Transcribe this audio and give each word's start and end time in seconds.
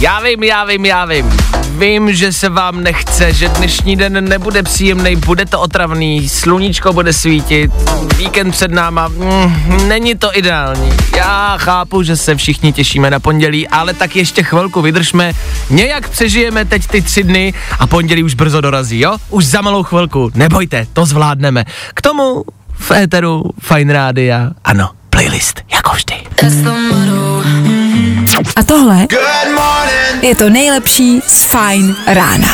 Já 0.00 0.20
vím, 0.20 0.42
já 0.42 0.64
vím, 0.64 0.86
já 0.86 1.04
vím. 1.04 1.30
Vím, 1.78 2.14
že 2.14 2.32
se 2.32 2.48
vám 2.48 2.82
nechce, 2.82 3.32
že 3.32 3.48
dnešní 3.48 3.96
den 3.96 4.28
nebude 4.28 4.62
příjemný, 4.62 5.16
bude 5.16 5.46
to 5.46 5.60
otravný, 5.60 6.28
sluníčko 6.28 6.92
bude 6.92 7.12
svítit, 7.12 7.70
víkend 8.16 8.50
před 8.50 8.70
náma, 8.70 9.08
mm, 9.08 9.88
není 9.88 10.14
to 10.14 10.38
ideální. 10.38 10.92
Já 11.16 11.56
chápu, 11.58 12.02
že 12.02 12.16
se 12.16 12.36
všichni 12.36 12.72
těšíme 12.72 13.10
na 13.10 13.20
pondělí, 13.20 13.68
ale 13.68 13.94
tak 13.94 14.16
ještě 14.16 14.42
chvilku 14.42 14.82
vydržme, 14.82 15.32
nějak 15.70 16.08
přežijeme 16.08 16.64
teď 16.64 16.86
ty 16.86 17.02
tři 17.02 17.22
dny 17.22 17.54
a 17.78 17.86
pondělí 17.86 18.22
už 18.22 18.34
brzo 18.34 18.60
dorazí, 18.60 19.00
jo? 19.00 19.16
Už 19.30 19.46
za 19.46 19.60
malou 19.60 19.82
chvilku, 19.82 20.30
nebojte, 20.34 20.86
to 20.92 21.06
zvládneme. 21.06 21.64
K 21.94 22.02
tomu 22.02 22.44
v 22.72 22.90
éteru 22.90 23.42
Fine 23.60 23.92
Rádia, 23.92 24.50
ano, 24.64 24.90
playlist, 25.10 25.60
jako 25.72 25.90
vždy. 25.94 26.14
A 28.56 28.62
tohle 28.62 29.06
je 30.22 30.34
to 30.34 30.50
nejlepší 30.50 31.20
z 31.26 31.44
Fajn 31.44 31.96
rána. 32.06 32.48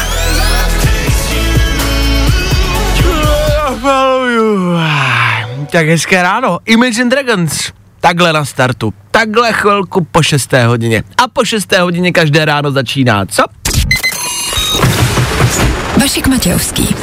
Tak 5.70 5.88
hezké 5.88 6.22
ráno. 6.22 6.58
Imagine 6.66 7.10
Dragons. 7.10 7.72
Takhle 8.00 8.32
na 8.32 8.44
startu. 8.44 8.94
Takhle 9.10 9.52
chvilku 9.52 10.06
po 10.12 10.22
6. 10.22 10.52
hodině. 10.66 11.02
A 11.18 11.28
po 11.28 11.44
6. 11.44 11.72
hodině 11.72 12.12
každé 12.12 12.44
ráno 12.44 12.70
začíná, 12.70 13.26
co? 13.26 13.42
Vašek 16.00 16.26
Matějovský. 16.26 16.94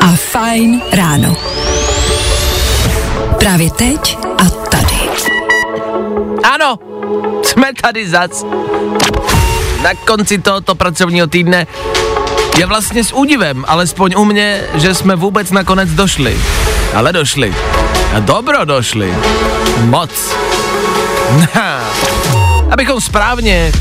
A 0.00 0.16
Fajn 0.16 0.82
ráno. 0.92 1.36
Právě 3.38 3.70
teď 3.70 4.18
a. 4.38 4.71
Ano, 6.42 6.78
jsme 7.42 7.70
tady 7.80 8.08
zac. 8.08 8.44
Na 9.82 9.94
konci 10.06 10.38
tohoto 10.38 10.74
pracovního 10.74 11.26
týdne 11.26 11.66
je 12.58 12.66
vlastně 12.66 13.04
s 13.04 13.12
údivem, 13.14 13.64
alespoň 13.68 14.14
u 14.16 14.24
mě, 14.24 14.60
že 14.74 14.94
jsme 14.94 15.16
vůbec 15.16 15.50
nakonec 15.50 15.90
došli. 15.90 16.38
Ale 16.94 17.12
došli. 17.12 17.54
A 18.14 18.20
dobro 18.20 18.64
došli. 18.64 19.14
Moc. 19.84 20.10
Abychom 22.70 23.00
správně 23.00 23.72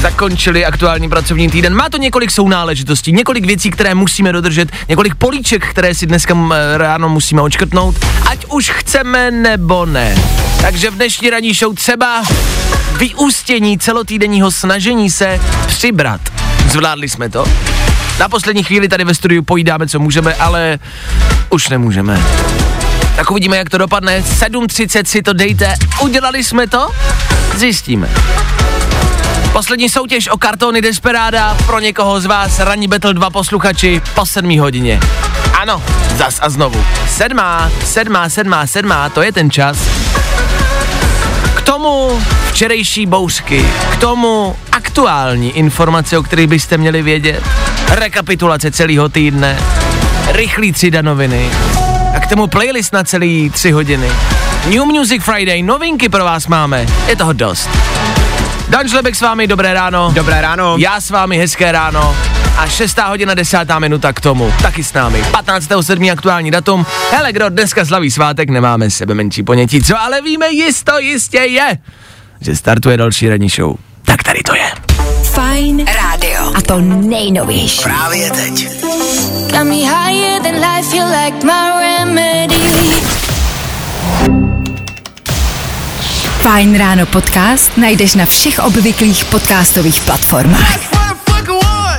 zakončili 0.00 0.64
aktuální 0.64 1.08
pracovní 1.08 1.50
týden. 1.50 1.74
Má 1.74 1.88
to 1.88 1.96
několik 1.96 2.30
sounáležitostí, 2.30 3.12
několik 3.12 3.46
věcí, 3.46 3.70
které 3.70 3.94
musíme 3.94 4.32
dodržet, 4.32 4.68
několik 4.88 5.14
políček, 5.14 5.66
které 5.70 5.94
si 5.94 6.06
dneska 6.06 6.34
ráno 6.76 7.08
musíme 7.08 7.42
očkrtnout, 7.42 7.96
ať 8.30 8.46
už 8.48 8.70
chceme 8.70 9.30
nebo 9.30 9.86
ne. 9.86 10.41
Takže 10.62 10.90
v 10.90 10.94
dnešní 10.94 11.30
ranní 11.30 11.54
show 11.54 11.74
třeba 11.74 12.22
vyústění 12.98 13.78
celotýdenního 13.78 14.50
snažení 14.50 15.10
se 15.10 15.40
přibrat. 15.66 16.20
Zvládli 16.68 17.08
jsme 17.08 17.28
to. 17.28 17.44
Na 18.18 18.28
poslední 18.28 18.62
chvíli 18.62 18.88
tady 18.88 19.04
ve 19.04 19.14
studiu 19.14 19.42
pojídáme, 19.42 19.88
co 19.88 19.98
můžeme, 19.98 20.34
ale 20.34 20.78
už 21.50 21.68
nemůžeme. 21.68 22.22
Tak 23.16 23.30
uvidíme, 23.30 23.56
jak 23.56 23.70
to 23.70 23.78
dopadne. 23.78 24.20
7.30 24.20 25.04
si 25.04 25.22
to 25.22 25.32
dejte. 25.32 25.74
Udělali 26.00 26.44
jsme 26.44 26.66
to? 26.66 26.90
Zjistíme. 27.56 28.10
Poslední 29.52 29.88
soutěž 29.88 30.28
o 30.28 30.38
kartony 30.38 30.82
Desperada 30.82 31.56
pro 31.66 31.78
někoho 31.78 32.20
z 32.20 32.26
vás, 32.26 32.58
ranní 32.58 32.88
Battle 32.88 33.14
2 33.14 33.30
posluchači 33.30 34.02
po 34.14 34.26
7 34.26 34.58
hodině. 34.58 35.00
Ano, 35.60 35.82
zas 36.16 36.38
a 36.42 36.50
znovu. 36.50 36.84
Sedmá, 37.08 37.70
sedmá, 37.84 38.28
sedmá, 38.28 38.66
sedmá, 38.66 39.08
to 39.08 39.22
je 39.22 39.32
ten 39.32 39.50
čas. 39.50 40.01
K 41.62 41.64
tomu 41.64 42.20
včerejší 42.50 43.06
bouřky, 43.06 43.64
k 43.92 43.96
tomu 43.96 44.56
aktuální 44.72 45.50
informace, 45.50 46.18
o 46.18 46.22
kterých 46.22 46.46
byste 46.46 46.78
měli 46.78 47.02
vědět, 47.02 47.42
rekapitulace 47.88 48.70
celého 48.70 49.08
týdne, 49.08 49.58
rychlý 50.32 50.72
tři 50.72 50.90
danoviny 50.90 51.50
a 52.16 52.20
k 52.20 52.26
tomu 52.26 52.46
playlist 52.46 52.92
na 52.92 53.04
celý 53.04 53.50
tři 53.50 53.70
hodiny. 53.70 54.08
New 54.64 54.84
Music 54.84 55.22
Friday, 55.22 55.62
novinky 55.62 56.08
pro 56.08 56.24
vás 56.24 56.46
máme, 56.46 56.86
je 57.06 57.16
toho 57.16 57.32
dost. 57.32 57.70
Dan 58.68 58.88
Žlebek 58.88 59.16
s 59.16 59.20
vámi, 59.20 59.46
dobré 59.46 59.74
ráno. 59.74 60.12
Dobré 60.14 60.40
ráno. 60.40 60.74
Já 60.78 61.00
s 61.00 61.10
vámi, 61.10 61.38
hezké 61.38 61.72
ráno. 61.72 62.16
A 62.56 62.66
6. 62.68 62.98
hodina 62.98 63.34
10. 63.34 63.58
minuta 63.78 64.12
k 64.12 64.20
tomu. 64.20 64.52
Taky 64.62 64.84
s 64.84 64.92
námi. 64.92 65.22
15.7. 65.22 66.12
aktuální 66.12 66.50
datum. 66.50 66.86
Hele, 67.10 67.32
kdo 67.32 67.48
dneska 67.48 67.84
slaví 67.84 68.10
svátek, 68.10 68.50
nemáme 68.50 68.90
sebe 68.90 69.14
menší 69.14 69.42
ponětí. 69.42 69.82
Co 69.82 70.00
ale 70.00 70.22
víme 70.22 70.48
jisto, 70.50 70.98
jistě 70.98 71.38
je, 71.38 71.78
že 72.40 72.56
startuje 72.56 72.96
další 72.96 73.28
ranní 73.28 73.48
show. 73.48 73.76
Tak 74.04 74.22
tady 74.22 74.40
to 74.42 74.54
je. 74.54 74.70
Fajn 75.24 75.86
rádio. 75.86 76.52
A 76.54 76.60
to 76.60 76.78
nejnovější. 76.80 77.82
Právě 77.82 78.30
teď. 78.30 78.68
Got 79.50 79.64
me 79.64 79.74
higher 79.74 80.42
than 80.42 80.54
life, 80.54 80.96
you 80.96 81.04
like 81.04 81.46
my 81.46 81.80
remedy. 81.80 82.54
Fajn 86.42 86.78
ráno 86.78 87.06
podcast 87.06 87.76
najdeš 87.76 88.14
na 88.14 88.26
všech 88.26 88.58
obvyklých 88.58 89.24
podcastových 89.24 90.00
platformách. 90.00 90.91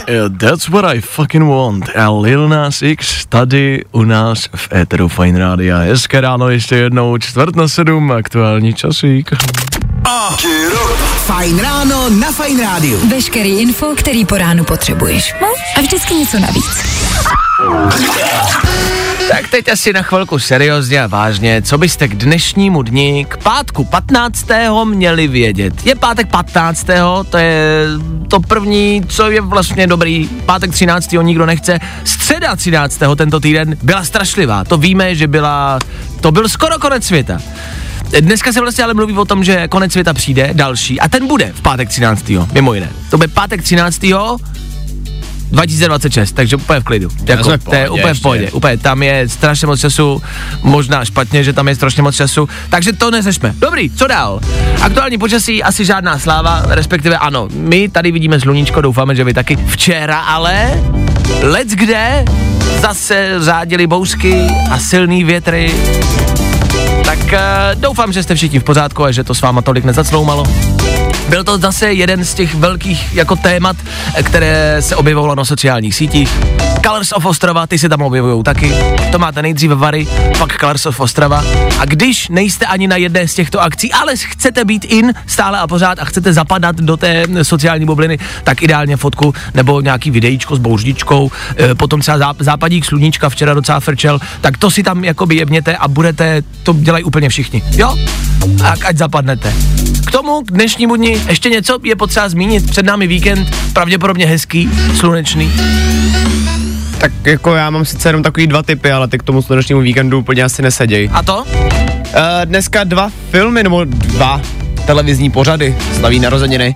Yeah, 0.07 0.29
that's 0.37 0.69
what 0.69 0.85
I 0.95 1.01
fucking 1.01 1.47
want. 1.47 1.89
A 1.95 2.09
Lil 2.11 2.49
Nas 2.49 2.81
X 2.81 3.25
tady 3.25 3.83
u 3.91 4.03
nás 4.03 4.49
v 4.55 4.73
Eteru 4.73 5.07
Fine 5.07 5.39
Rádia. 5.39 5.77
Hezké 5.77 6.21
ráno 6.21 6.49
ještě 6.49 6.75
jednou, 6.75 7.17
čtvrt 7.17 7.55
na 7.55 7.67
sedm, 7.67 8.11
aktuální 8.11 8.73
časík. 8.73 9.31
Fajn 11.25 11.59
ráno 11.59 12.09
na 12.09 12.31
Fajn 12.31 12.61
rádiu. 12.61 13.09
Veškerý 13.09 13.59
info, 13.59 13.85
který 13.97 14.25
po 14.25 14.37
ránu 14.37 14.63
potřebuješ. 14.63 15.33
No 15.41 15.47
a 15.77 15.81
vždycky 15.81 16.13
něco 16.13 16.39
navíc. 16.39 16.83
Tak 19.29 19.47
teď 19.47 19.69
asi 19.69 19.93
na 19.93 20.01
chvilku 20.01 20.39
seriózně 20.39 21.03
a 21.03 21.07
vážně, 21.07 21.61
co 21.61 21.77
byste 21.77 22.07
k 22.07 22.15
dnešnímu 22.15 22.81
dni, 22.81 23.25
k 23.29 23.37
pátku 23.37 23.83
15. 23.83 24.47
měli 24.85 25.27
vědět. 25.27 25.85
Je 25.85 25.95
pátek 25.95 26.27
15. 26.27 26.87
to 27.29 27.37
je 27.37 27.85
to 28.27 28.39
první, 28.39 29.03
co 29.07 29.31
je 29.31 29.41
vlastně 29.41 29.87
dobrý. 29.87 30.29
Pátek 30.45 30.71
13. 30.71 31.11
nikdo 31.21 31.45
nechce. 31.45 31.79
Středa 32.03 32.55
13. 32.55 32.99
tento 33.15 33.39
týden 33.39 33.77
byla 33.83 34.03
strašlivá. 34.03 34.63
To 34.63 34.77
víme, 34.77 35.15
že 35.15 35.27
byla, 35.27 35.79
to 36.21 36.31
byl 36.31 36.49
skoro 36.49 36.79
konec 36.79 37.03
světa. 37.03 37.39
Dneska 38.19 38.53
se 38.53 38.61
vlastně 38.61 38.83
ale 38.83 38.93
mluví 38.93 39.17
o 39.17 39.25
tom, 39.25 39.43
že 39.43 39.67
konec 39.67 39.91
světa 39.91 40.13
přijde, 40.13 40.49
další, 40.53 40.99
a 40.99 41.09
ten 41.09 41.27
bude 41.27 41.51
v 41.55 41.61
pátek 41.61 41.89
13. 41.89 42.31
mimo 42.53 42.73
jiné. 42.73 42.89
To 43.09 43.17
bude 43.17 43.27
pátek 43.27 43.61
13. 43.61 44.05
2026, 45.53 46.31
takže 46.31 46.55
úplně 46.55 46.79
v 46.79 46.83
klidu. 46.83 47.09
Jako, 47.25 47.43
v 47.43 47.45
to 47.45 47.51
je 47.51 47.57
pohodě 47.57 47.89
úplně 47.89 48.03
v 48.03 48.07
ještě. 48.07 48.21
pohodě. 48.21 48.51
Úplně, 48.51 48.77
tam 48.77 49.03
je 49.03 49.29
strašně 49.29 49.67
moc 49.67 49.79
času, 49.79 50.21
možná 50.63 51.05
špatně, 51.05 51.43
že 51.43 51.53
tam 51.53 51.67
je 51.67 51.75
strašně 51.75 52.03
moc 52.03 52.15
času, 52.15 52.49
takže 52.69 52.93
to 52.93 53.11
neřešme. 53.11 53.53
Dobrý, 53.57 53.89
co 53.89 54.07
dál? 54.07 54.39
Aktuální 54.81 55.17
počasí 55.17 55.63
asi 55.63 55.85
žádná 55.85 56.19
sláva, 56.19 56.63
respektive 56.67 57.17
ano, 57.17 57.47
my 57.53 57.89
tady 57.89 58.11
vidíme 58.11 58.39
sluníčko, 58.39 58.81
doufáme, 58.81 59.15
že 59.15 59.23
vy 59.23 59.33
taky. 59.33 59.55
Včera 59.67 60.19
ale, 60.19 60.83
let's 61.41 61.73
kde, 61.73 62.25
zase 62.79 63.35
řádili 63.39 63.87
bouřky 63.87 64.47
a 64.71 64.79
silný 64.79 65.23
větry, 65.23 65.73
tak 67.05 67.19
uh, 67.19 67.81
doufám, 67.81 68.13
že 68.13 68.23
jste 68.23 68.35
všichni 68.35 68.59
v 68.59 68.63
pořádku 68.63 69.03
a 69.03 69.11
že 69.11 69.23
to 69.23 69.33
s 69.33 69.41
váma 69.41 69.61
tolik 69.61 69.85
nezacloumalo. 69.85 70.43
Byl 71.29 71.43
to 71.43 71.57
zase 71.57 71.93
jeden 71.93 72.25
z 72.25 72.33
těch 72.33 72.55
velkých 72.55 73.13
jako 73.13 73.35
témat, 73.35 73.77
které 74.23 74.77
se 74.81 74.95
objevovalo 74.95 75.35
na 75.35 75.45
sociálních 75.45 75.95
sítích. 75.95 76.39
Colors 76.83 77.11
of 77.11 77.25
Ostrava, 77.25 77.67
ty 77.67 77.79
se 77.79 77.89
tam 77.89 78.01
objevují 78.01 78.43
taky. 78.43 78.73
To 79.11 79.19
máte 79.19 79.41
nejdříve 79.41 79.75
Vary, 79.75 80.07
pak 80.37 80.59
Colors 80.59 80.85
of 80.85 80.99
Ostrava. 80.99 81.43
A 81.79 81.85
když 81.85 82.29
nejste 82.29 82.65
ani 82.65 82.87
na 82.87 82.95
jedné 82.95 83.27
z 83.27 83.33
těchto 83.33 83.61
akcí, 83.61 83.93
ale 83.93 84.15
chcete 84.15 84.65
být 84.65 84.85
in 84.85 85.13
stále 85.27 85.59
a 85.59 85.67
pořád 85.67 85.99
a 85.99 86.05
chcete 86.05 86.33
zapadat 86.33 86.75
do 86.75 86.97
té 86.97 87.25
sociální 87.43 87.85
bubliny, 87.85 88.19
tak 88.43 88.61
ideálně 88.61 88.97
fotku 88.97 89.33
nebo 89.53 89.81
nějaký 89.81 90.11
videíčko 90.11 90.55
s 90.55 90.59
bouřdičkou, 90.59 91.31
eh, 91.57 91.75
potom 91.75 92.01
třeba 92.01 92.17
záp- 92.17 92.35
západík 92.39 92.85
sluníčka 92.85 93.29
včera 93.29 93.53
docela 93.53 93.79
frčel, 93.79 94.19
tak 94.41 94.57
to 94.57 94.71
si 94.71 94.83
tam 94.83 95.03
jakoby 95.03 95.35
jebněte 95.35 95.77
a 95.77 95.87
budete, 95.87 96.41
to 96.63 96.73
dělají 96.73 97.03
úplně 97.03 97.29
všichni, 97.29 97.63
jo? 97.71 97.97
A 98.63 98.73
ať 98.85 98.97
zapadnete. 98.97 99.53
K 100.07 100.11
tomu 100.11 100.41
k 100.41 100.51
dnešnímu 100.51 100.95
dni 100.95 101.21
ještě 101.27 101.49
něco 101.49 101.79
je 101.83 101.95
potřeba 101.95 102.29
zmínit. 102.29 102.69
Před 102.69 102.85
námi 102.85 103.07
víkend, 103.07 103.55
pravděpodobně 103.73 104.25
hezký, 104.25 104.69
slunečný. 104.95 105.51
Tak 107.03 107.11
jako 107.25 107.55
já 107.55 107.69
mám 107.69 107.85
sice 107.85 108.09
jenom 108.09 108.23
takový 108.23 108.47
dva 108.47 108.63
typy, 108.63 108.91
ale 108.91 109.07
ty 109.07 109.17
k 109.17 109.23
tomu 109.23 109.41
slunečnímu 109.41 109.81
víkendu 109.81 110.19
úplně 110.19 110.43
asi 110.43 110.61
neseděj. 110.61 111.09
A 111.13 111.23
to? 111.23 111.43
Uh, 111.43 111.45
dneska 112.45 112.83
dva 112.83 113.11
filmy, 113.31 113.63
nebo 113.63 113.83
dva 113.85 114.41
televizní 114.85 115.29
pořady 115.31 115.75
slaví 115.99 116.19
narozeniny. 116.19 116.75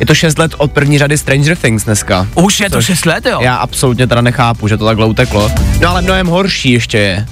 Je 0.00 0.06
to 0.06 0.14
6 0.14 0.38
let 0.38 0.54
od 0.56 0.72
první 0.72 0.98
řady 0.98 1.18
Stranger 1.18 1.56
Things 1.56 1.84
dneska. 1.84 2.26
Už 2.34 2.60
je 2.60 2.70
to 2.70 2.76
Což 2.76 2.84
6 2.86 3.06
let, 3.06 3.26
jo? 3.26 3.38
Já 3.42 3.56
absolutně 3.56 4.06
teda 4.06 4.20
nechápu, 4.20 4.68
že 4.68 4.76
to 4.76 4.84
takhle 4.84 5.06
uteklo. 5.06 5.50
No 5.80 5.88
ale 5.88 6.02
mnohem 6.02 6.26
horší 6.26 6.70
ještě 6.72 6.98
je, 6.98 7.26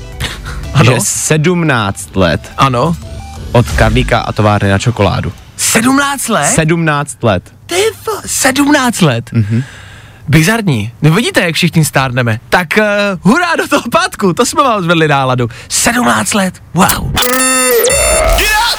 Ano? 0.74 0.92
že 0.94 1.00
17 1.00 2.16
let 2.16 2.40
Ano. 2.58 2.96
od 3.52 3.68
Karlíka 3.70 4.18
a 4.20 4.32
továrny 4.32 4.68
na 4.70 4.78
čokoládu. 4.78 5.32
17 5.56 6.28
let? 6.28 6.46
17 6.46 7.22
let. 7.22 7.42
Ty 7.66 7.74
v- 8.04 8.22
17 8.30 9.00
let. 9.02 9.30
Mhm. 9.32 9.62
Bizarní. 10.28 10.92
No 11.02 11.10
vidíte, 11.10 11.40
jak 11.40 11.54
všichni 11.54 11.84
stárneme. 11.84 12.40
Tak 12.48 12.68
uh, 12.78 12.84
hurá 13.32 13.56
do 13.56 13.68
toho 13.68 13.82
pátku, 13.92 14.32
to 14.32 14.46
jsme 14.46 14.62
vám 14.62 14.82
zvedli 14.82 15.08
náladu. 15.08 15.48
17 15.68 16.34
let, 16.34 16.54
wow. 16.74 17.12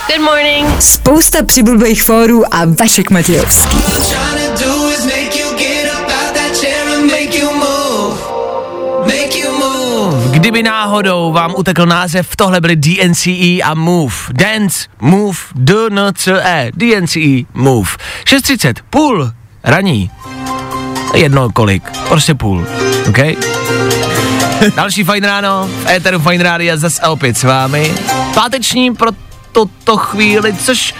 Good 0.07 0.21
morning. 0.25 0.81
Spousta 0.81 1.43
přibulbých 1.45 2.03
fórů 2.03 2.53
a 2.53 2.65
Vašek 2.79 3.09
Matějovský. 3.11 3.77
Kdyby 10.31 10.63
náhodou 10.63 11.31
vám 11.31 11.53
utekl 11.57 11.85
název, 11.85 12.35
tohle 12.35 12.61
byly 12.61 12.75
DNCE 12.75 13.59
a 13.63 13.73
Move. 13.73 14.15
Dance, 14.31 14.87
Move, 15.01 15.37
D, 15.55 15.73
N, 15.91 16.13
C, 16.15 16.41
E. 16.43 16.71
DNCE, 16.73 17.43
Move. 17.53 17.89
6.30, 18.25 18.73
půl, 18.89 19.31
raní. 19.63 20.11
Jedno 21.13 21.49
kolik, 21.49 21.83
prostě 22.07 22.35
půl, 22.35 22.65
OK? 23.09 23.17
Další 24.75 25.03
fajn 25.03 25.23
ráno, 25.23 25.69
v 25.83 25.89
éteru 25.89 26.19
fajn 26.19 26.41
rádia 26.41 26.77
zase 26.77 27.01
opět 27.01 27.37
s 27.37 27.43
vámi. 27.43 27.93
Páteční 28.33 28.95
pro 28.95 29.11
toto 29.51 29.97
chvíli, 29.97 30.53
což 30.53 30.95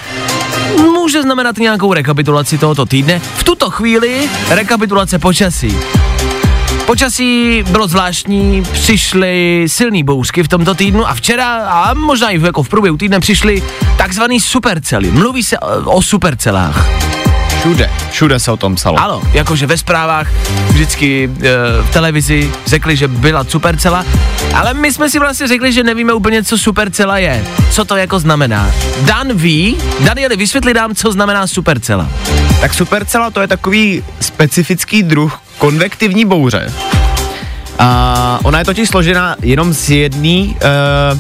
může 0.78 1.22
znamenat 1.22 1.58
nějakou 1.58 1.94
rekapitulaci 1.94 2.58
tohoto 2.58 2.86
týdne. 2.86 3.22
V 3.38 3.44
tuto 3.44 3.70
chvíli 3.70 4.30
rekapitulace 4.50 5.20
počasí. 5.20 5.78
Počasí 6.86 7.64
bylo 7.72 7.88
zvláštní, 7.88 8.64
přišly 8.72 9.66
silný 9.68 10.04
bouřky 10.04 10.44
v 10.44 10.48
tomto 10.48 10.76
týdnu 10.76 11.08
a 11.08 11.14
včera 11.14 11.58
a 11.58 11.94
možná 11.94 12.30
i 12.30 12.42
jako 12.42 12.64
v 12.64 12.70
průběhu 12.70 12.98
týdne 12.98 13.20
přišly 13.20 13.64
takzvaný 13.98 14.40
supercely. 14.40 15.12
Mluví 15.12 15.44
se 15.44 15.60
o 15.86 16.02
supercelách. 16.02 16.86
Všude, 17.60 17.90
všude 18.12 18.40
se 18.40 18.52
o 18.52 18.58
tom 18.58 18.76
psalo. 18.76 19.00
Ano, 19.00 19.22
jakože 19.34 19.68
ve 19.68 19.78
zprávách 19.78 20.28
vždycky 20.70 21.24
e, 21.24 21.50
v 21.82 21.90
televizi 21.94 22.52
řekli, 22.66 22.96
že 22.96 23.08
byla 23.08 23.44
supercela, 23.44 24.06
ale 24.54 24.74
my 24.74 24.94
jsme 24.94 25.10
si 25.10 25.20
vlastně 25.20 25.48
řekli, 25.48 25.74
že 25.74 25.84
nevíme 25.84 26.14
úplně, 26.14 26.44
co 26.44 26.58
supercela 26.58 27.18
je. 27.18 27.46
Co 27.72 27.86
to 27.86 27.96
jako 27.96 28.20
znamená. 28.20 28.72
Dan 29.02 29.34
ví, 29.34 29.78
Danieli, 30.00 30.36
vysvětli 30.36 30.74
nám, 30.74 30.96
co 30.96 31.12
znamená 31.12 31.48
supercela. 31.48 32.10
Tak 32.62 32.74
supercela 32.74 33.32
to 33.32 33.42
je 33.42 33.48
takový 33.48 34.04
specifický 34.20 35.04
druh 35.04 35.40
konvektivní 35.58 36.26
bouře. 36.26 36.74
A 37.80 38.40
ona 38.44 38.60
je 38.60 38.66
totiž 38.66 38.90
složena 38.90 39.36
jenom 39.42 39.74
z 39.74 39.90
jedné 39.90 40.44
uh, 40.44 41.20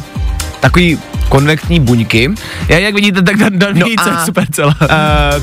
takový 0.59 0.99
konvektní 1.29 1.79
buňky. 1.79 2.31
Já, 2.67 2.77
jak 2.77 2.93
vidíte, 2.95 3.21
tak 3.21 3.37
Dan, 3.37 3.59
Dan 3.59 3.79
No 3.79 3.85
ví, 3.85 3.95
co 4.03 4.09
je 4.09 4.15
a- 4.15 4.25
supercela. 4.25 4.75
Uh, 4.81 4.87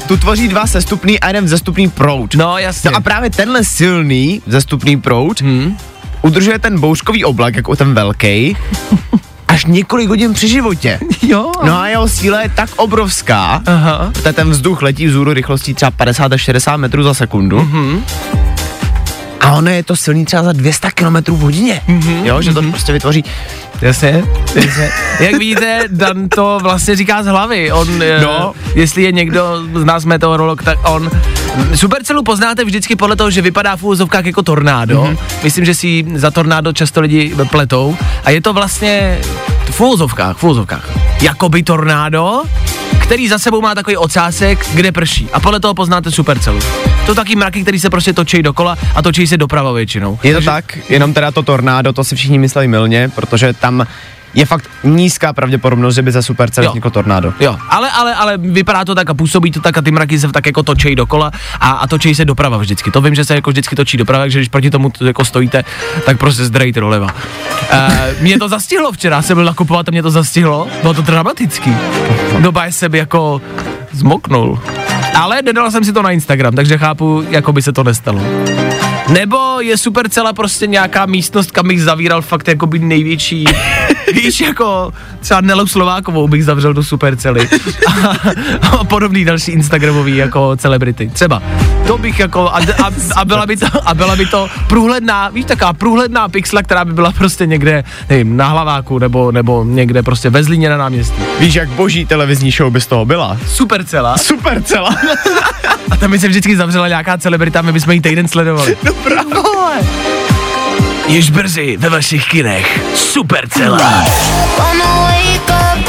tu 0.09 0.17
tvoří 0.17 0.49
dva 0.49 0.67
sestupný 0.67 1.21
a 1.21 1.27
jeden 1.27 1.45
vzestupný 1.45 1.89
proud. 1.91 2.35
No, 2.35 2.59
jasně. 2.59 2.91
No 2.91 2.97
a 2.97 3.01
právě 3.01 3.31
tenhle 3.31 3.65
silný 3.65 4.43
vzestupný 4.47 5.01
proud 5.01 5.41
Hmm. 5.41 5.77
udržuje 6.23 6.59
ten 6.59 6.81
bouřkový 6.81 7.25
oblak, 7.25 7.57
jako 7.57 7.77
ten 7.77 7.95
velký, 7.95 8.57
až 9.49 9.65
několik 9.65 10.09
hodin 10.09 10.35
při 10.35 10.49
životě. 10.49 10.99
Jo. 11.23 11.53
No 11.65 11.79
a 11.81 11.89
jeho 11.89 12.09
síla 12.09 12.41
je 12.43 12.49
tak 12.49 12.71
obrovská, 12.77 13.63
Aha. 13.67 14.11
protože 14.13 14.33
ten 14.33 14.51
vzduch 14.51 14.83
letí 14.83 15.07
vzhůru 15.07 15.33
rychlostí 15.33 15.75
třeba 15.75 15.91
50 15.91 16.33
až 16.33 16.41
60 16.41 16.77
metrů 16.77 17.03
za 17.03 17.15
sekundu. 17.15 17.59
Mhm. 17.59 18.05
A 19.47 19.53
ono 19.53 19.71
je 19.71 19.83
to 19.83 19.97
silný 19.97 20.25
třeba 20.25 20.43
za 20.43 20.53
200 20.53 20.91
km 20.91 21.17
v 21.33 21.39
hodině. 21.39 21.81
Mhm. 21.87 22.27
Jo, 22.27 22.43
že 22.43 22.55
to 22.55 22.63
prostě 22.63 22.93
vytvoří. 22.93 23.25
Jasně, 23.83 24.25
jasně. 24.55 24.91
Jak 25.21 25.35
vidíte, 25.35 25.83
Dan 25.89 26.29
to 26.29 26.59
vlastně 26.63 26.97
říká 26.97 27.23
z 27.23 27.27
hlavy. 27.27 27.73
On, 27.73 27.99
no. 27.99 28.05
No. 28.23 28.55
jestli 28.75 29.03
je 29.03 29.13
někdo 29.13 29.63
z 29.75 29.85
nás 29.85 30.05
meteorolog, 30.05 30.63
tak 30.63 30.79
on. 30.89 31.11
Supercelu 31.75 32.23
poznáte 32.23 32.65
vždycky 32.65 32.97
podle 32.97 33.17
toho, 33.17 33.31
že 33.31 33.43
vypadá 33.43 33.77
v 33.77 33.83
úvozovkách 33.83 34.27
jako 34.27 34.43
tornádo. 34.43 35.03
Mm-hmm. 35.03 35.19
Myslím, 35.43 35.65
že 35.65 35.75
si 35.75 36.07
za 36.15 36.31
tornádo 36.31 36.73
často 36.73 37.01
lidi 37.01 37.35
pletou. 37.51 37.97
A 38.25 38.31
je 38.31 38.41
to 38.41 38.53
vlastně 38.53 39.19
v 39.71 39.81
úvozovkách, 39.81 40.37
v 40.37 40.45
úvozovkách. 40.45 40.91
Jakoby 41.23 41.63
tornádo, 41.63 42.43
který 42.99 43.29
za 43.29 43.39
sebou 43.39 43.61
má 43.61 43.75
takový 43.75 43.97
ocásek, 43.97 44.67
kde 44.75 44.93
prší. 44.93 45.29
A 45.33 45.41
podle 45.41 45.61
toho 45.61 45.75
poznáte 45.75 46.11
supercelu. 46.11 46.59
To 47.07 47.15
taky 47.15 47.37
mraky, 47.37 47.63
který 47.63 47.81
se 47.81 47.91
prostě 47.91 48.13
točí 48.13 48.43
dokola 48.43 48.77
a 48.95 49.03
točí 49.03 49.27
se 49.27 49.37
doprava 49.37 49.73
většinou. 49.73 50.19
Je 50.23 50.35
to 50.35 50.41
tak, 50.41 50.79
jenom 50.89 51.15
teda 51.15 51.31
to 51.31 51.43
tornádo, 51.43 51.93
to 51.93 52.05
si 52.05 52.17
všichni 52.17 52.39
mysleli 52.39 52.69
milně, 52.69 53.09
protože 53.15 53.53
tam 53.53 53.87
je 54.37 54.47
fakt 54.47 54.71
nízká 54.85 55.33
pravděpodobnost, 55.33 55.95
že 55.95 56.03
by 56.03 56.13
ze 56.13 56.23
supercely 56.23 56.69
vzniklo 56.69 56.91
tornádo. 56.91 57.35
Jo, 57.41 57.57
ale, 57.69 57.91
ale, 57.91 58.15
ale 58.15 58.39
vypadá 58.39 58.85
to 58.85 58.95
tak 58.95 59.11
a 59.11 59.15
působí 59.15 59.51
to 59.51 59.61
tak 59.61 59.79
a 59.79 59.83
ty 59.83 59.91
mraky 59.91 60.19
se 60.19 60.33
tak 60.33 60.47
jako 60.47 60.63
točí 60.63 60.95
dokola 60.95 61.31
a, 61.61 61.71
a 61.71 61.87
točí 61.87 62.15
se 62.15 62.25
doprava 62.25 62.59
vždycky. 62.59 62.91
To 62.91 63.01
vím, 63.01 63.15
že 63.15 63.25
se 63.25 63.35
jako 63.35 63.51
vždycky 63.51 63.77
točí 63.77 63.97
doprava, 63.97 64.25
takže 64.25 64.39
když 64.39 64.49
proti 64.49 64.71
tomu 64.71 64.93
jako 65.05 65.25
stojíte, 65.25 65.65
tak 66.07 66.19
prostě 66.19 66.45
zdrejte 66.45 66.81
doleva. 66.81 67.07
Uh, 67.07 67.81
mě 68.21 68.39
to 68.39 68.49
zastihlo 68.49 68.93
včera, 68.93 69.23
jsem 69.23 69.37
byl 69.37 69.45
nakupovat 69.45 69.89
a 69.89 69.91
mě 69.91 70.03
to 70.03 70.11
zastihlo, 70.11 70.69
bylo 70.83 70.95
to 70.95 71.03
dramatický. 71.03 71.77
Doba 72.39 72.71
se 72.71 72.89
by 72.89 72.99
jako 72.99 73.43
zmoknul. 73.93 74.61
Ale 75.15 75.43
nedal 75.43 75.71
jsem 75.71 75.85
si 75.85 75.93
to 75.93 76.03
na 76.03 76.11
Instagram, 76.11 76.55
takže 76.55 76.79
chápu, 76.79 77.25
jako 77.31 77.53
by 77.53 77.63
se 77.63 77.73
to 77.73 77.85
nestalo. 77.85 78.21
Nebo 79.09 79.61
je 79.61 79.77
super 79.77 80.09
celá 80.09 80.33
prostě 80.33 80.67
nějaká 80.67 81.07
místnost, 81.07 81.51
kam 81.51 81.69
bych 81.69 81.83
zavíral 81.83 82.23
fakt 82.23 82.49
jako 82.49 82.67
by 82.67 82.79
největší, 82.79 83.45
víš, 84.13 84.41
jako 84.41 84.93
třeba 85.21 85.41
Nelu 85.41 85.67
Slovákovou 85.67 86.29
bych 86.29 86.45
zavřel 86.45 86.75
do 86.75 86.85
supercely. 86.85 87.49
A, 87.87 88.17
a 88.67 88.85
podobný 88.85 89.25
další 89.25 89.53
Instagramový 89.53 90.17
jako 90.17 90.57
celebrity. 90.57 91.11
Třeba. 91.13 91.43
To 91.87 91.99
bych 91.99 92.19
jako, 92.19 92.49
a, 92.49 92.59
a, 92.59 92.91
a, 93.17 93.25
byla 93.25 93.47
by 93.47 93.57
to, 93.57 93.67
a 93.85 93.95
byla 93.95 94.17
by 94.17 94.27
to 94.27 94.49
průhledná, 94.69 95.29
víš, 95.29 95.45
taková 95.45 95.73
průhledná 95.73 96.29
pixla, 96.29 96.63
která 96.63 96.85
by 96.85 96.93
byla 96.93 97.13
prostě 97.13 97.47
někde, 97.47 97.85
nevím, 98.09 98.37
na 98.37 98.49
hlaváku, 98.49 98.99
nebo, 98.99 99.33
nebo 99.33 99.65
někde 99.65 100.03
prostě 100.03 100.31
ve 100.31 100.45
Zlíně 100.45 100.69
na 100.69 100.77
náměstí. 100.77 101.23
Víš, 101.41 101.55
jak 101.55 101.69
boží 101.69 102.07
televizní 102.07 102.51
show 102.51 102.73
by 102.73 102.81
z 102.81 102.87
toho 102.87 103.05
byla? 103.05 103.37
Supercela. 103.47 104.19
Supercela. 104.19 104.97
A 105.91 105.97
tam 105.97 106.11
by 106.11 106.19
se 106.19 106.29
vždycky 106.29 106.57
zavřela 106.57 106.89
nějaká 106.89 107.19
celebrita, 107.19 107.63
my 107.63 107.73
bychom 107.73 107.93
ji 107.93 108.01
týden 108.01 108.29
sledovali. 108.29 108.77
No 108.85 108.93
právě. 108.95 110.06
Již 111.07 111.31
brzy 111.31 111.77
ve 111.77 111.89
vašich 111.89 112.29
kinech. 112.29 112.81
Supercela. 112.95 114.05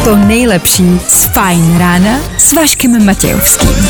To 0.04 0.16
nejlepší 0.16 1.00
z 1.10 1.26
Fajn 1.26 1.78
rána 1.78 2.20
s 2.38 2.54
Vaškem 2.54 3.06
Matějovským. 3.06 3.90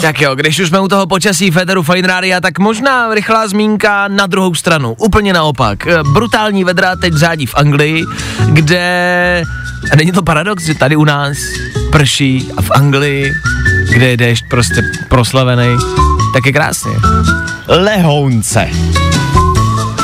Tak 0.00 0.20
jo, 0.20 0.34
když 0.34 0.60
už 0.60 0.68
jsme 0.68 0.80
u 0.80 0.88
toho 0.88 1.06
počasí 1.06 1.50
Federu 1.50 1.82
Fine 1.82 2.08
Rádia, 2.08 2.40
tak 2.40 2.58
možná 2.58 3.14
rychlá 3.14 3.48
zmínka 3.48 4.08
na 4.08 4.26
druhou 4.26 4.54
stranu. 4.54 4.94
Úplně 4.98 5.32
naopak. 5.32 5.86
Eh, 5.86 6.02
Brutální 6.12 6.64
vedra 6.64 6.96
teď 6.96 7.14
řádí 7.14 7.46
v 7.46 7.54
Anglii, 7.54 8.04
kde... 8.46 9.42
A 9.92 9.96
není 9.96 10.12
to 10.12 10.22
paradox, 10.22 10.64
že 10.64 10.74
tady 10.74 10.96
u 10.96 11.04
nás 11.04 11.36
prší 11.92 12.48
a 12.56 12.62
v 12.62 12.70
Anglii, 12.70 13.32
kde 13.92 14.06
je 14.06 14.16
déšť 14.16 14.44
prostě 14.50 14.82
proslavený, 15.08 15.76
tak 16.32 16.46
je 16.46 16.52
krásně. 16.52 16.92
Lehounce. 17.68 18.68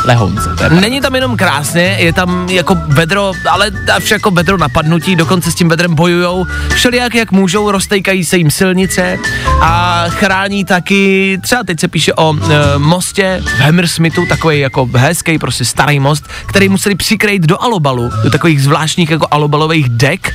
Lehounce, 0.05 0.51
Není 0.81 1.01
tam 1.01 1.15
jenom 1.15 1.37
krásně, 1.37 1.83
je 1.83 2.13
tam 2.13 2.49
jako 2.51 2.77
vedro, 2.89 3.33
ale 3.51 3.71
až 3.95 4.11
jako 4.11 4.31
vedro 4.31 4.59
napadnutí, 4.59 5.17
dokonce 5.17 5.51
s 5.51 5.55
tím 5.55 5.69
vedrem 5.69 5.95
bojujou, 5.95 6.47
všelijak 6.75 7.15
jak 7.15 7.33
můžou, 7.33 7.71
roztejkají 7.71 8.25
se 8.25 8.37
jim 8.37 8.51
silnice 8.51 9.19
a 9.61 10.05
chrání 10.09 10.65
taky, 10.65 11.39
třeba 11.43 11.65
teď 11.65 11.81
se 11.81 11.89
píše 11.89 12.15
o 12.15 12.35
e, 12.35 12.79
mostě 12.79 13.43
v 13.45 13.61
Hammersmithu, 13.61 14.27
takový 14.27 14.61
jako 14.61 14.89
hezký, 14.95 15.39
prostě 15.39 15.65
starý 15.65 16.01
most, 16.01 16.29
který 16.47 16.69
museli 16.69 16.95
přikrejt 16.95 17.43
do 17.43 17.63
alobalu, 17.63 18.11
do 18.25 18.31
takových 18.31 18.63
zvláštních 18.63 19.11
jako 19.11 19.27
alobalových 19.31 19.89
dek, 19.89 20.35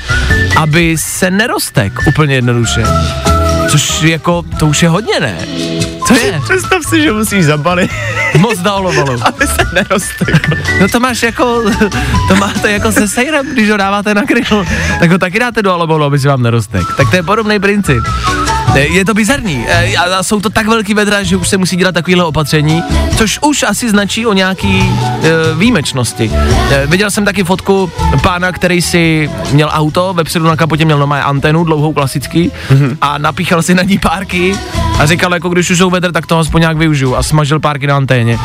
aby 0.58 0.96
se 0.98 1.32
nerostek 1.32 1.94
úplně 2.08 2.36
jednoduše. 2.36 2.84
Což 3.70 4.02
jako, 4.02 4.44
to 4.60 4.68
už 4.68 4.84
je 4.84 4.90
hodně, 4.90 5.20
ne? 5.20 5.38
To 6.08 6.14
je 6.14 6.42
Představ 6.50 6.82
si, 6.90 7.02
že 7.02 7.12
musíš 7.12 7.46
zabalit, 7.46 7.92
most 8.38 8.64
na 8.64 8.72
alobalu. 8.72 9.20
aby 9.26 9.48
se 9.48 9.68
neroztekl. 9.74 10.56
No 10.82 10.88
to 10.88 11.00
máš 11.00 11.24
jako, 11.24 11.64
to 12.30 12.36
máte 12.36 12.72
jako 12.72 12.92
se 12.92 13.08
sejrem, 13.08 13.46
když 13.54 13.70
ho 13.70 13.78
dáváte 13.78 14.14
na 14.14 14.22
grill, 14.24 14.66
tak 15.00 15.12
ho 15.12 15.18
taky 15.18 15.40
dáte 15.40 15.62
do 15.62 15.74
alobolu, 15.74 16.04
aby 16.04 16.20
se 16.20 16.28
vám 16.28 16.42
nerostek. 16.44 16.84
Tak 16.98 17.10
to 17.10 17.16
je 17.16 17.24
podobný 17.24 17.60
princip. 17.60 18.04
Eh, 18.76 18.80
Je 18.80 19.06
to 19.06 19.14
bizarní. 19.14 19.66
Eh, 19.68 19.96
A 19.98 20.24
jsou 20.24 20.40
to 20.40 20.50
tak 20.50 20.68
velký 20.68 20.94
vedra, 20.94 21.24
že 21.24 21.38
už 21.38 21.48
se 21.48 21.58
musí 21.58 21.76
dělat 21.76 21.92
takovéhle 21.92 22.24
opatření, 22.24 22.84
což 23.18 23.40
už 23.42 23.64
asi 23.64 23.90
značí 23.90 24.26
o 24.26 24.34
nějaký 24.34 24.80
e, 24.80 25.56
výjimečnosti. 25.56 26.32
Viděl 26.86 27.12
jsem 27.12 27.26
taky 27.26 27.44
fotku 27.44 27.92
pána, 28.22 28.52
který 28.52 28.82
si 28.82 29.30
měl 29.52 29.70
auto, 29.74 30.14
vepředu 30.14 30.46
na 30.46 30.56
kapotě 30.56 30.86
měl 30.86 30.98
normálně 31.00 31.24
antenu, 31.24 31.64
dlouhou 31.64 31.94
klasický, 31.94 32.52
mm-hmm. 32.70 32.98
a 33.02 33.18
napíchal 33.18 33.62
si 33.62 33.76
na 33.76 33.84
ní 33.84 33.98
párky 33.98 34.56
a 35.00 35.06
říkal, 35.06 35.34
jako 35.34 35.50
když 35.50 35.70
už 35.70 35.78
jsou 35.78 35.90
vedr, 35.90 36.12
tak 36.12 36.26
to 36.26 36.40
aspoň 36.40 36.62
nějak 36.62 36.78
využiju 36.78 37.16
a 37.16 37.24
smažil 37.24 37.60
párky 37.60 37.88
na 37.88 37.96
anténě. 37.96 38.40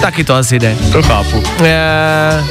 Taky 0.00 0.24
to 0.24 0.34
asi 0.34 0.58
jde. 0.58 0.76
To 0.92 1.02
chápu. 1.02 1.42
E, 1.64 2.44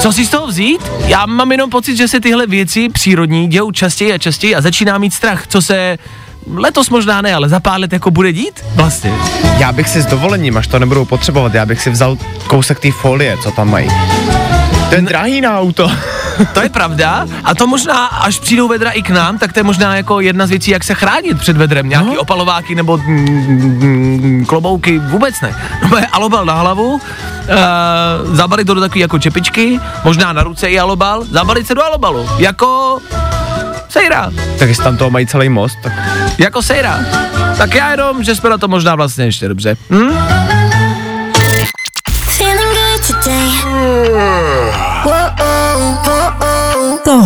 co 0.00 0.12
si 0.12 0.26
z 0.26 0.30
toho 0.30 0.46
vzít? 0.46 0.80
Já 1.06 1.26
mám 1.26 1.52
jenom 1.52 1.70
pocit, 1.70 1.96
že 1.96 2.08
se 2.08 2.20
tyhle 2.20 2.46
věci 2.46 2.88
přírodní 2.88 3.48
dějou 3.48 3.70
častěji 3.70 4.12
a 4.12 4.18
častěji 4.18 4.54
a 4.54 4.60
začíná 4.60 4.98
mít 4.98 5.14
strach, 5.14 5.46
co 5.46 5.62
se 5.62 5.98
letos 6.54 6.90
možná 6.90 7.22
ne, 7.22 7.34
ale 7.34 7.48
za 7.48 7.60
pár 7.60 7.80
let 7.80 7.92
jako 7.92 8.10
bude 8.10 8.32
dít? 8.32 8.64
Vlastně. 8.74 9.12
Já 9.58 9.72
bych 9.72 9.88
si 9.88 10.02
s 10.02 10.06
dovolením, 10.06 10.56
až 10.56 10.66
to 10.66 10.78
nebudou 10.78 11.04
potřebovat, 11.04 11.54
já 11.54 11.66
bych 11.66 11.82
si 11.82 11.90
vzal 11.90 12.16
kousek 12.46 12.80
té 12.80 12.90
folie, 12.90 13.36
co 13.42 13.50
tam 13.50 13.70
mají. 13.70 13.88
Je 14.90 15.00
drahý 15.00 15.40
na 15.40 15.60
auto. 15.60 15.90
To 16.52 16.60
je 16.60 16.68
pravda 16.68 17.26
a 17.44 17.54
to 17.54 17.66
možná, 17.66 18.06
až 18.06 18.38
přijdou 18.38 18.68
vedra 18.68 18.90
i 18.90 19.02
k 19.02 19.10
nám, 19.10 19.38
tak 19.38 19.52
to 19.52 19.58
je 19.58 19.64
možná 19.64 19.96
jako 19.96 20.20
jedna 20.20 20.46
z 20.46 20.50
věcí, 20.50 20.70
jak 20.70 20.84
se 20.84 20.94
chránit 20.94 21.38
před 21.38 21.56
vedrem. 21.56 21.88
Nějaký 21.88 22.14
no. 22.14 22.20
opalováky 22.20 22.74
nebo 22.74 22.96
mm, 22.96 23.14
mm, 23.16 24.44
klobouky, 24.46 24.98
vůbec 24.98 25.40
ne. 25.40 25.54
No 25.90 25.96
je 25.96 26.06
alobal 26.06 26.44
na 26.44 26.54
hlavu, 26.54 26.92
uh, 26.94 27.00
zabalit 28.36 28.66
to 28.66 28.74
do 28.74 28.80
takové 28.80 29.00
jako 29.00 29.18
čepičky, 29.18 29.80
možná 30.04 30.32
na 30.32 30.42
ruce 30.42 30.70
i 30.70 30.78
alobal, 30.78 31.24
zabalit 31.24 31.66
se 31.66 31.74
do 31.74 31.84
alobalu, 31.84 32.28
jako 32.38 32.98
sejra, 33.88 34.30
tak 34.58 34.68
jestli 34.68 34.84
tam 34.84 34.96
toho 34.96 35.10
mají 35.10 35.26
celý 35.26 35.48
most, 35.48 35.78
tak 35.82 35.92
jako 36.38 36.62
sejra. 36.62 37.00
Tak 37.58 37.74
já 37.74 37.90
jenom, 37.90 38.24
že 38.24 38.34
jsme 38.34 38.50
na 38.50 38.58
to 38.58 38.68
možná 38.68 38.94
vlastně 38.94 39.24
ještě 39.24 39.48
dobře. 39.48 39.76
Hm? 39.90 40.57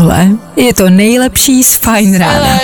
Tohle 0.03 0.29
je 0.57 0.75
to 0.75 0.91
nejlepší 0.91 1.65
z 1.65 1.77
Fine 1.77 2.19
Rána. 2.19 2.59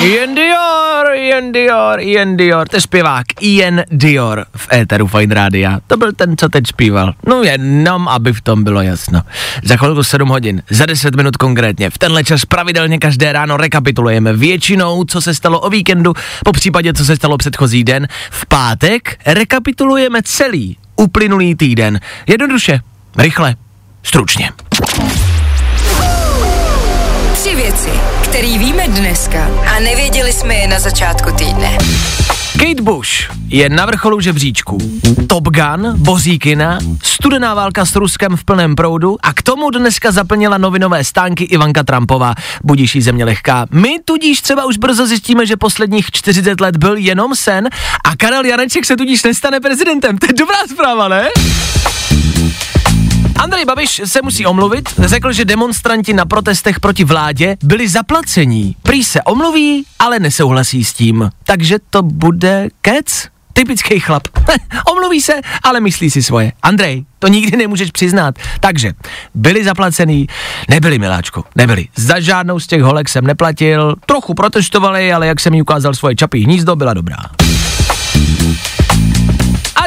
Ian 0.00 0.34
Dior, 0.34 1.14
Ian 1.14 1.52
Dior, 1.52 2.00
Ian 2.00 2.36
Dior, 2.36 2.68
to 2.68 2.76
je 2.76 2.80
zpěvák 2.80 3.26
Ian 3.40 3.82
Dior 3.90 4.46
v 4.56 4.72
éteru 4.72 5.06
Fine 5.06 5.34
Rádia. 5.34 5.80
To 5.86 5.96
byl 5.96 6.12
ten, 6.12 6.36
co 6.36 6.48
teď 6.48 6.66
zpíval. 6.66 7.14
No 7.26 7.42
jenom, 7.42 8.08
aby 8.08 8.32
v 8.32 8.40
tom 8.40 8.64
bylo 8.64 8.82
jasno. 8.82 9.20
Za 9.64 9.76
chvilku 9.76 10.02
7 10.02 10.28
hodin, 10.28 10.62
za 10.70 10.86
10 10.86 11.16
minut 11.16 11.36
konkrétně. 11.36 11.90
V 11.90 11.98
tenhle 11.98 12.24
čas 12.24 12.44
pravidelně 12.44 12.98
každé 12.98 13.32
ráno 13.32 13.56
rekapitulujeme 13.56 14.32
většinou, 14.32 15.04
co 15.04 15.20
se 15.20 15.34
stalo 15.34 15.60
o 15.60 15.70
víkendu, 15.70 16.14
po 16.44 16.52
případě, 16.52 16.92
co 16.92 17.04
se 17.04 17.16
stalo 17.16 17.38
předchozí 17.38 17.84
den. 17.84 18.08
V 18.30 18.46
pátek 18.46 19.18
rekapitulujeme 19.26 20.20
celý 20.24 20.76
uplynulý 20.96 21.54
týden. 21.54 22.00
Jednoduše, 22.26 22.80
rychle, 23.18 23.56
stručně. 24.02 24.50
Věci, 27.84 28.00
které 28.22 28.58
víme 28.58 28.88
dneska 28.88 29.50
a 29.76 29.80
nevěděli 29.80 30.32
jsme 30.32 30.54
je 30.54 30.68
na 30.68 30.78
začátku 30.78 31.32
týdne. 31.32 31.78
Kate 32.52 32.82
Bush 32.82 33.10
je 33.48 33.68
na 33.68 33.86
vrcholu 33.86 34.20
žebříčku. 34.20 34.78
Top 35.26 35.44
Gun, 35.44 35.92
Boříkina, 35.96 36.78
studená 37.02 37.54
válka 37.54 37.84
s 37.84 37.96
Ruskem 37.96 38.36
v 38.36 38.44
plném 38.44 38.76
proudu 38.76 39.16
a 39.22 39.32
k 39.32 39.42
tomu 39.42 39.70
dneska 39.70 40.10
zaplnila 40.10 40.58
novinové 40.58 41.04
stánky 41.04 41.44
Ivanka 41.44 41.82
Trumpová. 41.82 42.34
Budíš 42.64 42.94
jí 42.94 43.02
země 43.02 43.24
lehká. 43.24 43.66
My 43.70 43.98
tudíž 44.04 44.40
třeba 44.40 44.64
už 44.64 44.76
brzo 44.76 45.06
zjistíme, 45.06 45.46
že 45.46 45.56
posledních 45.56 46.10
40 46.10 46.60
let 46.60 46.76
byl 46.76 46.96
jenom 46.96 47.34
sen 47.34 47.68
a 48.04 48.16
Karel 48.16 48.44
Janeček 48.44 48.84
se 48.84 48.96
tudíž 48.96 49.22
nestane 49.22 49.60
prezidentem. 49.60 50.18
To 50.18 50.26
je 50.26 50.32
dobrá 50.32 50.58
zpráva, 50.70 51.08
ne? 51.08 51.28
Andrej 53.38 53.64
Babiš 53.64 54.02
se 54.04 54.22
musí 54.22 54.46
omluvit, 54.46 54.88
řekl, 54.98 55.32
že 55.32 55.44
demonstranti 55.44 56.12
na 56.12 56.24
protestech 56.24 56.80
proti 56.80 57.04
vládě 57.04 57.56
byli 57.62 57.88
zaplacení. 57.88 58.76
Prý 58.82 59.04
se 59.04 59.22
omluví, 59.22 59.84
ale 59.98 60.18
nesouhlasí 60.18 60.84
s 60.84 60.92
tím. 60.92 61.30
Takže 61.44 61.78
to 61.90 62.02
bude 62.02 62.68
kec? 62.80 63.28
Typický 63.52 64.00
chlap. 64.00 64.22
Omluví 64.90 65.20
se, 65.20 65.32
ale 65.62 65.80
myslí 65.80 66.10
si 66.10 66.22
svoje. 66.22 66.52
Andrej, 66.62 67.04
to 67.18 67.28
nikdy 67.28 67.56
nemůžeš 67.56 67.90
přiznat. 67.90 68.34
Takže, 68.60 68.92
byli 69.34 69.64
zaplacený, 69.64 70.26
nebyli 70.70 70.98
miláčku, 70.98 71.44
nebyli. 71.56 71.88
Za 71.96 72.20
žádnou 72.20 72.60
z 72.60 72.66
těch 72.66 72.82
holek 72.82 73.08
jsem 73.08 73.26
neplatil, 73.26 73.94
trochu 74.06 74.34
protestovali, 74.34 75.12
ale 75.12 75.26
jak 75.26 75.40
jsem 75.40 75.54
jí 75.54 75.62
ukázal 75.62 75.94
svoje 75.94 76.16
čapí 76.16 76.44
hnízdo, 76.44 76.76
byla 76.76 76.94
dobrá. 76.94 77.16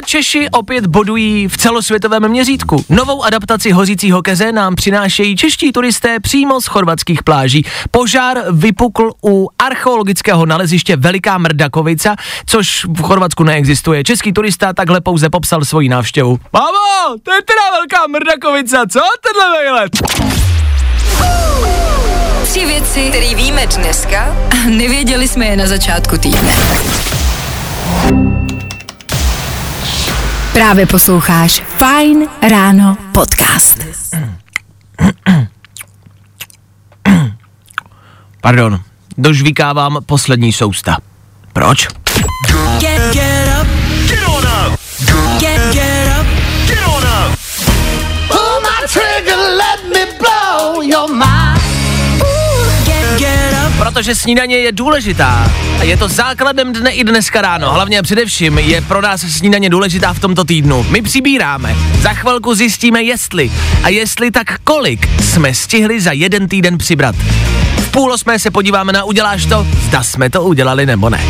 Češi 0.06 0.50
opět 0.52 0.86
bodují 0.88 1.48
v 1.48 1.58
celosvětovém 1.58 2.30
měřítku. 2.30 2.86
Novou 2.90 3.24
adaptaci 3.24 3.72
hořícího 3.72 4.22
keře 4.22 4.52
nám 4.52 4.76
přinášejí 4.76 5.36
čeští 5.36 5.72
turisté 5.72 6.20
přímo 6.20 6.62
z 6.62 6.66
chorvatských 6.66 7.24
pláží. 7.24 7.66
Požár 7.92 8.38
vypukl 8.52 9.12
u 9.26 9.50
archeologického 9.60 10.46
naleziště 10.46 10.96
Veliká 10.96 11.38
Mrdakovica, 11.38 12.16
což 12.46 12.86
v 12.86 13.02
Chorvatsku 13.02 13.44
neexistuje. 13.44 14.04
Český 14.04 14.34
turista 14.34 14.74
takhle 14.74 15.02
pouze 15.02 15.30
popsal 15.30 15.66
svoji 15.66 15.90
návštěvu. 15.90 16.40
Mamo, 16.54 17.18
to 17.24 17.32
je 17.34 17.42
teda 17.42 17.62
Velká 17.76 18.08
Mrdakovica, 18.08 18.86
co 18.92 19.00
tenhle 19.22 19.58
vejlet? 19.58 19.92
Tři 22.44 22.66
věci, 22.66 23.10
které 23.10 23.36
víme 23.36 23.68
dneska 23.68 24.36
a 24.52 24.70
nevěděli 24.70 25.28
jsme 25.28 25.46
je 25.46 25.58
na 25.58 25.68
začátku 25.68 26.18
týdne. 26.18 26.52
Právě 30.54 30.86
posloucháš 30.86 31.64
Fine 31.78 32.26
Ráno 32.50 32.98
podcast. 33.14 33.78
Pardon, 38.42 38.80
dožvíkávám 39.18 39.98
poslední 40.06 40.54
sousta. 40.54 40.98
Proč? 41.54 41.88
Get, 42.80 43.14
get 43.14 43.50
up. 43.62 43.68
Get 44.08 44.28
on 44.28 44.44
up. 44.44 44.80
Get, 45.40 45.74
get 45.74 46.20
up. 46.20 46.28
Get 46.68 46.88
on 46.88 47.04
up. 47.04 47.40
Pull 48.28 48.62
my 48.62 48.88
trigger, 48.88 49.38
let 49.38 49.84
me 49.94 50.06
blow 50.20 50.82
your 50.82 51.10
mind. 51.14 51.31
Protože 54.02 54.16
snídaně 54.16 54.58
je 54.58 54.72
důležitá 54.72 55.52
a 55.80 55.84
je 55.84 55.98
to 55.98 56.08
základem 56.08 56.74
dne 56.74 56.92
i 56.92 57.04
dneska 57.04 57.42
ráno. 57.42 57.74
Hlavně 57.74 58.00
a 58.00 58.02
především 58.02 58.58
je 58.58 58.82
pro 58.82 59.02
nás 59.02 59.22
snídaně 59.22 59.70
důležitá 59.70 60.14
v 60.14 60.20
tomto 60.20 60.44
týdnu. 60.44 60.86
My 60.90 61.02
přibíráme. 61.02 61.76
Za 62.00 62.14
chvilku 62.14 62.56
zjistíme 62.56 63.04
jestli 63.04 63.52
a 63.84 63.90
jestli 63.90 64.32
tak 64.32 64.60
kolik 64.64 65.10
jsme 65.22 65.54
stihli 65.54 66.02
za 66.02 66.12
jeden 66.12 66.48
týden 66.48 66.78
přibrat. 66.78 67.16
V 67.78 67.90
půl 67.92 68.14
osmé 68.14 68.40
se 68.40 68.52
podíváme 68.52 68.94
na 68.94 69.04
uděláš 69.04 69.46
to, 69.46 69.68
zda 69.82 70.04
jsme 70.04 70.30
to 70.30 70.44
udělali 70.44 70.86
nebo 70.86 71.10
ne. 71.10 71.22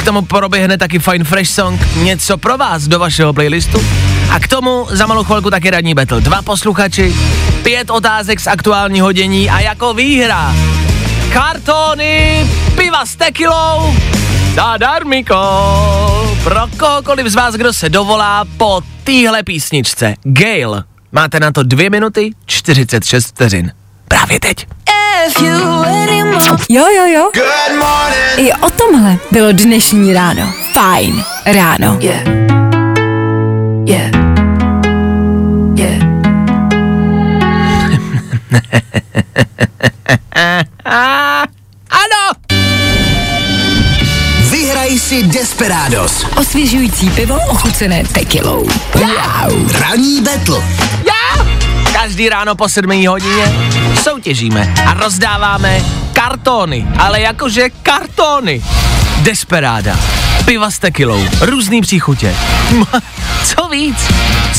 K 0.00 0.04
tomu 0.04 0.22
proběhne 0.22 0.78
taky 0.78 0.98
Fine 0.98 1.24
Fresh 1.24 1.50
Song, 1.50 1.80
něco 1.96 2.38
pro 2.38 2.56
vás 2.56 2.88
do 2.88 2.98
vašeho 2.98 3.32
playlistu. 3.32 3.84
A 4.30 4.40
k 4.40 4.48
tomu 4.48 4.86
za 4.90 5.06
malou 5.06 5.24
chvilku 5.24 5.50
taky 5.50 5.70
radní 5.70 5.94
battle. 5.94 6.20
Dva 6.20 6.42
posluchači, 6.42 7.14
pět 7.62 7.90
otázek 7.90 8.40
z 8.40 8.46
aktuálního 8.46 9.12
dění 9.12 9.50
a 9.50 9.60
jako 9.60 9.94
výhra 9.94 10.54
kartony 11.32 12.46
piva 12.76 13.06
s 13.06 13.16
tekilou 13.16 13.94
zadarmiko 14.54 15.36
pro 16.44 16.60
kohokoliv 16.78 17.26
z 17.26 17.34
vás, 17.34 17.54
kdo 17.54 17.72
se 17.72 17.88
dovolá 17.88 18.44
po 18.56 18.80
téhle 19.04 19.42
písničce. 19.42 20.14
Gail, 20.24 20.84
máte 21.12 21.40
na 21.40 21.52
to 21.52 21.62
dvě 21.62 21.90
minuty 21.90 22.30
46 22.46 23.26
vteřin. 23.26 23.72
Právě 24.08 24.40
teď. 24.40 24.66
If 25.26 25.42
you 25.42 25.54
anymore. 25.84 26.44
Jo, 26.68 26.84
jo, 26.96 27.06
jo. 27.06 27.30
Good 27.34 27.78
morning. 27.78 28.38
I 28.38 28.52
o 28.52 28.70
tomhle 28.70 29.16
bylo 29.30 29.52
dnešní 29.52 30.14
ráno. 30.14 30.52
Fajn 30.72 31.24
ráno. 31.46 31.98
Yeah. 32.00 32.22
Yeah. 33.86 34.10
Yeah. 35.76 36.10
Ano! 41.90 42.32
Vyhraj 44.50 44.98
si 44.98 45.22
Desperados. 45.22 46.26
Osvěžující 46.36 47.10
pivo 47.10 47.38
ochucené 47.48 48.04
tekilou. 48.04 48.68
Wow. 48.94 49.72
Ranní 49.72 50.20
battle. 50.22 50.62
Já! 51.06 51.46
Každý 51.92 52.28
ráno 52.28 52.54
po 52.54 52.68
7 52.68 53.06
hodině 53.06 53.52
soutěžíme 54.02 54.74
a 54.86 54.94
rozdáváme 54.94 55.80
kartony, 56.12 56.86
ale 56.98 57.20
jakože 57.20 57.70
kartony. 57.82 58.62
Desperáda. 59.22 59.96
Piva 60.44 60.70
s 60.70 60.78
tekilou, 60.78 61.24
různý 61.40 61.80
příchutě. 61.80 62.34
Co 63.44 63.68
víc? 63.68 63.96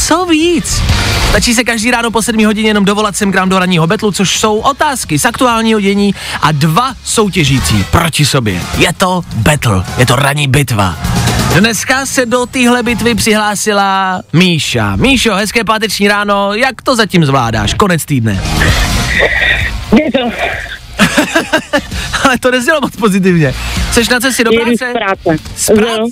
Co 0.07 0.25
víc? 0.25 0.81
Stačí 1.29 1.53
se 1.53 1.63
každý 1.63 1.91
ráno 1.91 2.11
po 2.11 2.21
7 2.21 2.45
hodině 2.45 2.69
jenom 2.69 2.85
dovolat 2.85 3.17
sem 3.17 3.31
k 3.31 3.35
nám 3.35 3.49
do 3.49 3.59
ranního 3.59 3.87
betlu, 3.87 4.11
což 4.11 4.39
jsou 4.39 4.57
otázky 4.59 5.19
z 5.19 5.25
aktuálního 5.25 5.79
dění 5.81 6.15
a 6.41 6.51
dva 6.51 6.93
soutěžící 7.03 7.85
proti 7.91 8.25
sobě. 8.25 8.61
Je 8.77 8.93
to 8.93 9.21
battle, 9.35 9.83
je 9.97 10.05
to 10.05 10.15
ranní 10.15 10.47
bitva. 10.47 10.97
Dneska 11.59 12.05
se 12.05 12.25
do 12.25 12.45
téhle 12.45 12.83
bitvy 12.83 13.15
přihlásila 13.15 14.21
Míša. 14.33 14.95
Míšo, 14.95 15.33
hezké 15.35 15.63
páteční 15.63 16.07
ráno, 16.07 16.53
jak 16.53 16.81
to 16.81 16.95
zatím 16.95 17.25
zvládáš? 17.25 17.73
Konec 17.73 18.05
týdne. 18.05 18.43
Je 20.03 20.11
to, 20.11 20.31
Ale 22.31 22.39
to 22.39 22.51
neznělo 22.51 22.81
moc 22.81 22.95
pozitivně. 22.95 23.53
Jsi 23.91 24.03
na 24.11 24.19
cestě 24.19 24.43
do 24.43 24.51
jedu 24.51 24.71
z 24.75 24.77
práce? 24.77 24.93
práce. 24.93 25.43
Z 25.55 25.65
práce? 25.65 26.11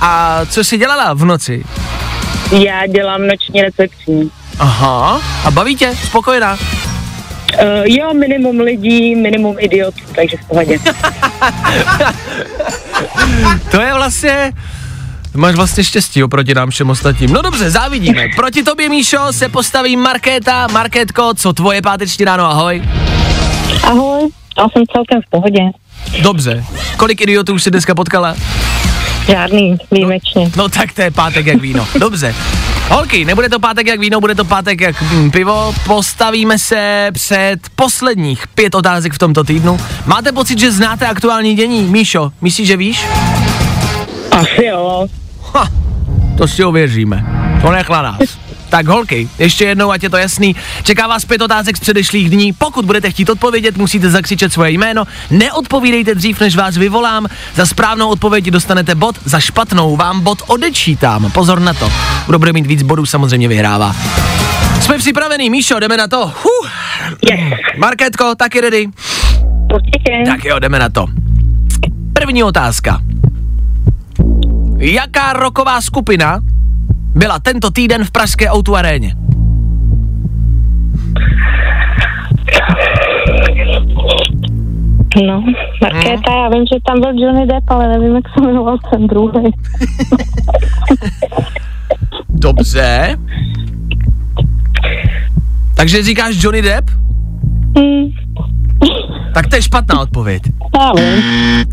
A 0.00 0.40
co 0.46 0.64
jsi 0.64 0.78
dělala 0.78 1.14
v 1.14 1.24
noci? 1.24 1.64
No, 2.52 2.58
já 2.58 2.86
dělám 2.86 3.26
noční 3.26 3.62
recepční. 3.62 4.30
Aha, 4.58 5.20
a 5.44 5.50
baví 5.50 5.76
tě? 5.76 5.94
Spokojená? 6.04 6.52
Uh, 6.52 6.58
jo, 7.84 8.14
minimum 8.14 8.60
lidí, 8.60 9.16
minimum 9.16 9.56
idiotů, 9.58 10.00
takže 10.14 10.36
v 10.36 10.48
pohodě. 10.48 10.78
To 13.70 13.80
je 13.80 13.94
vlastně... 13.94 14.52
Máš 15.34 15.54
vlastně 15.54 15.84
štěstí 15.84 16.24
oproti 16.24 16.54
nám 16.54 16.70
všem 16.70 16.90
ostatním. 16.90 17.32
No 17.32 17.42
dobře, 17.42 17.70
závidíme. 17.70 18.28
Proti 18.36 18.62
tobě, 18.62 18.88
Míšo, 18.88 19.18
se 19.30 19.48
postaví 19.48 19.96
Markéta. 19.96 20.66
Markétko, 20.72 21.34
co 21.34 21.52
tvoje 21.52 21.82
páteční 21.82 22.24
ráno, 22.24 22.44
ahoj. 22.44 22.82
Ahoj, 23.84 24.28
já 24.58 24.68
jsem 24.68 24.82
celkem 24.92 25.20
v 25.22 25.30
pohodě. 25.30 25.60
Dobře. 26.22 26.64
Kolik 26.96 27.20
idiotů 27.20 27.54
už 27.54 27.62
si 27.62 27.70
dneska 27.70 27.94
potkala? 27.94 28.34
Žádný, 29.26 29.76
výjimečně. 29.90 30.50
No 30.56 30.68
tak 30.68 30.92
to 30.92 31.02
je 31.02 31.10
pátek 31.10 31.46
jak 31.46 31.60
víno. 31.60 31.86
Dobře. 31.98 32.34
Holky, 32.88 33.24
nebude 33.24 33.48
to 33.48 33.58
pátek 33.60 33.86
jak 33.86 34.00
víno, 34.00 34.20
bude 34.20 34.34
to 34.34 34.44
pátek 34.44 34.80
jak 34.80 35.02
hm, 35.02 35.30
pivo. 35.30 35.74
Postavíme 35.86 36.58
se 36.58 37.10
před 37.12 37.56
posledních 37.76 38.46
pět 38.48 38.74
otázek 38.74 39.12
v 39.12 39.18
tomto 39.18 39.44
týdnu. 39.44 39.78
Máte 40.06 40.32
pocit, 40.32 40.58
že 40.58 40.72
znáte 40.72 41.06
aktuální 41.06 41.54
dění? 41.54 41.82
Míšo, 41.82 42.32
myslíš, 42.40 42.68
že 42.68 42.76
víš? 42.76 43.06
Asi 44.30 44.64
jo. 44.64 45.06
Ha, 45.54 45.68
to 46.38 46.48
si 46.48 46.64
ověříme. 46.64 47.24
To 47.62 47.70
nech 47.70 47.88
na 47.88 48.02
nás. 48.02 48.39
Tak 48.70 48.86
holky, 48.86 49.28
ještě 49.38 49.64
jednou, 49.64 49.90
ať 49.90 50.02
je 50.02 50.10
to 50.10 50.16
jasný, 50.16 50.56
čeká 50.82 51.06
vás 51.06 51.24
pět 51.24 51.42
otázek 51.42 51.76
z 51.76 51.80
předešlých 51.80 52.30
dní. 52.30 52.52
Pokud 52.52 52.84
budete 52.84 53.10
chtít 53.10 53.30
odpovědět, 53.30 53.76
musíte 53.76 54.10
zakřičet 54.10 54.52
svoje 54.52 54.70
jméno. 54.70 55.04
Neodpovídejte 55.30 56.14
dřív, 56.14 56.40
než 56.40 56.56
vás 56.56 56.76
vyvolám. 56.76 57.26
Za 57.54 57.66
správnou 57.66 58.08
odpověď 58.08 58.44
dostanete 58.44 58.94
bod, 58.94 59.18
za 59.24 59.40
špatnou 59.40 59.96
vám 59.96 60.20
bod 60.20 60.42
odečítám. 60.46 61.30
Pozor 61.30 61.60
na 61.60 61.74
to. 61.74 61.92
Kdo 62.26 62.38
bude 62.38 62.52
mít 62.52 62.66
víc 62.66 62.82
bodů, 62.82 63.06
samozřejmě 63.06 63.48
vyhrává. 63.48 63.96
Jsme 64.80 64.98
připravení, 64.98 65.50
Míšo, 65.50 65.80
jdeme 65.80 65.96
na 65.96 66.08
to. 66.08 66.26
Huh. 66.26 66.68
Yes. 67.30 67.40
Markétko, 67.78 68.34
taky 68.34 68.60
ready? 68.60 68.86
Určitě. 69.74 70.22
Tak 70.26 70.44
jo, 70.44 70.58
jdeme 70.58 70.78
na 70.78 70.88
to. 70.88 71.06
První 72.12 72.44
otázka. 72.44 73.00
Jaká 74.78 75.32
roková 75.32 75.80
skupina 75.80 76.40
byla 77.14 77.38
tento 77.38 77.70
týden 77.70 78.04
v 78.04 78.10
pražské 78.10 78.50
Outu 78.52 78.76
aréně? 78.76 79.14
No, 85.26 85.44
Markéta, 85.82 86.32
já 86.32 86.48
vím, 86.48 86.64
že 86.72 86.78
tam 86.86 87.00
byl 87.00 87.10
Johnny 87.24 87.46
Depp, 87.46 87.70
ale 87.70 87.88
nevím, 87.88 88.14
jak 88.14 88.24
se 88.34 88.40
jmenoval 88.46 88.78
ten 88.90 89.06
druhý. 89.06 89.50
Dobře. 92.28 93.16
Takže 95.76 96.02
říkáš 96.02 96.42
Johnny 96.42 96.62
Depp? 96.62 96.90
Hmm, 97.76 98.04
Tak 99.34 99.46
to 99.46 99.56
je 99.56 99.62
špatná 99.62 100.00
odpověď. 100.00 100.42
Já 100.80 100.92
vím. 100.92 101.22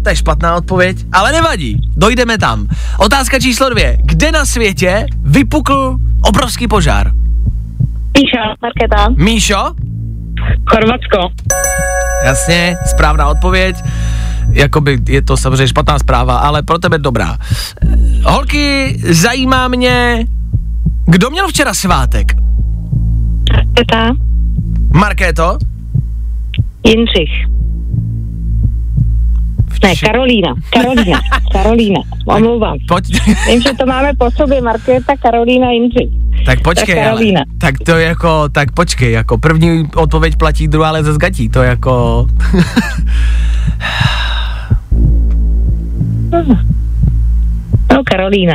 To 0.03 0.09
je 0.09 0.15
špatná 0.15 0.55
odpověď, 0.55 0.97
ale 1.11 1.31
nevadí. 1.31 1.81
Dojdeme 1.95 2.37
tam. 2.37 2.67
Otázka 2.97 3.39
číslo 3.39 3.69
dvě. 3.69 3.97
Kde 4.03 4.31
na 4.31 4.45
světě 4.45 5.05
vypukl 5.23 5.97
obrovský 6.21 6.67
požár? 6.67 7.11
Píša, 8.11 8.55
Markéta. 8.61 9.09
Míšo? 9.17 9.73
Chorvatsko. 10.69 11.29
Jasně, 12.25 12.77
správná 12.85 13.27
odpověď. 13.27 13.75
Jakoby 14.51 14.99
je 15.07 15.21
to 15.21 15.37
samozřejmě 15.37 15.67
špatná 15.67 15.99
zpráva, 15.99 16.37
ale 16.37 16.63
pro 16.63 16.77
tebe 16.79 16.97
dobrá. 16.97 17.37
Eh, 17.81 17.87
Holky, 18.23 18.97
zajímá 19.09 19.67
mě, 19.67 20.25
kdo 21.05 21.29
měl 21.29 21.47
včera 21.47 21.73
svátek? 21.73 22.27
Markéta. 23.51 24.13
Markéto? 24.93 25.57
Jindřich. 26.85 27.56
Ne, 29.83 29.93
Karolína. 30.05 30.53
Karolína. 30.69 31.19
Karolína. 31.53 31.99
Omlouvám. 32.25 32.77
Pojď, 32.87 33.05
Vím, 33.47 33.61
že 33.61 33.73
to 33.73 33.85
máme 33.85 34.11
po 34.17 34.31
sobě. 34.31 34.61
Markéta, 34.61 35.13
Karolína, 35.21 35.71
Jindřich. 35.71 36.09
tak 36.45 36.61
počkej, 36.61 36.95
Tak 36.95 37.07
ale, 37.07 37.23
tak 37.57 37.75
to 37.85 37.91
jako, 37.91 38.49
tak 38.49 38.71
počkej, 38.71 39.11
jako 39.11 39.37
první 39.37 39.89
odpověď 39.95 40.35
platí, 40.35 40.67
druhá 40.67 40.89
ale 40.89 41.03
ze 41.03 41.13
zgatí, 41.13 41.49
to 41.49 41.63
jako... 41.63 42.25
No, 47.93 48.03
Karolína. 48.03 48.53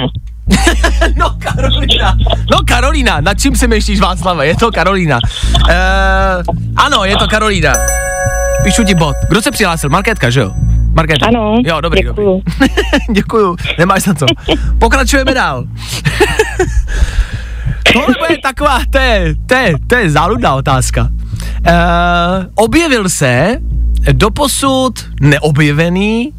No 1.17 1.31
Karolína, 1.39 2.17
no 2.51 2.59
Karolína, 2.69 3.21
nad 3.21 3.41
čím 3.41 3.57
se 3.57 3.67
myšlíš 3.67 4.01
Václave, 4.01 4.47
je 4.47 4.57
to 4.57 4.73
Karolína. 4.73 5.19
Uh, 5.55 6.57
ano, 6.77 7.05
je 7.05 7.17
to 7.17 7.27
Karolína. 7.29 7.73
Píšu 8.65 8.85
ti 8.85 8.95
bod. 8.95 9.17
Kdo 9.29 9.43
se 9.43 9.51
přihlásil? 9.51 9.91
Markétka, 9.91 10.31
že 10.31 10.41
jo? 10.41 10.51
Markétka. 10.95 11.27
Ano, 11.27 11.57
Jo, 11.65 11.81
dobrý, 11.81 12.01
děkuju. 12.03 12.43
dobrý. 12.61 12.71
Děkuju, 13.15 13.57
nemáš 13.79 14.03
za 14.03 14.15
co. 14.15 14.27
Pokračujeme 14.79 15.35
dál. 15.35 15.65
Tohle 17.93 18.15
bude 18.19 18.39
taková, 18.43 18.81
to 18.91 18.99
je, 18.99 19.35
to 19.47 19.55
je, 19.55 19.75
to 19.87 19.95
je 19.97 20.11
záludná 20.11 20.55
otázka. 20.55 21.09
Uh, 21.69 22.47
objevil 22.55 23.09
se 23.09 23.57
doposud 24.13 25.07
neobjevený, 25.21 26.33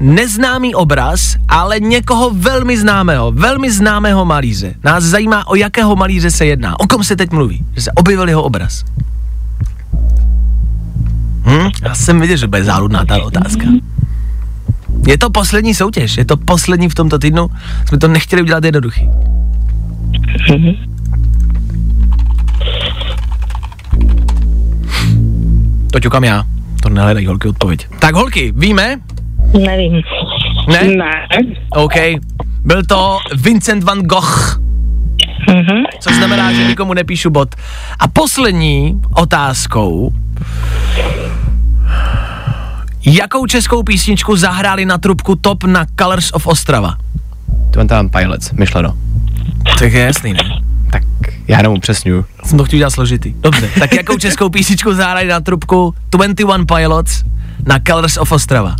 neznámý 0.00 0.74
obraz, 0.74 1.36
ale 1.48 1.80
někoho 1.80 2.30
velmi 2.34 2.78
známého, 2.78 3.32
velmi 3.32 3.70
známého 3.72 4.24
malíře. 4.24 4.74
Nás 4.84 5.04
zajímá, 5.04 5.48
o 5.48 5.54
jakého 5.54 5.96
malíře 5.96 6.30
se 6.30 6.46
jedná. 6.46 6.80
O 6.80 6.86
kom 6.86 7.04
se 7.04 7.16
teď 7.16 7.30
mluví? 7.30 7.64
Že 7.74 7.82
se 7.82 7.92
objevil 7.92 8.28
jeho 8.28 8.42
obraz. 8.42 8.84
Hm? 11.44 11.68
Já 11.82 11.94
jsem 11.94 12.20
viděl, 12.20 12.36
že 12.36 12.46
bude 12.46 12.64
záludná 12.64 13.04
ta 13.04 13.22
otázka. 13.22 13.64
Je 15.06 15.18
to 15.18 15.30
poslední 15.30 15.74
soutěž, 15.74 16.16
je 16.16 16.24
to 16.24 16.36
poslední 16.36 16.88
v 16.88 16.94
tomto 16.94 17.18
týdnu. 17.18 17.50
Jsme 17.88 17.98
to 17.98 18.08
nechtěli 18.08 18.42
udělat 18.42 18.64
jednoduchý. 18.64 19.08
To 25.92 26.00
ťukám 26.00 26.24
já. 26.24 26.44
To 26.82 26.88
nehledají 26.88 27.26
holky 27.26 27.48
odpověď. 27.48 27.86
Tak 27.98 28.14
holky, 28.14 28.52
víme? 28.56 28.96
Nevím. 29.64 30.02
Ne? 30.68 30.84
Ne. 30.84 31.26
OK. 31.70 31.94
Byl 32.64 32.82
to 32.84 33.18
Vincent 33.36 33.84
van 33.84 33.98
Gogh, 34.02 34.60
Mhm. 35.48 35.82
což 36.00 36.16
znamená, 36.16 36.52
že 36.52 36.64
nikomu 36.64 36.94
nepíšu 36.94 37.30
bod. 37.30 37.54
A 37.98 38.08
poslední 38.08 39.00
otázkou. 39.14 40.12
Jakou 43.04 43.46
českou 43.46 43.82
písničku 43.82 44.36
zahráli 44.36 44.86
na 44.86 44.98
trubku 44.98 45.36
top 45.36 45.64
na 45.64 45.86
Colors 46.00 46.30
of 46.32 46.46
Ostrava? 46.46 46.96
Twenty 47.70 47.94
Pilots, 48.18 48.52
myšleno. 48.52 48.96
Tak 49.78 49.92
je 49.92 50.00
jasný, 50.00 50.32
ne? 50.32 50.40
Tak 50.90 51.02
já 51.48 51.56
jenom 51.56 51.76
upřesňuju. 51.76 52.24
Jsem 52.44 52.58
to 52.58 52.64
chtěl 52.64 52.78
dělat 52.78 52.90
složitý. 52.90 53.34
Dobře, 53.40 53.70
tak 53.78 53.94
jakou 53.94 54.18
českou 54.18 54.48
písničku 54.48 54.94
zahrali 54.94 55.28
na 55.28 55.40
trubku 55.40 55.94
21 56.10 56.64
Pilots 56.76 57.24
na 57.66 57.78
Colors 57.86 58.16
of 58.16 58.32
Ostrava? 58.32 58.76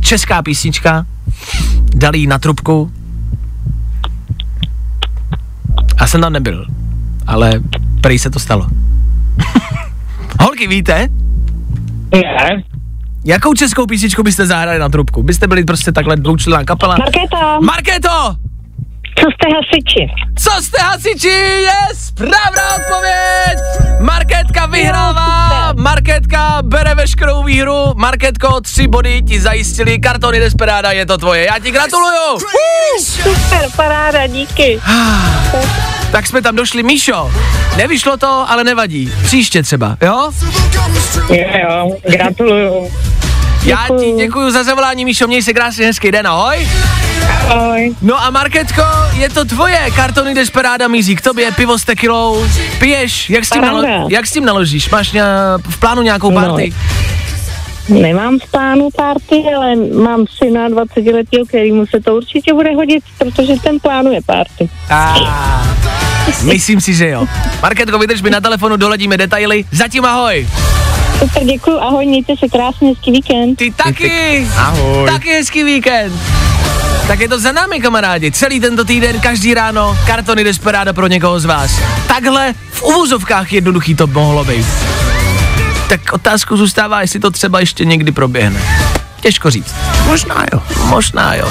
Česká 0.00 0.42
písnička, 0.42 1.06
dali 1.94 2.18
ji 2.18 2.26
na 2.26 2.38
trubku. 2.38 2.92
Já 6.00 6.06
jsem 6.06 6.20
tam 6.20 6.32
nebyl, 6.32 6.66
ale 7.26 7.60
prý 8.00 8.18
se 8.18 8.30
to 8.30 8.38
stalo. 8.38 8.66
Holky, 10.40 10.66
víte? 10.68 11.08
Ne. 12.12 12.62
Jakou 13.24 13.54
českou 13.54 13.86
písničku 13.86 14.22
byste 14.22 14.46
zahrali 14.46 14.78
na 14.78 14.88
trubku? 14.88 15.22
Byste 15.22 15.46
byli 15.46 15.64
prostě 15.64 15.92
takhle 15.92 16.16
dloučlená 16.16 16.64
kapela? 16.64 16.96
Markéta. 16.96 17.60
Markéto! 17.60 18.36
Co 19.18 19.26
jste 19.30 19.46
hasiči? 19.56 20.12
Co 20.38 20.62
jste 20.62 20.82
hasiči? 20.82 21.28
Je 21.28 21.72
správná 21.94 22.62
odpověď! 22.76 23.58
Marketka 24.00 24.66
vyhrává! 24.66 25.72
Marketka 25.72 26.58
bere 26.62 26.94
veškerou 26.94 27.42
výhru. 27.42 27.94
Marketko, 27.96 28.60
tři 28.60 28.88
body 28.88 29.22
ti 29.22 29.40
zajistili. 29.40 29.98
Kartony 29.98 30.38
Desperada, 30.40 30.92
je 30.92 31.06
to 31.06 31.18
tvoje. 31.18 31.44
Já 31.46 31.58
ti 31.58 31.70
gratuluju! 31.70 32.38
Super, 33.00 33.68
paráda, 33.76 34.26
díky. 34.26 34.80
Tak 36.12 36.26
jsme 36.26 36.42
tam 36.42 36.56
došli. 36.56 36.82
Míšo, 36.82 37.30
nevyšlo 37.76 38.16
to, 38.16 38.44
ale 38.50 38.64
nevadí. 38.64 39.12
Příště 39.24 39.62
třeba, 39.62 39.96
jo? 40.02 40.30
Jo, 41.30 41.44
jo, 41.62 41.90
gratuluju. 42.10 42.90
Já 43.64 43.86
ti 44.00 44.12
děkuji 44.12 44.50
za 44.50 44.64
zavolání, 44.64 45.04
Míšo, 45.04 45.26
měj 45.26 45.42
se 45.42 45.52
krásně 45.52 45.86
hezký 45.86 46.10
den, 46.10 46.26
ahoj. 46.26 46.68
Ahoj. 47.48 47.94
No 48.02 48.22
a 48.24 48.30
Marketko, 48.30 48.82
je 49.16 49.28
to 49.30 49.44
tvoje, 49.44 49.78
kartony 49.96 50.34
Desperada 50.34 50.88
mizí 50.88 51.16
k 51.16 51.20
tobě, 51.20 51.52
pivo 51.52 51.78
s 51.78 51.84
tekilou, 51.84 52.44
piješ, 52.78 53.30
jak 53.30 53.44
s 53.44 53.50
tím, 53.50 53.62
Paráda. 53.62 53.82
nalo- 53.82 54.06
jak 54.10 54.26
s 54.26 54.32
tím 54.32 54.44
naložíš, 54.44 54.90
máš 54.90 55.12
ně, 55.12 55.22
v 55.68 55.80
plánu 55.80 56.02
nějakou 56.02 56.30
No. 56.30 56.40
party? 56.40 56.72
Nemám 57.88 58.38
v 58.38 58.50
plánu 58.50 58.88
party, 58.96 59.44
ale 59.56 59.76
mám 60.04 60.24
syna 60.44 60.68
20 60.68 61.12
letého, 61.12 61.46
kterýmu 61.48 61.86
se 61.86 62.00
to 62.00 62.14
určitě 62.14 62.54
bude 62.54 62.74
hodit, 62.74 63.04
protože 63.18 63.52
ten 63.62 63.80
plánuje 63.80 64.20
party. 64.26 64.68
Ah, 64.90 65.66
myslím 66.44 66.80
si, 66.80 66.94
že 66.94 67.08
jo. 67.08 67.26
Marketko, 67.62 67.98
vydrž 67.98 68.22
mi 68.22 68.30
na 68.30 68.40
telefonu, 68.40 68.76
doladíme 68.76 69.16
detaily, 69.16 69.64
zatím 69.72 70.04
ahoj. 70.04 70.48
Super, 71.20 71.44
děkuji, 71.44 71.78
ahoj, 71.80 72.06
mějte 72.06 72.32
se 72.36 72.48
krásně, 72.48 72.88
hezký 72.88 73.12
víkend. 73.12 73.56
Ty 73.56 73.70
taky, 73.70 74.46
Ahoj. 74.56 75.06
taky 75.10 75.30
hezký 75.30 75.64
víkend. 75.64 76.12
Tak 77.08 77.20
je 77.20 77.28
to 77.28 77.40
za 77.40 77.52
námi, 77.52 77.80
kamarádi. 77.80 78.32
Celý 78.32 78.60
tento 78.60 78.84
týden, 78.84 79.20
každý 79.20 79.54
ráno, 79.54 79.98
kartony 80.06 80.44
Desperada 80.44 80.92
pro 80.92 81.06
někoho 81.06 81.40
z 81.40 81.44
vás. 81.44 81.70
Takhle 82.08 82.54
v 82.72 82.82
uvozovkách 82.82 83.52
jednoduchý 83.52 83.94
to 83.94 84.06
mohlo 84.06 84.44
být. 84.44 84.66
Tak 85.88 86.12
otázku 86.12 86.56
zůstává, 86.56 87.00
jestli 87.00 87.20
to 87.20 87.30
třeba 87.30 87.60
ještě 87.60 87.84
někdy 87.84 88.12
proběhne. 88.12 88.60
Těžko 89.20 89.50
říct. 89.50 89.74
Možná 90.06 90.44
jo. 90.52 90.62
Možná 90.84 91.34
jo. 91.34 91.48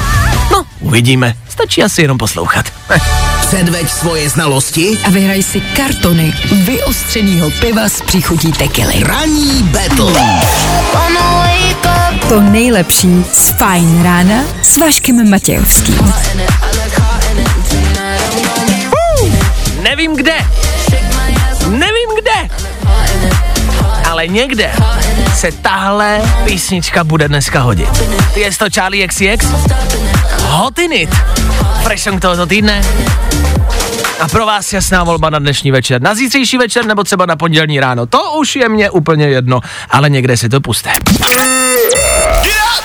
No, 0.52 0.64
uvidíme. 0.80 1.36
Stačí 1.50 1.84
asi 1.84 2.02
jenom 2.02 2.18
poslouchat. 2.18 2.66
Předveď 3.50 3.90
svoje 3.90 4.30
znalosti. 4.30 4.98
A 5.06 5.10
vyhraj 5.10 5.44
si 5.44 5.62
kartony 5.62 6.34
vyostřenýho 6.52 7.50
piva 7.50 7.90
s 7.90 8.02
příchutí 8.02 8.52
tekily. 8.52 8.94
Ranní 9.04 9.64
battle. 9.64 10.24
To 12.30 12.42
nejlepší 12.42 13.26
z 13.34 13.50
Fajn 13.50 14.04
rána 14.04 14.44
s 14.62 14.78
Vaškem 14.78 15.30
Matějovským. 15.30 16.14
Nevím 19.82 20.16
kde. 20.16 20.36
Nevím 21.68 22.10
kde. 22.22 22.50
Ale 24.10 24.28
někde 24.28 24.72
se 25.36 25.52
tahle 25.52 26.22
písnička 26.46 27.04
bude 27.04 27.28
dneska 27.28 27.62
hodit. 27.62 28.04
Je 28.36 28.52
to 28.52 28.66
Charlie 28.74 29.08
XCX? 29.08 29.46
Hot 30.50 30.80
in 30.80 30.92
it. 30.92 31.10
Fresh 31.84 32.04
song 32.04 32.20
tohoto 32.20 32.46
týdne. 32.46 32.82
A 34.20 34.28
pro 34.28 34.46
vás 34.46 34.74
jasná 34.74 35.04
volba 35.04 35.30
na 35.30 35.40
dnešní 35.40 35.72
večer. 35.72 36.02
Na 36.02 36.16
zítřejší 36.16 36.58
večer 36.58 36.86
nebo 36.86 37.04
třeba 37.04 37.26
na 37.26 37.36
pondělní 37.36 37.80
ráno. 37.80 38.06
To 38.06 38.32
už 38.32 38.56
je 38.56 38.70
mě 38.70 38.90
úplně 38.90 39.28
jedno, 39.28 39.60
ale 39.90 40.10
někde 40.10 40.38
si 40.38 40.50
to 40.50 40.62
puste. 40.62 40.90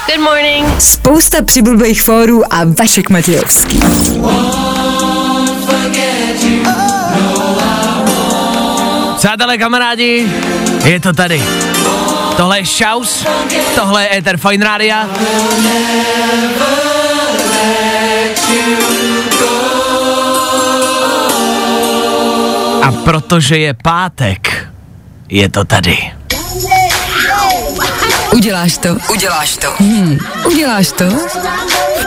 Good 0.07 0.21
morning. 0.21 0.81
Spousta 0.81 1.43
přibulbých 1.43 2.03
fórů 2.03 2.55
a 2.55 2.61
Vašek 2.79 3.11
Matějovský. 3.11 3.81
Přátelé, 9.17 9.59
kamarádi, 9.59 10.33
je 10.85 11.01
to 11.01 11.13
tady. 11.13 11.43
Tohle 12.37 12.59
je 12.59 12.67
Šaus, 12.67 13.27
tohle 13.75 14.03
je 14.03 14.19
Ether 14.19 14.37
Fine 14.37 14.65
Rádia. 14.65 15.09
A 22.83 22.93
protože 23.05 23.59
je 23.59 23.75
pátek, 23.75 24.69
je 25.29 25.49
to 25.49 25.65
tady. 25.65 26.13
Uděláš 28.35 28.79
to? 28.79 28.89
Uděláš 29.13 29.57
to. 29.57 29.73
Hmm. 29.79 30.19
Uděláš 30.47 30.93
to? 30.93 31.05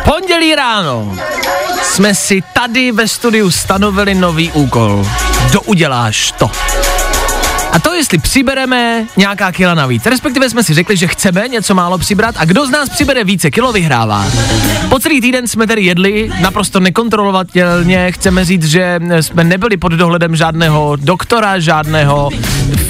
Pondělí 0.04 0.56
ráno 0.56 1.18
jsme 1.84 2.16
si 2.16 2.44
tady 2.54 2.92
ve 2.92 3.08
studiu 3.08 3.52
stanovili 3.52 4.16
nový 4.16 4.52
úkol. 4.52 5.08
Douděláš 5.52 6.32
to. 6.32 6.52
A 7.72 7.80
to, 7.80 7.94
jestli 7.94 8.18
přibereme 8.18 9.06
nějaká 9.18 9.52
kila 9.52 9.74
navíc. 9.74 10.06
Respektive 10.06 10.50
jsme 10.50 10.64
si 10.64 10.74
řekli, 10.74 10.98
že 10.98 11.08
chceme 11.08 11.48
něco 11.48 11.76
málo 11.76 11.98
přibrat 11.98 12.36
a 12.38 12.46
kdo 12.46 12.68
z 12.68 12.70
nás 12.70 12.90
přibere 12.90 13.24
více 13.24 13.52
kilo, 13.52 13.74
vyhrává. 13.74 14.26
Po 14.90 15.00
celý 15.00 15.22
týden 15.22 15.48
jsme 15.48 15.68
tedy 15.68 15.82
jedli 15.82 16.32
naprosto 16.42 16.80
nekontrolovatelně. 16.80 18.12
Chceme 18.12 18.46
říct, 18.46 18.66
že 18.66 19.00
jsme 19.22 19.44
nebyli 19.44 19.78
pod 19.78 19.92
dohledem 19.92 20.36
žádného 20.36 20.96
doktora, 20.96 21.60
žádného 21.60 22.30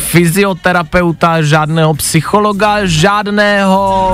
fyzioterapeuta, 0.08 1.42
žádného 1.42 1.94
psychologa, 1.94 2.78
žádného 2.84 4.14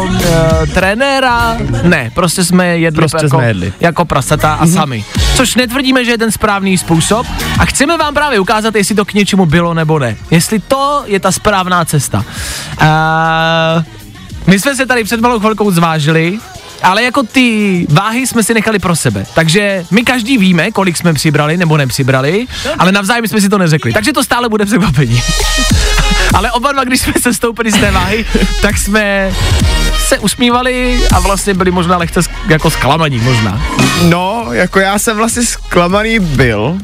e, 0.63 0.67
trenéra. 0.67 1.57
Ne, 1.83 2.11
prostě 2.15 2.43
jsme 2.43 2.77
jedli, 2.77 2.97
Prostě 2.97 3.17
jako, 3.25 3.37
jsme 3.37 3.47
jedli. 3.47 3.73
jako 3.79 4.05
prasata 4.05 4.53
a 4.53 4.67
sami. 4.67 5.05
Což 5.35 5.55
netvrdíme, 5.55 6.05
že 6.05 6.11
je 6.11 6.17
ten 6.17 6.31
správný 6.31 6.77
způsob 6.77 7.27
a 7.59 7.65
chceme 7.65 7.97
vám 7.97 8.13
právě 8.13 8.39
ukázat, 8.39 8.75
jestli 8.75 8.95
to 8.95 9.05
k 9.05 9.13
něčemu 9.13 9.45
bylo 9.45 9.73
nebo 9.73 9.99
ne. 9.99 10.15
Jestli 10.31 10.59
to 10.59 11.03
je 11.05 11.19
ta 11.19 11.31
správná 11.31 11.85
cesta. 11.85 12.25
Uh, 12.81 13.83
my 14.47 14.59
jsme 14.59 14.75
se 14.75 14.85
tady 14.85 15.03
před 15.03 15.21
malou 15.21 15.39
chvilkou 15.39 15.71
zvážili, 15.71 16.39
ale 16.83 17.03
jako 17.03 17.23
ty 17.23 17.87
váhy 17.89 18.27
jsme 18.27 18.43
si 18.43 18.53
nechali 18.53 18.79
pro 18.79 18.95
sebe. 18.95 19.25
Takže 19.33 19.85
my 19.91 20.03
každý 20.03 20.37
víme, 20.37 20.71
kolik 20.71 20.97
jsme 20.97 21.13
přibrali 21.13 21.57
nebo 21.57 21.77
nepřibrali, 21.77 22.47
ale 22.79 22.91
navzájem 22.91 23.27
jsme 23.27 23.41
si 23.41 23.49
to 23.49 23.57
neřekli. 23.57 23.93
Takže 23.93 24.13
to 24.13 24.23
stále 24.23 24.49
bude 24.49 24.65
překvapení. 24.65 25.21
ale 26.33 26.51
oba 26.51 26.71
dva, 26.71 26.83
když 26.83 26.99
jsme 26.99 27.13
se 27.21 27.33
stoupili 27.33 27.71
z 27.71 27.79
té 27.79 27.91
váhy, 27.91 28.25
tak 28.61 28.77
jsme 28.77 29.31
se 30.07 30.19
usmívali 30.19 30.99
a 31.13 31.19
vlastně 31.19 31.53
byli 31.53 31.71
možná 31.71 31.97
lehce 31.97 32.19
jako 32.49 32.69
zklamaní 32.69 33.19
možná. 33.19 33.61
No, 34.09 34.47
jako 34.51 34.79
já 34.79 34.99
jsem 34.99 35.17
vlastně 35.17 35.43
zklamaný 35.43 36.19
byl. 36.19 36.77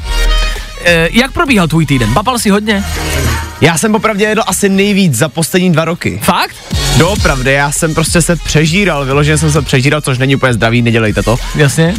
E, 0.85 1.09
jak 1.11 1.31
probíhal 1.31 1.67
tvůj 1.67 1.85
týden? 1.85 2.13
Papal 2.13 2.39
si 2.39 2.49
hodně? 2.49 2.83
Já 3.61 3.77
jsem 3.77 3.91
popravdě 3.91 4.25
jedl 4.25 4.41
asi 4.47 4.69
nejvíc 4.69 5.13
za 5.13 5.29
poslední 5.29 5.71
dva 5.71 5.85
roky. 5.85 6.19
Fakt? 6.23 6.55
Doopravdy, 6.97 7.53
já 7.53 7.71
jsem 7.71 7.93
prostě 7.93 8.21
se 8.21 8.35
přežíral, 8.35 9.05
vyloženě 9.05 9.37
jsem 9.37 9.51
se 9.51 9.61
přežíral, 9.61 10.01
což 10.01 10.17
není 10.17 10.35
úplně 10.35 10.53
zdravý, 10.53 10.81
nedělejte 10.81 11.23
to. 11.23 11.37
Jasně. 11.55 11.93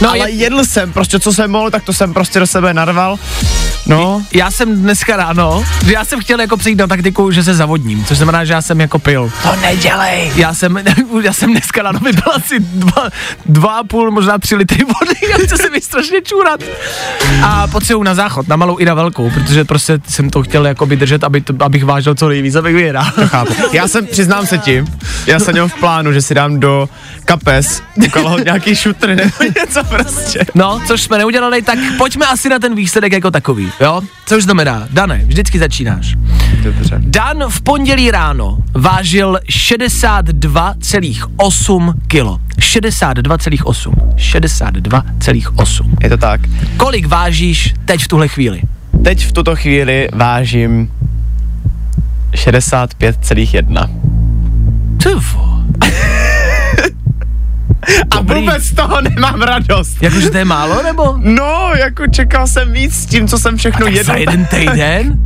No, 0.00 0.10
Ale 0.10 0.30
je, 0.30 0.36
jedl 0.36 0.64
jsem, 0.64 0.92
prostě 0.92 1.20
co 1.20 1.32
jsem 1.32 1.50
mohl, 1.50 1.70
tak 1.70 1.84
to 1.84 1.92
jsem 1.92 2.14
prostě 2.14 2.38
do 2.38 2.46
sebe 2.46 2.74
narval. 2.74 3.18
No, 3.86 4.22
já 4.32 4.50
jsem 4.50 4.82
dneska 4.82 5.16
ráno, 5.16 5.64
já 5.86 6.04
jsem 6.04 6.20
chtěl 6.20 6.40
jako 6.40 6.56
přijít 6.56 6.78
na 6.78 6.86
taktiku, 6.86 7.30
že 7.30 7.44
se 7.44 7.54
zavodním, 7.54 8.04
což 8.04 8.16
znamená, 8.16 8.44
že 8.44 8.52
já 8.52 8.62
jsem 8.62 8.80
jako 8.80 8.98
pil. 8.98 9.32
To 9.42 9.56
nedělej. 9.62 10.32
Já 10.36 10.54
jsem, 10.54 10.78
já 11.22 11.32
jsem 11.32 11.50
dneska 11.50 11.82
ráno 11.82 11.98
vypil 11.98 12.32
asi 12.36 12.60
dva, 12.60 13.08
dva 13.46 13.78
a 13.78 13.84
půl, 13.84 14.10
možná 14.10 14.38
tři 14.38 14.56
litry 14.56 14.84
vody, 14.84 15.14
já 15.30 15.36
chci 15.36 15.56
se 15.56 15.70
mi 15.70 15.80
strašně 15.80 16.20
čůrat. 16.22 16.60
A 17.42 17.66
potřebuji 17.66 18.02
na 18.02 18.14
záchod, 18.14 18.48
na 18.48 18.56
malou 18.56 18.76
i 18.76 18.84
na 18.84 18.94
velkou, 18.94 19.30
protože 19.30 19.64
prostě 19.64 19.98
jsem 20.08 20.30
to 20.30 20.42
chtěl 20.42 20.66
jako 20.66 20.84
držet, 20.84 21.24
aby 21.24 21.40
to, 21.40 21.54
abych 21.60 21.84
vážil 21.84 22.14
co 22.14 22.28
nejvíc, 22.28 22.54
abych 22.54 22.74
vyhrál. 22.74 23.04
chápu. 23.26 23.54
Já 23.72 23.88
jsem, 23.88 24.06
přiznám 24.06 24.46
se 24.46 24.58
ti, 24.58 24.84
já 25.26 25.40
jsem 25.40 25.52
měl 25.52 25.68
v 25.68 25.74
plánu, 25.74 26.12
že 26.12 26.22
si 26.22 26.34
dám 26.34 26.60
do 26.60 26.88
kapes 27.24 27.82
do 27.96 28.10
kalhot 28.10 28.44
nějaký 28.44 28.76
šutr 28.76 29.08
nebo 29.08 29.30
něco 29.60 29.84
prostě. 29.84 30.46
No, 30.54 30.80
což 30.86 31.02
jsme 31.02 31.18
neudělali, 31.18 31.62
tak 31.62 31.78
pojďme 31.98 32.26
asi 32.26 32.48
na 32.48 32.58
ten 32.58 32.74
výsledek 32.74 33.12
jako 33.12 33.30
takový, 33.30 33.72
jo? 33.80 34.00
Což 34.26 34.44
znamená, 34.44 34.86
Dane, 34.90 35.22
vždycky 35.26 35.58
začínáš. 35.58 36.16
Dobře. 36.62 36.96
Dan 36.98 37.44
v 37.48 37.60
pondělí 37.60 38.10
ráno 38.10 38.58
vážil 38.74 39.38
62,8 39.48 41.92
kilo. 42.06 42.38
62,8. 42.58 43.92
62,8. 44.16 45.84
Je 46.02 46.08
to 46.08 46.16
tak. 46.16 46.40
Kolik 46.76 47.06
vážíš 47.06 47.74
teď 47.84 48.04
v 48.04 48.08
tuhle 48.08 48.28
chvíli? 48.28 48.62
Teď 49.04 49.26
v 49.26 49.32
tuto 49.32 49.56
chvíli 49.56 50.08
vážím 50.12 50.90
65,1. 52.32 53.88
Tyvo. 55.02 55.54
A 58.10 58.16
Dobrý. 58.16 58.40
vůbec 58.40 58.64
z 58.64 58.74
toho 58.74 59.00
nemám 59.00 59.42
radost. 59.42 60.02
Jakože 60.02 60.30
to 60.30 60.38
je 60.38 60.44
málo, 60.44 60.82
nebo? 60.82 61.14
No, 61.18 61.70
jako 61.78 62.06
čekal 62.06 62.46
jsem 62.46 62.72
víc 62.72 62.94
s 62.94 63.06
tím, 63.06 63.28
co 63.28 63.38
jsem 63.38 63.56
všechno 63.56 63.86
jedl. 63.86 64.04
za 64.04 64.14
jeden 64.14 64.44
týden? 64.46 65.18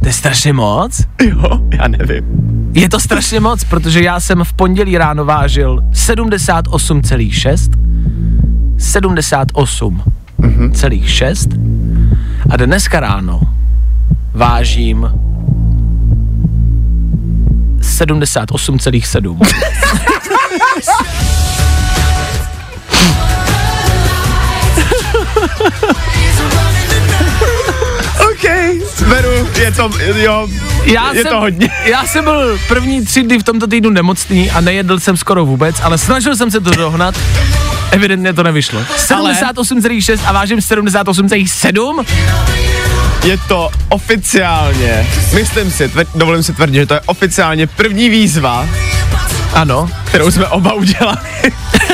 To 0.00 0.06
je 0.06 0.12
strašně 0.12 0.52
moc. 0.52 1.00
Jo, 1.24 1.60
já 1.80 1.88
nevím. 1.88 2.24
Je 2.72 2.88
to 2.88 3.00
strašně 3.00 3.40
moc, 3.40 3.64
protože 3.64 4.02
já 4.02 4.20
jsem 4.20 4.44
v 4.44 4.52
pondělí 4.52 4.98
ráno 4.98 5.24
vážil 5.24 5.82
78,6 5.92 7.70
78 8.78 10.02
celých 10.72 11.10
6 11.10 11.48
a 12.50 12.56
dneska 12.56 13.00
ráno 13.00 13.40
vážím 14.34 15.10
78,7. 17.80 19.38
OK, 28.30 28.44
beru, 29.08 29.48
je 29.58 29.72
to, 29.72 29.90
jo, 30.16 30.48
Já 30.84 31.12
je 31.12 31.22
jsem, 31.22 31.32
to 31.32 31.40
hodně. 31.40 31.70
Já 31.84 32.06
jsem 32.06 32.24
byl 32.24 32.58
první 32.68 33.04
tři 33.04 33.22
dny 33.22 33.38
v 33.38 33.42
tomto 33.42 33.66
týdnu 33.66 33.90
nemocný 33.90 34.50
a 34.50 34.60
nejedl 34.60 35.00
jsem 35.00 35.16
skoro 35.16 35.44
vůbec, 35.44 35.76
ale 35.82 35.98
snažil 35.98 36.36
jsem 36.36 36.50
se 36.50 36.60
to 36.60 36.70
dohnat. 36.70 37.14
Evidentně 37.90 38.32
to 38.32 38.42
nevyšlo. 38.42 38.80
78,6 38.96 40.18
a 40.24 40.32
vážím 40.32 40.58
78,7? 40.58 42.04
Je 43.24 43.38
to 43.48 43.70
oficiálně, 43.88 45.06
myslím 45.34 45.70
si, 45.70 45.88
tvr, 45.88 46.04
dovolím 46.14 46.42
si 46.42 46.52
tvrdit, 46.52 46.74
že 46.74 46.86
to 46.86 46.94
je 46.94 47.00
oficiálně 47.06 47.66
první 47.66 48.08
výzva, 48.08 48.68
Ano, 49.52 49.90
kterou 50.04 50.30
jsme 50.30 50.46
oba 50.46 50.72
udělali. 50.72 51.18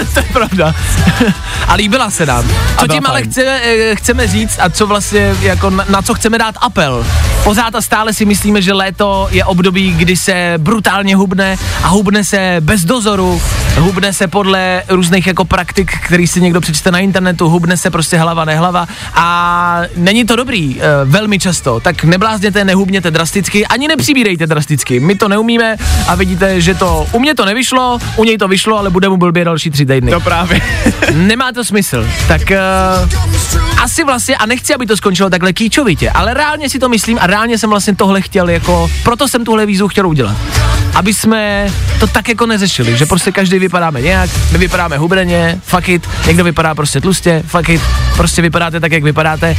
to 0.14 0.20
je 0.20 0.26
pravda. 0.32 0.74
a 1.68 1.74
líbila 1.74 2.10
se 2.10 2.26
nám. 2.26 2.44
Co 2.80 2.86
tím 2.86 3.06
ale 3.06 3.22
chceme, 3.22 3.60
eh, 3.62 3.96
chceme 3.96 4.26
říct 4.26 4.58
a 4.60 4.70
co 4.70 4.86
vlastně, 4.86 5.34
jako 5.40 5.70
na, 5.70 5.84
na 5.88 6.02
co 6.02 6.14
chceme 6.14 6.38
dát 6.38 6.54
apel. 6.60 7.06
Pořád 7.44 7.74
a 7.74 7.82
stále 7.82 8.12
si 8.12 8.24
myslíme, 8.24 8.62
že 8.62 8.72
léto 8.72 9.28
je 9.30 9.44
období, 9.44 9.92
kdy 9.92 10.16
se 10.16 10.54
brutálně 10.58 11.16
hubne 11.16 11.56
a 11.82 11.88
hubne 11.88 12.24
se 12.24 12.56
bez 12.60 12.84
dozoru, 12.84 13.42
hubne 13.76 14.12
se 14.12 14.28
podle 14.28 14.82
různých 14.88 15.26
jako 15.26 15.44
praktik, 15.44 15.92
který 16.04 16.26
si 16.26 16.40
někdo 16.40 16.61
přečte 16.61 16.90
na 16.90 16.98
internetu, 16.98 17.48
hubne 17.48 17.76
se 17.76 17.90
prostě 17.90 18.18
hlava 18.18 18.44
nehlava 18.44 18.87
a 19.14 19.82
není 19.96 20.24
to 20.24 20.37
dobrý 20.37 20.76
eh, 20.80 20.85
velmi 21.04 21.38
často, 21.38 21.80
tak 21.80 22.04
neblázněte, 22.04 22.64
nehubněte 22.64 23.11
drasticky, 23.11 23.66
ani 23.66 23.88
nepřibírejte 23.88 24.46
drasticky. 24.46 25.00
My 25.00 25.14
to 25.14 25.28
neumíme 25.28 25.76
a 26.08 26.14
vidíte, 26.14 26.61
že 26.61 26.74
to 26.74 27.06
u 27.12 27.18
mě 27.18 27.35
to 27.35 27.44
nevyšlo, 27.44 27.98
u 28.16 28.24
něj 28.24 28.38
to 28.38 28.48
vyšlo, 28.48 28.78
ale 28.78 28.90
bude 28.90 29.08
mu 29.08 29.16
blbě 29.16 29.44
další 29.44 29.70
tři 29.70 29.87
týdny. 29.87 30.11
No 30.11 30.20
právě. 30.20 30.61
Nemá 31.12 31.52
to 31.52 31.64
smysl. 31.64 32.06
Tak 32.28 32.42
uh, 32.50 33.82
asi 33.82 34.04
vlastně, 34.04 34.37
a 34.37 34.46
nechci, 34.46 34.74
aby 34.74 34.87
to 34.87 34.96
skončilo 34.96 35.30
takhle 35.30 35.52
kýčovitě, 35.52 36.11
ale 36.11 36.35
reálně 36.35 36.70
si 36.70 36.78
to 36.78 36.88
myslím 36.88 37.18
a 37.20 37.26
reálně 37.26 37.58
jsem 37.58 37.70
vlastně 37.70 37.94
tohle 37.94 38.20
chtěl 38.22 38.50
jako, 38.50 38.90
proto 39.02 39.28
jsem 39.28 39.44
tuhle 39.44 39.66
výzvu 39.66 39.88
chtěl 39.88 40.08
udělat. 40.08 40.37
Aby 40.94 41.14
jsme 41.14 41.66
to 42.00 42.06
tak 42.06 42.28
jako 42.28 42.46
neřešili, 42.46 42.96
že 42.96 43.06
prostě 43.06 43.32
každý 43.32 43.58
vypadáme 43.62 44.01
nějak, 44.01 44.31
my 44.53 44.59
vypadáme 44.59 44.98
hubreně, 44.98 45.61
fuck 45.64 45.88
it, 45.88 46.09
někdo 46.27 46.44
vypadá 46.44 46.75
prostě 46.75 47.01
tlustě, 47.01 47.42
fuck 47.46 47.68
it, 47.68 47.83
prostě 48.16 48.42
vypadáte 48.42 48.81
tak, 48.81 48.92
jak 48.92 49.03
vypadáte. 49.03 49.57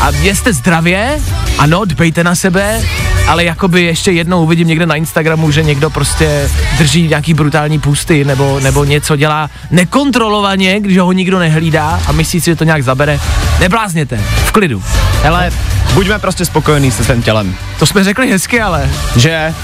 A 0.00 0.10
jste 0.10 0.52
zdravě, 0.52 1.20
ano, 1.58 1.84
dbejte 1.84 2.24
na 2.24 2.34
sebe, 2.34 2.80
ale 3.26 3.44
jakoby 3.44 3.82
ještě 3.82 4.10
jednou 4.10 4.42
uvidím 4.42 4.68
někde 4.68 4.86
na 4.86 4.94
Instagramu, 4.94 5.50
že 5.50 5.62
někdo 5.62 5.90
prostě 5.90 6.50
drží 6.78 7.08
nějaký 7.08 7.34
brutální 7.34 7.78
pusty 7.78 8.24
nebo, 8.24 8.60
nebo 8.60 8.84
něco 8.84 9.16
dělá 9.16 9.50
nekontrolovaně, 9.70 10.80
když 10.80 10.98
ho 10.98 11.12
nikdo 11.12 11.38
nehlídá 11.38 12.00
a 12.06 12.12
myslí 12.12 12.40
si, 12.40 12.50
že 12.50 12.56
to 12.56 12.64
nějak 12.64 12.82
zabere. 12.82 13.20
Neblázněte, 13.60 14.20
v 14.46 14.52
klidu. 14.52 14.82
Hele, 15.22 15.52
buďme 15.94 16.18
prostě 16.18 16.44
spokojení 16.44 16.90
se 16.90 17.04
svým 17.04 17.22
tělem. 17.22 17.56
To 17.78 17.86
jsme 17.86 18.04
řekli 18.04 18.30
hezky, 18.30 18.60
ale 18.60 18.90
Že? 19.16 19.54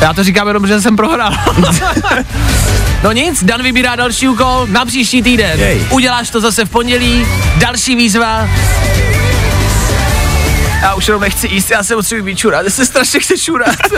Já 0.00 0.12
to 0.12 0.24
říkám 0.24 0.48
jenom, 0.48 0.66
že 0.66 0.80
jsem 0.80 0.96
prohrál. 0.96 1.32
no 3.02 3.12
nic, 3.12 3.44
Dan 3.44 3.62
vybírá 3.62 3.96
další 3.96 4.28
úkol 4.28 4.66
na 4.70 4.84
příští 4.84 5.22
týden. 5.22 5.60
Jej. 5.60 5.86
Uděláš 5.90 6.30
to 6.30 6.40
zase 6.40 6.64
v 6.64 6.70
pondělí, 6.70 7.26
další 7.56 7.96
výzva. 7.96 8.48
Já 10.82 10.94
už 10.94 11.08
jenom 11.08 11.22
nechci 11.22 11.48
jíst, 11.48 11.70
já 11.70 11.82
se 11.82 11.94
potřebuji 11.94 12.22
vyčurat, 12.22 12.64
já 12.64 12.70
se 12.70 12.86
strašně 12.86 13.20
chci 13.20 13.38
čurat. 13.38 13.76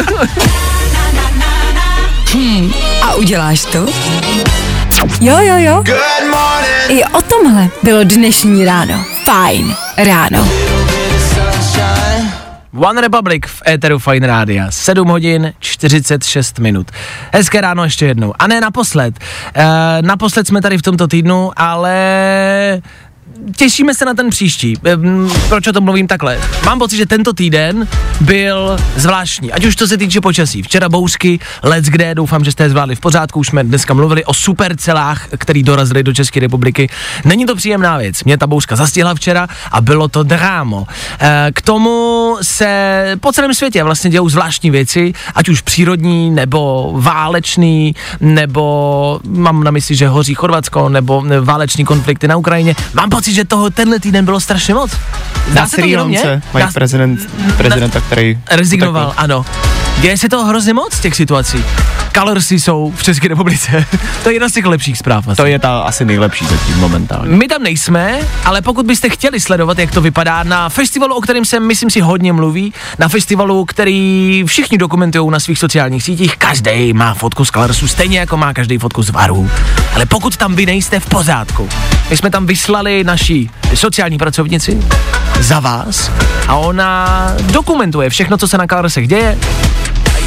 A 3.03 3.15
uděláš 3.15 3.65
to? 3.65 3.87
Jo, 5.21 5.39
jo, 5.41 5.55
jo. 5.59 5.85
I 6.89 7.05
o 7.05 7.23
tomhle 7.23 7.69
bylo 7.83 8.05
dnešní 8.05 8.65
ráno. 8.65 9.05
Fajn 9.25 9.77
ráno. 9.97 10.49
One 12.75 13.01
Republic 13.01 13.47
v 13.47 13.63
éteru 13.69 13.99
Fine 13.99 14.27
Rádia. 14.27 14.71
7 14.71 15.09
hodin 15.09 15.53
46 15.59 16.59
minut. 16.59 16.91
Hezké 17.33 17.61
ráno 17.61 17.85
ještě 17.85 18.07
jednou. 18.07 18.35
A 18.39 18.47
ne 18.47 18.61
naposled. 18.61 19.15
E, 19.55 20.03
naposled 20.03 20.47
jsme 20.47 20.63
tady 20.63 20.79
v 20.79 20.83
tomto 20.83 21.07
týdnu, 21.07 21.51
ale 21.57 22.83
těšíme 23.57 23.95
se 23.95 24.05
na 24.05 24.15
ten 24.15 24.31
příští. 24.31 24.75
Proč 25.49 25.67
o 25.67 25.73
tom 25.73 25.85
mluvím 25.85 26.07
takhle? 26.07 26.39
Mám 26.65 26.79
pocit, 26.79 26.97
že 26.97 27.07
tento 27.07 27.33
týden 27.33 27.89
byl 28.21 28.77
zvláštní, 28.97 29.53
ať 29.53 29.65
už 29.65 29.77
to 29.77 29.87
se 29.87 29.97
týče 29.97 30.21
počasí. 30.21 30.63
Včera 30.63 30.89
bouřky, 30.89 31.39
let's 31.63 31.89
kde, 31.89 32.15
doufám, 32.15 32.45
že 32.45 32.53
jste 32.53 32.63
je 32.63 32.71
zvládli 32.71 32.97
v 32.97 33.01
pořádku, 33.01 33.41
už 33.41 33.47
jsme 33.47 33.65
dneska 33.65 33.95
mluvili 33.95 34.25
o 34.25 34.35
supercelách, 34.35 35.29
který 35.39 35.63
dorazili 35.63 36.03
do 36.03 36.13
České 36.15 36.41
republiky. 36.41 36.89
Není 37.25 37.47
to 37.47 37.57
příjemná 37.57 37.99
věc, 37.99 38.25
mě 38.25 38.39
ta 38.39 38.47
bouřka 38.47 38.77
zastihla 38.77 39.15
včera 39.15 39.49
a 39.73 39.81
bylo 39.81 40.09
to 40.09 40.23
drámo. 40.23 40.87
E, 41.21 41.51
K 41.55 41.63
tomu 41.63 42.37
se 42.43 43.17
po 43.21 43.33
celém 43.33 43.55
světě 43.55 43.83
vlastně 43.83 44.11
dějou 44.11 44.29
zvláštní 44.29 44.71
věci, 44.71 45.13
ať 45.35 45.49
už 45.49 45.61
přírodní, 45.61 46.31
nebo 46.31 46.93
válečný, 46.97 47.95
nebo 48.21 49.21
mám 49.27 49.65
na 49.65 49.71
mysli, 49.71 49.97
že 49.97 50.09
hoří 50.09 50.35
Chorvatsko, 50.35 50.89
nebo 50.89 51.25
váleční 51.41 51.85
konflikty 51.85 52.29
na 52.29 52.37
Ukrajině. 52.37 52.75
Mám 52.95 53.11
že 53.29 53.45
toho 53.45 53.71
tenhle 53.71 54.01
týden 54.01 54.25
bylo 54.25 54.41
strašně 54.41 54.75
moc. 54.75 54.91
Zdá 55.51 55.61
Na 55.61 55.69
se 55.69 55.77
Sri? 55.77 55.97
Lance 55.97 56.43
mají 56.55 56.67
prezident, 56.73 57.31
prezidenta, 57.57 58.01
který... 58.01 58.39
Rezignoval, 58.51 59.15
ano. 59.17 59.45
Děje 60.01 60.19
se 60.19 60.29
to 60.29 60.45
hrozně 60.45 60.75
moc 60.75 61.01
těch 61.01 61.17
situací. 61.17 61.65
Colorsy 62.15 62.61
jsou 62.61 62.93
v 62.97 63.03
České 63.03 63.29
republice. 63.29 63.85
to 64.23 64.29
je 64.29 64.35
jedna 64.35 64.49
z 64.49 64.53
těch 64.53 64.65
lepších 64.65 64.99
zpráv. 64.99 65.25
Vlastně. 65.25 65.43
To 65.43 65.47
je 65.47 65.59
ta 65.59 65.81
asi 65.81 66.05
nejlepší 66.05 66.47
zatím 66.47 66.77
momentálně. 66.77 67.37
My 67.37 67.49
tam 67.49 67.63
nejsme, 67.63 68.19
ale 68.45 68.63
pokud 68.63 68.87
byste 68.87 69.09
chtěli 69.09 69.41
sledovat, 69.41 69.79
jak 69.79 69.91
to 69.91 70.01
vypadá 70.01 70.43
na 70.43 70.69
festivalu, 70.69 71.15
o 71.15 71.21
kterém 71.21 71.45
se, 71.45 71.61
myslím 71.61 71.91
si, 71.91 72.01
hodně 72.01 72.33
mluví, 72.33 72.73
na 72.99 73.09
festivalu, 73.09 73.65
který 73.65 74.45
všichni 74.47 74.79
dokumentují 74.79 75.31
na 75.31 75.41
svých 75.41 75.59
sociálních 75.59 76.03
sítích, 76.03 76.37
každý 76.37 76.93
má 76.93 77.15
fotku 77.15 77.45
z 77.45 77.51
Colorsu, 77.51 77.89
stejně 77.89 78.19
jako 78.19 78.37
má 78.37 78.55
každý 78.55 78.79
fotku 78.79 79.03
z 79.03 79.11
Varu. 79.11 79.51
Ale 79.95 80.07
pokud 80.07 80.37
tam 80.37 80.55
vy 80.55 80.67
nejste 80.67 81.01
v 81.01 81.07
pořádku, 81.07 81.69
my 82.11 82.17
jsme 82.17 82.31
tam 82.31 82.47
vyslali 82.47 83.05
naší 83.05 83.51
sociální 83.75 84.19
pracovnici 84.19 84.81
za 85.41 85.61
vás 85.61 86.11
a 86.49 86.57
ona 86.57 87.07
dokumentuje 87.41 88.11
všechno, 88.11 88.39
co 88.39 88.49
se 88.49 88.59
na 88.59 88.67
Colorsech 88.67 89.09
děje. 89.09 89.39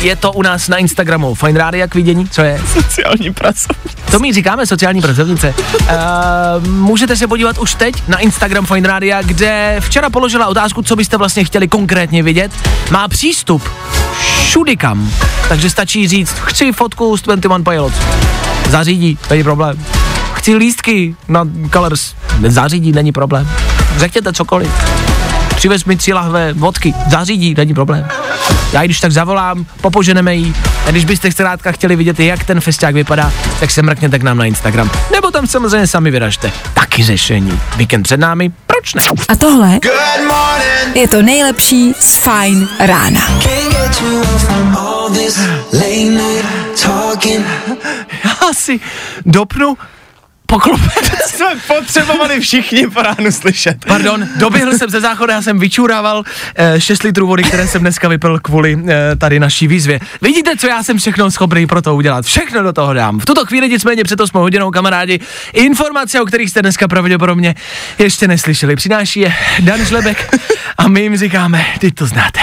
Je 0.04 0.16
to 0.16 0.32
u 0.32 0.42
nás 0.42 0.68
na 0.68 0.78
Instagramu 0.78 1.36
Fine 1.36 1.60
Radio 1.60 1.88
k 1.88 1.96
vidění, 1.96 2.30
co 2.30 2.42
je? 2.42 2.62
Sociální 2.74 3.34
pracovník. 3.34 4.12
To 4.12 4.20
my 4.20 4.34
říkáme 4.34 4.66
sociální 4.66 5.02
pracovnice. 5.02 5.54
Uh, 5.82 6.68
můžete 6.68 7.16
se 7.16 7.28
podívat 7.28 7.58
už 7.58 7.76
teď 7.76 8.08
na 8.08 8.18
Instagram 8.18 8.66
Fine 8.66 8.88
Radio, 8.88 9.18
kde 9.24 9.78
včera 9.80 10.10
položila 10.10 10.48
otázku, 10.48 10.82
co 10.82 10.96
byste 10.96 11.18
vlastně 11.18 11.44
chtěli 11.44 11.68
konkrétně 11.68 12.24
vidět. 12.24 12.52
Má 12.92 13.08
přístup 13.08 13.70
všudy 14.42 14.78
kam, 14.78 15.12
takže 15.50 15.70
stačí 15.70 16.08
říct, 16.08 16.32
chci 16.32 16.72
fotku 16.72 17.18
z 17.18 17.22
21 17.22 17.72
Pilots. 17.72 17.96
Zařídí, 18.70 19.18
není 19.30 19.44
problém. 19.44 19.86
Chci 20.34 20.56
lístky 20.56 21.16
na 21.28 21.48
Colors. 21.74 22.14
Zařídí, 22.48 22.92
není 22.92 23.12
problém. 23.12 23.50
Řekněte 23.98 24.34
cokoliv. 24.34 24.72
Přivez 25.64 25.86
mi 25.86 25.96
tři 25.96 26.14
lahve 26.14 26.54
vodky, 26.54 26.94
zařídí, 27.08 27.54
není 27.58 27.74
problém. 27.74 28.08
Já 28.74 28.84
když 28.84 29.00
tak 29.00 29.12
zavolám, 29.12 29.66
popoženeme 29.82 30.36
jí. 30.36 30.56
A 30.88 30.92
když 30.92 31.06
byste 31.06 31.32
zkrátka 31.32 31.72
chtěli 31.72 31.96
vidět, 31.96 32.20
jak 32.20 32.44
ten 32.44 32.62
festiák 32.62 32.96
vypadá, 32.96 33.32
tak 33.60 33.72
se 33.72 33.82
mrkněte 33.82 34.20
k 34.20 34.24
nám 34.24 34.38
na 34.38 34.46
Instagram. 34.46 34.92
Nebo 35.12 35.32
tam 35.32 35.48
samozřejmě 35.48 35.88
sami 35.88 36.12
vyražte. 36.12 36.52
Taky 36.74 37.04
řešení. 37.04 37.60
Víkend 37.78 38.04
před 38.04 38.20
námi, 38.20 38.52
proč 38.68 38.94
ne? 38.94 39.04
A 39.30 39.36
tohle 39.36 39.80
je 40.96 41.08
to 41.08 41.22
nejlepší 41.22 41.94
z 42.00 42.16
Fajn 42.16 42.68
rána. 42.80 43.22
Já 48.24 48.54
si 48.54 48.80
dopnu 49.26 49.78
poklopec. 50.54 51.12
Jsme 51.28 51.46
potřebovali 51.68 52.40
všichni 52.40 52.88
po 52.88 53.02
ránu 53.02 53.32
slyšet. 53.32 53.86
Pardon, 53.88 54.28
doběhl 54.36 54.78
jsem 54.78 54.90
ze 54.90 55.02
záchoda, 55.02 55.34
já 55.34 55.42
jsem 55.42 55.60
vyčurával 55.60 56.24
eh, 56.56 56.82
6 56.82 57.04
litrů 57.04 57.28
vody, 57.28 57.44
které 57.44 57.68
jsem 57.68 57.82
dneska 57.82 58.08
vypil 58.08 58.40
kvůli 58.40 58.78
eh, 58.88 59.16
tady 59.16 59.40
naší 59.40 59.68
výzvě. 59.68 60.00
Vidíte, 60.22 60.58
co 60.58 60.68
já 60.68 60.84
jsem 60.84 60.98
všechno 60.98 61.32
schopný 61.32 61.68
pro 61.68 61.82
to 61.82 61.96
udělat. 61.96 62.26
Všechno 62.26 62.64
do 62.64 62.74
toho 62.74 62.94
dám. 62.94 63.20
V 63.20 63.26
tuto 63.26 63.46
chvíli 63.46 63.70
nicméně 63.70 64.04
před 64.04 64.20
8 64.20 64.38
hodinou, 64.38 64.72
kamarádi, 64.72 65.20
informace, 65.54 66.22
o 66.22 66.26
kterých 66.26 66.50
jste 66.50 66.62
dneska 66.62 66.88
pravděpodobně 66.88 67.56
ještě 68.00 68.28
neslyšeli. 68.28 68.76
Přináší 68.76 69.20
je 69.20 69.34
Dan 69.60 69.86
Žlebek 69.86 70.36
a 70.78 70.88
my 70.88 71.02
jim 71.02 71.18
říkáme, 71.18 71.66
teď 71.80 71.96
to 71.96 72.06
znáte. 72.06 72.40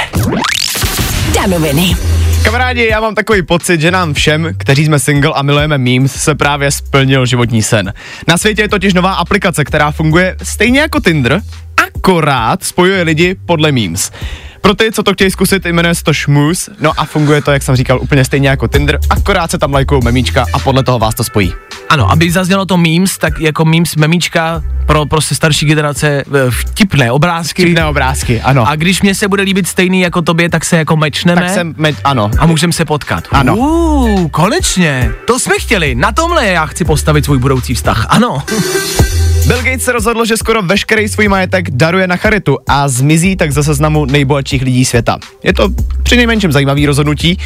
Danoviny. 1.34 1.96
Kamarádi, 2.44 2.86
já 2.86 3.00
mám 3.00 3.14
takový 3.14 3.42
pocit, 3.42 3.80
že 3.80 3.90
nám 3.90 4.14
všem, 4.14 4.48
kteří 4.58 4.84
jsme 4.84 4.98
single 4.98 5.32
a 5.34 5.42
milujeme 5.42 5.78
memes, 5.78 6.22
se 6.22 6.34
právě 6.34 6.70
splnil 6.70 7.26
životní 7.26 7.62
sen. 7.62 7.92
Na 8.28 8.38
světě 8.38 8.62
je 8.62 8.68
totiž 8.68 8.94
nová 8.94 9.14
aplikace, 9.14 9.64
která 9.64 9.90
funguje 9.90 10.36
stejně 10.42 10.80
jako 10.80 11.00
Tinder, 11.00 11.40
akorát 11.86 12.64
spojuje 12.64 13.02
lidi 13.02 13.36
podle 13.46 13.72
memes. 13.72 14.12
Pro 14.60 14.74
ty, 14.74 14.92
co 14.92 15.02
to 15.02 15.12
chtějí 15.12 15.30
zkusit, 15.30 15.66
jmenuje 15.66 15.94
se 15.94 16.04
to 16.04 16.14
Schmooze, 16.14 16.72
no 16.80 16.92
a 16.96 17.04
funguje 17.04 17.42
to, 17.42 17.50
jak 17.50 17.62
jsem 17.62 17.76
říkal, 17.76 18.00
úplně 18.02 18.24
stejně 18.24 18.48
jako 18.48 18.68
Tinder, 18.68 18.98
akorát 19.10 19.50
se 19.50 19.58
tam 19.58 19.72
lajkují 19.72 20.00
memíčka 20.04 20.44
a 20.52 20.58
podle 20.58 20.82
toho 20.82 20.98
vás 20.98 21.14
to 21.14 21.24
spojí. 21.24 21.52
Ano, 21.88 22.10
aby 22.10 22.30
zaznělo 22.30 22.66
to 22.66 22.76
memes, 22.76 23.18
tak 23.18 23.40
jako 23.40 23.64
memes 23.64 23.96
memíčka 23.96 24.62
pro 24.86 25.06
prostě 25.06 25.34
starší 25.34 25.66
generace 25.66 26.08
eh, 26.08 26.50
vtipné 26.50 27.12
obrázky. 27.12 27.62
Vtipné 27.62 27.86
obrázky, 27.86 28.40
ano. 28.40 28.68
A 28.68 28.76
když 28.76 29.02
mě 29.02 29.14
se 29.14 29.28
bude 29.28 29.42
líbit 29.42 29.68
stejný 29.68 30.00
jako 30.00 30.22
tobě, 30.22 30.48
tak 30.48 30.64
se 30.64 30.76
jako 30.76 30.96
mečneme. 30.96 31.40
tak 31.40 31.50
jsem, 31.50 31.74
me, 31.76 31.92
ano. 32.04 32.30
A 32.38 32.46
můžeme 32.46 32.72
se 32.72 32.84
potkat. 32.84 33.24
Ano. 33.32 33.56
Uuu, 33.56 34.28
konečně. 34.28 35.10
To 35.26 35.38
jsme 35.38 35.54
chtěli. 35.58 35.94
Na 35.94 36.12
tomhle 36.12 36.46
já 36.46 36.66
chci 36.66 36.84
postavit 36.84 37.24
svůj 37.24 37.38
budoucí 37.38 37.74
vztah. 37.74 38.06
Ano. 38.08 38.42
Bill 39.46 39.62
Gates 39.62 39.82
se 39.82 39.92
rozhodl, 39.92 40.24
že 40.24 40.36
skoro 40.36 40.62
veškerý 40.62 41.08
svůj 41.08 41.28
majetek 41.28 41.70
daruje 41.70 42.06
na 42.06 42.16
charitu 42.16 42.58
a 42.68 42.88
zmizí 42.88 43.36
tak 43.36 43.52
ze 43.52 43.62
seznamu 43.62 44.04
nejbohatších 44.04 44.62
lidí 44.62 44.84
světa. 44.84 45.18
Je 45.42 45.52
to 45.52 45.68
při 46.02 46.16
nejmenším 46.16 46.52
zajímavý 46.52 46.86
rozhodnutí. 46.86 47.38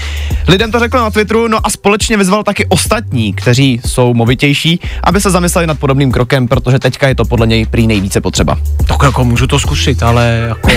Lidem 0.49 0.73
to 0.73 0.79
řekl 0.79 0.99
na 0.99 1.11
Twitteru, 1.11 1.49
no 1.49 1.67
a 1.67 1.71
společně 1.71 2.17
vyzval 2.17 2.43
taky 2.43 2.67
ostatní, 2.69 3.33
kteří 3.33 3.81
jsou 3.87 4.15
movitější, 4.15 4.81
aby 5.03 5.21
se 5.21 5.31
zamysleli 5.31 5.67
nad 5.67 5.79
podobným 5.79 6.13
krokem, 6.13 6.49
protože 6.49 6.79
teďka 6.79 7.09
je 7.09 7.15
to 7.15 7.25
podle 7.25 7.47
něj 7.47 7.67
prý 7.67 7.87
nejvíce 7.87 8.21
potřeba. 8.21 8.59
Tak 8.87 8.99
jako 9.03 9.25
můžu 9.25 9.47
to 9.47 9.59
zkusit, 9.59 10.03
ale 10.03 10.47
jako, 10.49 10.71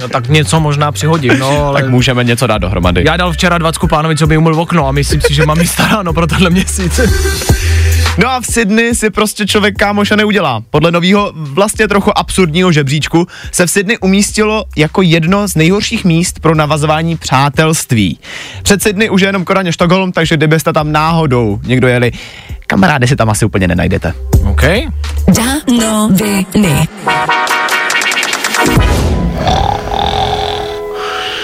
no, 0.00 0.08
tak 0.08 0.28
něco 0.28 0.60
možná 0.60 0.92
přihodím, 0.92 1.38
no, 1.38 1.64
ale... 1.66 1.80
Tak 1.82 1.90
můžeme 1.90 2.24
něco 2.24 2.46
dát 2.46 2.58
dohromady. 2.58 3.02
Já 3.06 3.16
dal 3.16 3.32
včera 3.32 3.58
20 3.58 3.80
pánovi, 3.90 4.16
co 4.16 4.26
by 4.26 4.36
umyl 4.36 4.60
okno 4.60 4.88
a 4.88 4.92
myslím 4.92 5.20
si, 5.20 5.34
že 5.34 5.46
mám 5.46 5.66
staráno 5.66 6.12
pro 6.12 6.26
tenhle 6.26 6.50
měsíc. 6.50 7.00
No 8.18 8.30
a 8.30 8.40
v 8.40 8.46
Sydney 8.46 8.94
si 8.94 9.10
prostě 9.10 9.46
člověk 9.46 9.76
kámoša 9.78 10.16
neudělá. 10.16 10.62
Podle 10.70 10.90
nového 10.90 11.32
vlastně 11.34 11.88
trochu 11.88 12.18
absurdního 12.18 12.72
žebříčku 12.72 13.26
se 13.52 13.66
v 13.66 13.70
Sydney 13.70 13.96
umístilo 14.00 14.64
jako 14.76 15.02
jedno 15.02 15.48
z 15.48 15.54
nejhorších 15.54 16.04
míst 16.04 16.40
pro 16.40 16.54
navazování 16.54 17.16
přátelství. 17.16 18.18
Před 18.62 18.82
Sydney 18.82 19.10
už 19.10 19.20
je 19.20 19.28
jenom 19.28 19.44
Koraně 19.44 19.72
Štokholm, 19.72 20.12
takže 20.12 20.36
kdybyste 20.36 20.72
tam 20.72 20.92
náhodou 20.92 21.60
někdo 21.64 21.88
jeli, 21.88 22.12
kamarády 22.66 23.08
si 23.08 23.16
tam 23.16 23.30
asi 23.30 23.44
úplně 23.44 23.68
nenajdete. 23.68 24.12
OK. 24.50 24.62
Danoviny. 25.28 26.88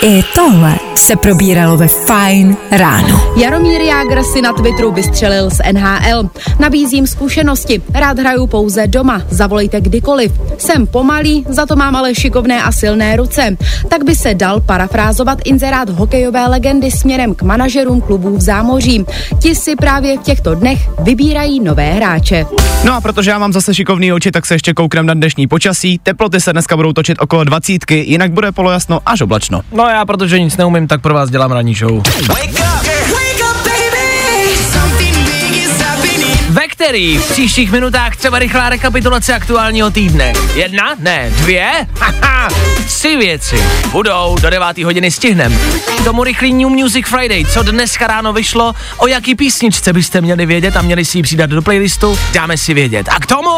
I 0.02 0.22
tohle 0.35 0.78
se 0.96 1.16
probíralo 1.16 1.76
ve 1.76 1.88
Fine 1.88 2.56
ráno. 2.70 3.35
Jaromír 3.37 3.80
Jágr 3.80 4.22
si 4.22 4.42
na 4.42 4.52
Twitteru 4.52 4.92
vystřelil 4.92 5.50
z 5.50 5.61
NHL. 5.72 6.30
Nabízím 6.59 7.06
zkušenosti, 7.06 7.82
rád 7.94 8.18
hraju 8.18 8.46
pouze 8.46 8.87
doma, 8.87 9.22
zavolejte 9.30 9.80
kdykoliv. 9.80 10.32
Jsem 10.59 10.87
pomalý, 10.87 11.44
za 11.48 11.66
to 11.66 11.76
mám 11.76 11.96
ale 11.96 12.14
šikovné 12.14 12.62
a 12.62 12.72
silné 12.72 13.16
ruce. 13.16 13.56
Tak 13.88 14.04
by 14.04 14.14
se 14.14 14.35
dal 14.35 14.61
parafrázovat 14.61 15.38
inzerát 15.44 15.88
hokejové 15.88 16.46
legendy 16.46 16.90
směrem 16.90 17.35
k 17.35 17.42
manažerům 17.42 18.00
klubů 18.00 18.37
v 18.37 18.40
zámoří. 18.40 19.04
Ti 19.38 19.54
si 19.54 19.76
právě 19.76 20.18
v 20.18 20.22
těchto 20.22 20.54
dnech 20.54 20.88
vybírají 20.98 21.61
nové 21.61 21.92
hráče. 21.92 22.46
No 22.85 22.94
a 22.94 23.00
protože 23.00 23.30
já 23.30 23.38
mám 23.38 23.52
zase 23.52 23.74
šikovný 23.74 24.12
oči, 24.12 24.30
tak 24.30 24.46
se 24.46 24.54
ještě 24.54 24.74
kouknem 24.74 25.06
na 25.06 25.14
dnešní 25.14 25.46
počasí. 25.46 26.00
Teploty 26.02 26.40
se 26.40 26.52
dneska 26.52 26.76
budou 26.76 26.92
točit 26.92 27.18
okolo 27.20 27.44
dvacítky, 27.44 28.04
jinak 28.06 28.32
bude 28.32 28.52
polojasno 28.52 29.00
až 29.06 29.20
oblačno. 29.20 29.61
No 29.72 29.86
já, 29.90 30.05
protože 30.05 30.40
nic 30.40 30.57
neumím, 30.57 30.88
tak 30.88 31.01
pro 31.01 31.14
vás 31.14 31.31
dělám 31.31 31.53
ranní 31.53 31.75
show. 31.75 32.03
Ve 36.51 36.68
který 36.68 37.18
v 37.18 37.33
příštích 37.33 37.72
minutách 37.72 38.16
třeba 38.16 38.38
rychlá 38.38 38.68
rekapitulace 38.68 39.35
aktuálního 39.35 39.90
týdne. 39.90 40.33
Jedna? 40.55 40.94
Ne, 40.99 41.31
dvě? 41.31 41.70
Haha, 41.99 42.49
tři 42.87 43.16
věci. 43.16 43.62
Budou 43.92 44.37
do 44.42 44.51
9. 44.51 44.79
hodiny 44.79 45.11
stihnem. 45.11 45.59
K 46.01 46.05
tomu 46.05 46.25
rychlý 46.25 46.53
New 46.53 46.68
Music 46.68 47.07
Friday, 47.07 47.44
co 47.44 47.62
dneska 47.62 48.07
ráno 48.07 48.33
vyšlo, 48.33 48.75
o 48.96 49.07
jaký 49.07 49.35
písničce 49.35 49.92
byste 49.92 50.20
měli 50.20 50.46
vědět 50.46 50.77
a 50.77 50.83
měli 50.83 51.05
si 51.05 51.18
ji 51.18 51.22
přidat 51.22 51.51
do 51.51 51.62
playlistu, 51.62 52.18
dáme 52.33 52.57
si 52.57 52.75
vědět. 52.75 53.09
A 53.09 53.20
k 53.20 53.27
tomu... 53.27 53.51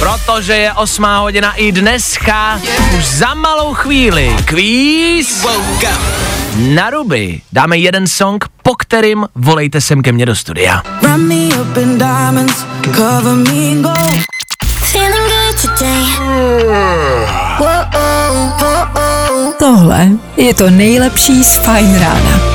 Protože 0.00 0.56
je 0.56 0.72
8 0.72 1.04
hodina 1.04 1.52
i 1.52 1.72
dneska, 1.72 2.60
už 2.98 3.06
za 3.06 3.34
malou 3.34 3.74
chvíli, 3.74 4.36
kvíz 4.44 5.46
na 6.56 6.90
ruby. 6.90 7.40
Dáme 7.52 7.78
jeden 7.78 8.06
song, 8.06 8.44
po 8.62 8.74
kterým 8.74 9.26
volejte 9.34 9.80
sem 9.80 10.02
ke 10.02 10.12
mně 10.12 10.26
do 10.26 10.36
studia. 10.36 10.82
Diamonds, 11.98 12.66
Tohle 19.58 20.08
je 20.36 20.54
to 20.54 20.70
nejlepší 20.70 21.44
z 21.44 21.56
Fine 21.56 21.98
rána. 21.98 22.49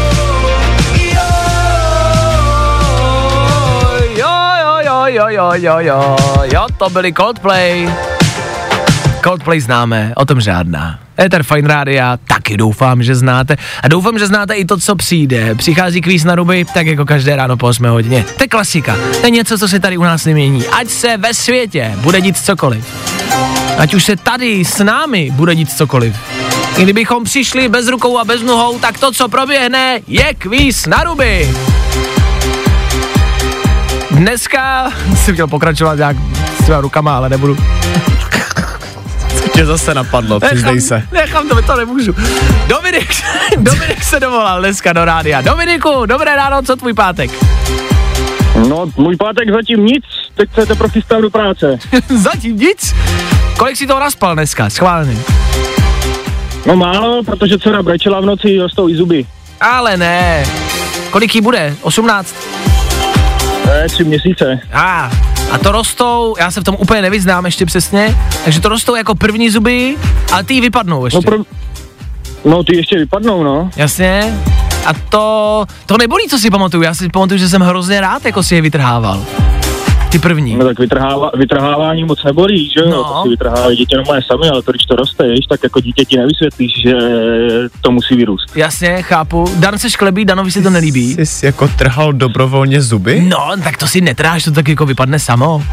Jo, 5.16 5.26
jo, 5.28 5.52
jo, 5.54 5.76
jo, 5.80 6.16
jo, 6.54 6.66
to 6.78 6.90
byli 6.90 7.14
Coldplay. 7.14 7.90
Coldplay 9.24 9.60
známe, 9.60 10.14
o 10.16 10.26
tom 10.26 10.42
žádná. 10.42 11.00
Ether 11.20 11.44
Fine 11.44 11.68
Rádia 11.68 12.18
taky 12.28 12.58
doufám, 12.58 13.04
že 13.04 13.16
znáte. 13.16 13.56
A 13.84 13.88
doufám, 13.88 14.20
že 14.20 14.28
znáte 14.28 14.54
i 14.54 14.66
to, 14.66 14.78
co 14.78 14.96
přijde. 14.96 15.56
Přichází 15.56 16.02
kvíz 16.02 16.24
na 16.24 16.36
ruby, 16.36 16.66
tak 16.74 16.88
jako 16.88 17.06
každé 17.06 17.36
ráno 17.36 17.58
po 17.58 17.68
8 17.68 17.86
hodině. 17.86 18.26
To 18.38 18.44
je 18.44 18.48
klasika. 18.48 18.96
To 19.22 19.28
je 19.28 19.30
něco, 19.30 19.58
co 19.58 19.68
se 19.68 19.80
tady 19.80 19.98
u 19.98 20.04
nás 20.04 20.26
nemění. 20.26 20.68
Ať 20.68 20.88
se 20.88 21.18
ve 21.18 21.34
světě 21.34 21.94
bude 21.96 22.22
dít 22.22 22.38
cokoliv. 22.38 22.86
Ať 23.78 23.94
už 23.94 24.04
se 24.04 24.16
tady 24.16 24.66
s 24.66 24.84
námi 24.84 25.32
bude 25.34 25.56
dít 25.56 25.72
cokoliv. 25.72 26.16
Kdybychom 26.78 27.24
přišli 27.24 27.70
bez 27.70 27.88
rukou 27.88 28.18
a 28.18 28.26
bez 28.26 28.42
nohou, 28.42 28.80
tak 28.80 28.98
to, 28.98 29.12
co 29.12 29.30
proběhne, 29.30 30.00
je 30.08 30.34
kvíz 30.34 30.86
na 30.86 31.04
ruby. 31.04 31.50
Dneska 34.12 34.92
jsem 35.16 35.34
chtěl 35.34 35.48
pokračovat 35.48 35.96
nějak 35.96 36.18
s 36.62 36.66
těma 36.66 36.82
rukama, 36.82 37.18
ale 37.18 37.30
nebudu. 37.30 37.58
Tě 39.54 39.66
zase 39.66 39.94
napadlo, 39.94 40.40
přizdej 40.40 40.82
se. 40.82 41.04
Nechám 41.12 41.50
to, 41.50 41.62
to 41.62 41.76
nemůžu. 41.76 42.16
Dominik, 42.68 43.10
Dominik 43.58 44.04
se 44.04 44.20
dovolal 44.20 44.60
dneska 44.60 44.94
do 44.94 45.06
rádia. 45.06 45.42
Dominiku, 45.42 46.06
dobré 46.06 46.36
ráno, 46.36 46.62
co 46.62 46.76
tvůj 46.76 46.94
pátek? 46.94 47.32
No, 48.70 48.86
můj 48.98 49.16
pátek 49.16 49.50
zatím 49.52 49.86
nic, 49.86 50.04
teď 50.36 50.50
se 50.54 50.66
teprve 50.66 50.90
chystám 50.90 51.22
do 51.22 51.30
práce. 51.30 51.80
Zatím 52.10 52.58
nic. 52.58 52.96
Kolik 53.58 53.78
si 53.78 53.88
toho 53.88 54.00
naspal 54.00 54.34
dneska, 54.36 54.70
schválně? 54.70 55.18
No 56.66 56.76
málo, 56.76 57.24
protože 57.24 57.60
dcera 57.60 57.84
brečela 57.84 58.22
v 58.22 58.26
noci, 58.26 58.58
rostou 58.58 58.90
i 58.90 58.96
zuby. 58.96 59.26
Ale 59.62 59.98
ne. 59.98 60.46
Kolik 61.12 61.36
jí 61.36 61.42
bude? 61.42 61.76
18? 61.82 62.36
Eh, 63.76 63.88
tři 63.90 64.04
měsíce. 64.04 64.60
A, 64.74 65.12
a 65.52 65.58
to 65.58 65.72
rostou, 65.72 66.36
já 66.40 66.52
se 66.52 66.62
v 66.62 66.64
tom 66.64 66.76
úplně 66.80 67.02
nevyznám 67.02 67.46
ještě 67.46 67.66
přesně, 67.66 68.18
takže 68.44 68.62
to 68.62 68.70
rostou 68.70 68.96
jako 68.96 69.16
první 69.16 69.50
zuby, 69.50 69.96
ale 70.32 70.44
ty 70.44 70.62
vypadnou 70.62 71.06
ještě. 71.06 71.18
No, 71.18 71.22
pro... 71.22 71.38
no 72.46 72.64
ty 72.64 72.76
ještě 72.76 72.98
vypadnou, 72.98 73.44
no. 73.44 73.70
Jasně. 73.76 74.40
A 74.86 74.94
to, 75.10 75.66
to 75.86 75.98
nebolí, 75.98 76.28
co 76.28 76.40
si 76.40 76.50
pamatuju. 76.50 76.84
Já 76.84 76.94
si 76.94 77.10
pamatuju, 77.10 77.38
že 77.38 77.50
jsem 77.50 77.62
hrozně 77.62 78.02
rád, 78.02 78.26
jako 78.26 78.44
si 78.44 78.56
je 78.56 78.62
vytrhával. 78.62 79.26
Ty 80.16 80.20
první. 80.20 80.56
No 80.56 80.66
tak 80.66 80.80
vytrháva, 80.80 81.32
vytrhávání 81.38 82.04
moc 82.04 82.24
nebolí, 82.24 82.70
že 82.70 82.80
jo? 82.80 82.90
No. 82.90 83.04
To 83.04 83.24
si 83.24 83.30
vytrhávají 83.30 83.78
dítě 83.78 83.96
normálně 83.96 84.22
sami, 84.32 84.50
ale 84.50 84.62
to, 84.64 84.72
když 84.72 84.86
to 84.86 84.96
roste, 84.96 85.28
víš, 85.28 85.46
tak 85.50 85.60
jako 85.64 85.80
dítě 85.80 86.06
ti 86.06 86.18
nevysvětlíš, 86.18 86.72
že 86.84 86.94
to 87.82 87.92
musí 87.92 88.16
vyrůst. 88.16 88.56
Jasně, 88.56 89.02
chápu. 89.02 89.46
Dan 89.56 89.78
se 89.78 89.90
šklebí, 89.90 90.26
Danovi 90.26 90.52
si 90.52 90.62
to 90.62 90.70
nelíbí. 90.70 91.16
Jsi 91.20 91.46
jako 91.46 91.68
trhal 91.68 92.14
dobrovolně 92.14 92.82
zuby? 92.82 93.22
No, 93.22 93.52
tak 93.64 93.78
to 93.78 93.88
si 93.88 94.02
netráš, 94.02 94.44
to 94.44 94.52
tak 94.52 94.68
jako 94.68 94.86
vypadne 94.86 95.20
samo. 95.20 95.64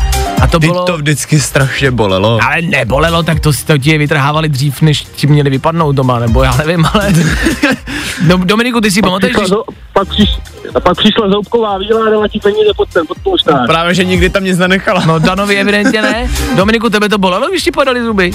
A 0.42 0.46
to 0.46 0.58
bylo... 0.58 0.84
to 0.84 0.96
vždycky 0.96 1.40
strašně 1.40 1.90
bolelo. 1.90 2.38
Ale 2.46 2.62
nebolelo, 2.62 3.22
tak 3.22 3.40
to 3.40 3.52
si 3.52 3.66
to 3.66 3.78
ti 3.78 3.90
je 3.90 3.98
vytrhávali 3.98 4.48
dřív, 4.48 4.82
než 4.82 5.00
ti 5.02 5.26
měli 5.26 5.50
vypadnout 5.50 5.96
doma, 5.96 6.18
nebo 6.18 6.42
já 6.42 6.56
nevím, 6.56 6.84
ale... 6.94 7.12
Do, 8.26 8.36
Dominiku, 8.36 8.80
ty 8.80 8.90
si 8.90 9.00
Pak 9.00 9.10
pamatuješ, 9.10 9.36
zo, 9.48 9.64
pak, 9.92 10.08
přiš, 10.08 10.38
pak 10.82 10.98
přišla 10.98 11.28
zoubková 11.30 11.78
víla 11.78 12.06
a 12.06 12.10
dala 12.10 12.28
ti 12.28 12.38
peníze 12.38 12.70
pod 12.76 12.88
ten, 12.88 13.06
pod 13.06 13.18
polštář. 13.22 13.66
Právě, 13.66 13.94
že 13.94 14.04
nikdy 14.04 14.30
tam 14.30 14.44
nic 14.44 14.58
nenechala. 14.58 15.02
No 15.06 15.18
Danovi 15.18 15.56
evidentně 15.56 16.02
ne. 16.02 16.30
Dominiku, 16.56 16.90
tebe 16.90 17.08
to 17.08 17.18
bolelo, 17.18 17.48
když 17.50 17.62
ti 17.62 17.70
podali 17.70 18.04
zuby? 18.04 18.32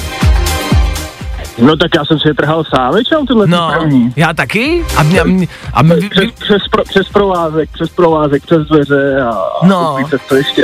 No 1.58 1.78
tak 1.78 1.92
já 1.96 2.06
jsem 2.06 2.20
si 2.20 2.28
je 2.28 2.34
trhal 2.34 2.64
sám, 2.76 2.94
většinou 2.94 3.26
tyhle 3.26 3.48
No, 3.48 3.72
první. 3.80 4.14
já 4.16 4.34
taky. 4.34 4.84
A, 4.98 5.04
mě, 5.04 5.22
a, 5.22 5.24
mě, 5.24 5.48
a 5.74 5.82
mě, 5.84 5.96
Přes, 6.10 6.24
vy, 6.24 6.32
přes, 6.40 6.62
pro, 6.72 6.84
přes 6.84 7.10
provázek, 7.10 7.70
přes 7.74 7.90
provázek, 7.90 8.44
přes 8.46 8.68
dveře 8.68 9.22
a, 9.22 9.38
No. 9.64 9.98
a 9.98 10.04
přes 10.08 10.22
to 10.30 10.36
ještě. 10.36 10.62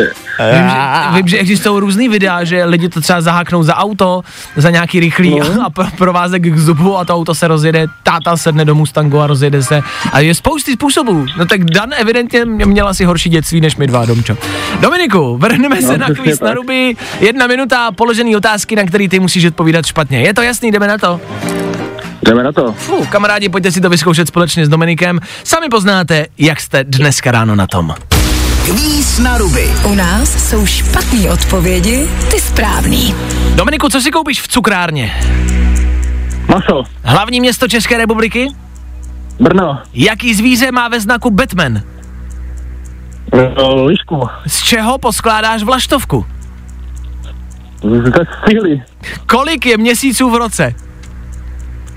vím, 0.51 0.69
že, 0.69 1.15
vím, 1.15 1.27
že 1.27 1.37
existují 1.37 1.79
různý 1.79 2.09
videa, 2.09 2.43
že 2.43 2.65
lidi 2.65 2.89
to 2.89 3.01
třeba 3.01 3.21
zaháknou 3.21 3.63
za 3.63 3.75
auto, 3.75 4.21
za 4.55 4.69
nějaký 4.69 4.99
rychlý 4.99 5.39
No. 5.39 5.45
a 5.65 5.69
pro, 5.69 5.85
provázek 5.97 6.43
k 6.43 6.57
zubu 6.57 6.97
a 6.97 7.05
to 7.05 7.13
auto 7.15 7.35
se 7.35 7.47
rozjede, 7.47 7.87
táta 8.03 8.37
sedne 8.37 8.65
do 8.65 8.75
Mustangu 8.75 9.19
a 9.21 9.27
rozjede 9.27 9.63
se. 9.63 9.81
A 10.13 10.19
je 10.19 10.35
spousty 10.35 10.73
způsobů. 10.73 11.25
No 11.37 11.45
tak 11.45 11.63
Dan 11.65 11.89
evidentně 11.97 12.45
mě- 12.45 12.65
měl 12.65 12.87
asi 12.87 13.05
horší 13.05 13.29
dětství 13.29 13.61
než 13.61 13.75
my 13.75 13.87
dva, 13.87 14.05
Domčo. 14.05 14.37
Dominiku, 14.81 15.37
vrhneme 15.37 15.81
se 15.81 15.97
na 15.97 16.07
kvíz 16.07 16.39
na 16.39 16.53
ruby. 16.53 16.95
Jedna 17.19 17.47
minuta 17.47 17.91
položený 17.91 18.35
otázky, 18.35 18.75
na 18.75 18.83
který 18.83 19.09
ty 19.09 19.19
musíš 19.19 19.45
odpovídat 19.45 19.85
špatně. 19.85 20.21
Je 20.21 20.33
to 20.33 20.41
jasný, 20.41 20.71
jdeme 20.71 20.82
na 20.87 20.97
to. 20.97 21.21
Jdeme 22.25 22.43
na 22.43 22.51
to. 22.51 22.71
Fuh, 22.71 23.07
kamarádi, 23.09 23.49
pojďte 23.49 23.71
si 23.71 23.81
to 23.81 23.89
vyzkoušet 23.89 24.27
společně 24.27 24.65
s 24.65 24.69
Dominikem. 24.69 25.19
Sami 25.43 25.69
poznáte, 25.69 26.25
jak 26.37 26.61
jste 26.61 26.83
dneska 26.83 27.31
ráno 27.31 27.55
na 27.55 27.67
tom. 27.67 27.95
Kvíz 28.65 29.19
na 29.19 29.37
ruby. 29.37 29.67
U 29.85 29.95
nás 29.95 30.49
jsou 30.49 30.65
špatné 30.65 31.31
odpovědi, 31.31 32.07
ty 32.31 32.39
správný. 32.39 33.15
Dominiku, 33.55 33.89
co 33.89 34.01
si 34.01 34.11
koupíš 34.11 34.41
v 34.41 34.47
cukrárně? 34.47 35.13
Maso, 36.47 36.83
Hlavní 37.03 37.39
město 37.39 37.67
České 37.67 37.97
republiky? 37.97 38.47
Brno, 39.39 39.81
Jaký 39.93 40.33
zvíře 40.33 40.71
má 40.71 40.87
ve 40.87 40.99
znaku 40.99 41.29
Batman? 41.29 41.81
no, 43.57 43.85
Lišku, 43.85 44.29
Z 44.47 44.63
čeho 44.63 44.97
poskládáš 44.97 45.63
vlaštovku? 45.63 46.25
ze 47.83 48.25
síly, 48.49 48.81
Kolik 49.25 49.65
je 49.65 49.77
měsíců 49.77 50.29
v 50.29 50.35
roce? 50.35 50.75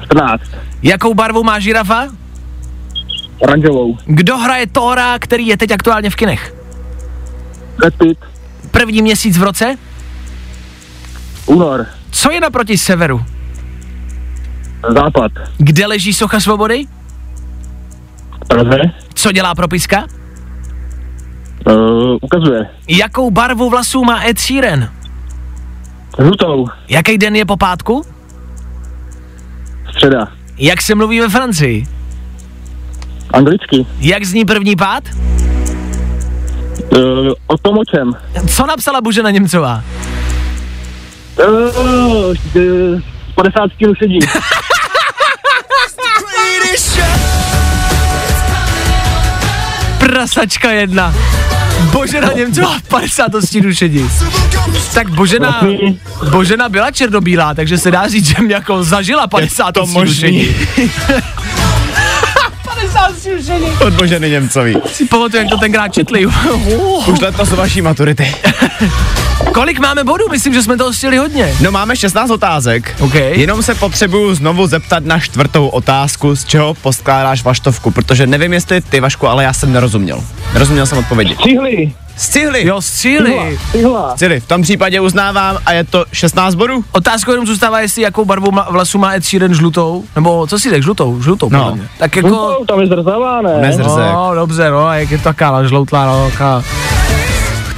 14, 0.04 0.42
Jakou 0.82 1.14
barvu 1.14 1.42
má 1.42 1.58
žirafa? 1.58 2.06
oranžovou, 3.38 3.96
Kdo 4.06 4.36
hraje 4.38 4.66
Tóra, 4.66 5.18
který 5.18 5.46
je 5.46 5.56
teď 5.56 5.70
aktuálně 5.70 6.10
v 6.10 6.16
kinech? 6.16 6.54
Brad 7.78 7.94
Pitt, 7.94 8.18
První 8.70 9.02
měsíc 9.02 9.38
v 9.38 9.42
roce? 9.42 9.76
únor, 11.46 11.86
Co 12.10 12.30
je 12.30 12.40
naproti 12.40 12.78
severu? 12.78 13.22
západ, 14.94 15.32
Kde 15.58 15.86
leží 15.86 16.12
socha 16.14 16.40
svobody? 16.40 16.84
Praze, 18.48 18.78
Co 19.14 19.32
dělá 19.32 19.54
propiska? 19.54 20.06
uh, 21.66 22.16
ukazuje, 22.22 22.66
Jakou 22.88 23.30
barvu 23.30 23.70
vlasů 23.70 24.04
má 24.04 24.22
Ed 24.26 24.38
Sheeran? 24.40 24.88
Žlutou, 26.18 26.66
Jaký 26.88 27.18
den 27.18 27.36
je 27.36 27.44
po 27.44 27.56
pátku? 27.56 28.06
středa, 29.90 30.28
Jak 30.58 30.82
se 30.82 30.94
mluví 30.94 31.20
ve 31.20 31.28
Francii? 31.28 31.86
anglicky, 33.30 33.86
Jak 33.98 34.24
zní 34.24 34.44
první 34.44 34.76
pád? 34.76 35.04
uh, 36.92 36.98
o 37.46 37.58
tom 37.58 37.78
o 37.78 37.84
čem? 37.84 38.12
Co 38.48 38.66
napsala 38.66 39.00
Božena 39.00 39.30
Němcová? 39.30 39.82
Uh, 41.48 42.34
uh, 42.56 43.00
50 43.34 43.62
kg 43.78 43.98
sedí. 43.98 44.18
Prasačka 49.98 50.70
jedna. 50.70 51.14
Božena 51.82 52.32
Němcová 52.32 52.76
50 52.88 53.32
stínů 53.44 53.74
šedí. 53.74 54.10
Tak 54.94 55.08
Božena, 55.08 55.60
Božena 56.30 56.68
byla 56.68 56.90
černobílá, 56.90 57.54
takže 57.54 57.78
se 57.78 57.90
dá 57.90 58.08
říct, 58.08 58.26
že 58.26 58.34
mě 58.42 58.54
jako 58.54 58.84
zažila 58.84 59.26
50 59.26 59.72
to 59.72 59.86
stínů 59.86 60.00
možný? 60.00 60.14
šedí. 60.14 60.56
50 62.64 63.18
stínů 63.18 63.36
šedí. 63.46 63.64
Od 63.86 63.92
Boženy 63.92 64.30
Němcový. 64.30 64.76
Si 64.92 65.04
pamatuju, 65.04 65.42
jak 65.42 65.50
to 65.50 65.56
tenkrát 65.58 65.88
četli. 65.88 66.26
Už 67.06 67.20
letos 67.20 67.50
vaší 67.50 67.82
maturity. 67.82 68.34
Kolik 69.56 69.78
máme 69.78 70.04
bodů? 70.04 70.24
Myslím, 70.30 70.54
že 70.54 70.62
jsme 70.62 70.76
toho 70.76 70.92
stihli 70.92 71.16
hodně. 71.16 71.54
No 71.60 71.70
máme 71.70 71.96
16 71.96 72.30
otázek. 72.30 72.96
OK. 73.00 73.14
Jenom 73.14 73.62
se 73.62 73.74
potřebuju 73.74 74.34
znovu 74.34 74.66
zeptat 74.66 75.04
na 75.04 75.18
čtvrtou 75.20 75.66
otázku, 75.68 76.36
z 76.36 76.44
čeho 76.44 76.74
poskládáš 76.74 77.42
vaštovku, 77.44 77.90
protože 77.90 78.26
nevím, 78.26 78.52
jestli 78.52 78.80
ty, 78.80 79.00
Vašku, 79.00 79.28
ale 79.28 79.44
já 79.44 79.52
jsem 79.52 79.72
nerozuměl. 79.72 80.24
Nerozuměl 80.52 80.86
jsem 80.86 80.98
odpovědi. 80.98 81.36
Cihly, 81.42 81.92
Z 82.16 82.28
cihly. 82.28 82.66
Jo, 82.66 82.82
z 82.82 82.90
cíly. 82.90 83.58
cihla, 83.72 84.14
Cihly. 84.16 84.40
V 84.40 84.46
tom 84.46 84.62
případě 84.62 85.00
uznávám 85.00 85.58
a 85.66 85.72
je 85.72 85.84
to 85.84 86.04
16 86.12 86.54
bodů? 86.54 86.84
Otázkou 86.92 87.30
jenom 87.30 87.46
zůstává, 87.46 87.80
jestli 87.80 88.02
jakou 88.02 88.24
barvu 88.24 88.50
ma- 88.50 88.72
vlasu 88.72 88.98
má 88.98 89.14
Ed 89.14 89.24
Sheeran 89.24 89.54
žlutou, 89.54 90.04
nebo 90.16 90.46
co 90.46 90.58
si 90.58 90.70
řekl, 90.70 90.82
žlutou, 90.84 91.22
žlutou, 91.22 91.48
No. 91.50 91.58
podle 91.62 91.74
mě. 91.76 91.88
Tak 91.98 92.16
jako, 92.16 92.28
žlutou, 92.28 92.64
tam 92.64 92.80
je 92.80 92.86
zrzavá, 92.86 93.42
ne? 93.42 93.50
Nezr- 93.50 93.82
Zrzek. 93.82 94.12
no, 94.12 94.30
dobře, 94.34 94.70
no, 94.70 94.92
jak 94.92 95.10
je 95.10 95.18
to 95.18 95.24
taká 95.24 95.64
žloutlá, 95.64 96.06
no, 96.06 96.30
taká 96.30 96.62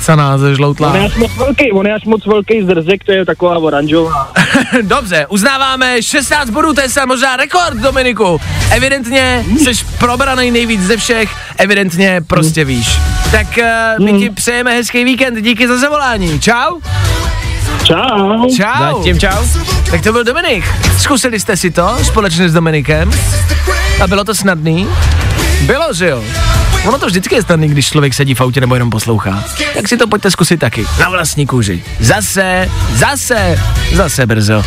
chcaná 0.08 0.38
ze 0.38 0.54
žloutlá. 0.54 0.88
On 0.88 0.96
je 0.96 1.04
až 1.04 1.16
moc 1.16 1.36
velký, 1.36 1.72
on 1.72 1.86
je 1.86 1.94
až 1.94 2.04
moc 2.04 2.26
velký 2.26 2.62
zrzek, 2.62 3.04
to 3.04 3.12
je 3.12 3.24
taková 3.24 3.58
oranžová. 3.58 4.32
Dobře, 4.82 5.26
uznáváme 5.28 6.02
16 6.02 6.50
bodů, 6.50 6.72
to 6.72 6.80
je 6.80 6.88
možná 7.06 7.36
rekord, 7.36 7.76
Dominiku. 7.76 8.40
Evidentně 8.70 9.44
jsi 9.56 9.84
probraný 9.98 10.50
nejvíc 10.50 10.82
ze 10.82 10.96
všech, 10.96 11.30
evidentně 11.58 12.20
prostě 12.26 12.64
víš. 12.64 12.98
Tak 13.30 13.46
uh, 13.98 14.04
my 14.04 14.18
ti 14.18 14.30
přejeme 14.30 14.72
hezký 14.72 15.04
víkend, 15.04 15.42
díky 15.42 15.68
za 15.68 15.78
zavolání. 15.78 16.40
Čau. 16.40 16.80
Čau. 17.84 18.56
Čau. 18.56 18.96
Zatím 18.96 19.20
čau. 19.20 19.44
Tak 19.90 20.02
to 20.02 20.12
byl 20.12 20.24
Dominik. 20.24 20.64
Zkusili 20.98 21.40
jste 21.40 21.56
si 21.56 21.70
to 21.70 21.96
společně 22.02 22.48
s 22.48 22.52
Dominikem? 22.52 23.10
A 24.02 24.06
bylo 24.06 24.24
to 24.24 24.34
snadný? 24.34 24.88
Bylo, 25.66 25.94
že 25.94 26.08
jo? 26.08 26.24
Ono 26.86 26.98
to 26.98 27.06
vždycky 27.06 27.34
je 27.34 27.42
snadný, 27.42 27.68
když 27.68 27.88
člověk 27.88 28.14
sedí 28.14 28.34
v 28.34 28.40
autě 28.40 28.60
nebo 28.60 28.74
jenom 28.74 28.90
poslouchá. 28.90 29.44
Tak 29.74 29.88
si 29.88 29.96
to 29.96 30.06
pojďte 30.06 30.30
zkusit 30.30 30.56
taky. 30.60 30.84
Na 31.00 31.08
vlastní 31.08 31.46
kůži. 31.46 31.82
Zase, 32.00 32.70
zase, 32.94 33.60
zase 33.94 34.26
brzo. 34.26 34.64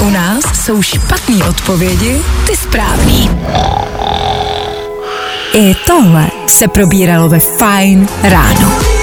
U 0.00 0.10
nás 0.10 0.64
jsou 0.64 0.82
špatné 0.82 1.44
odpovědi, 1.44 2.22
ty 2.46 2.56
správný. 2.56 3.30
I 5.54 5.74
tohle 5.86 6.26
se 6.48 6.68
probíralo 6.68 7.28
ve 7.28 7.38
Fine 7.40 8.06
ráno. 8.22 8.97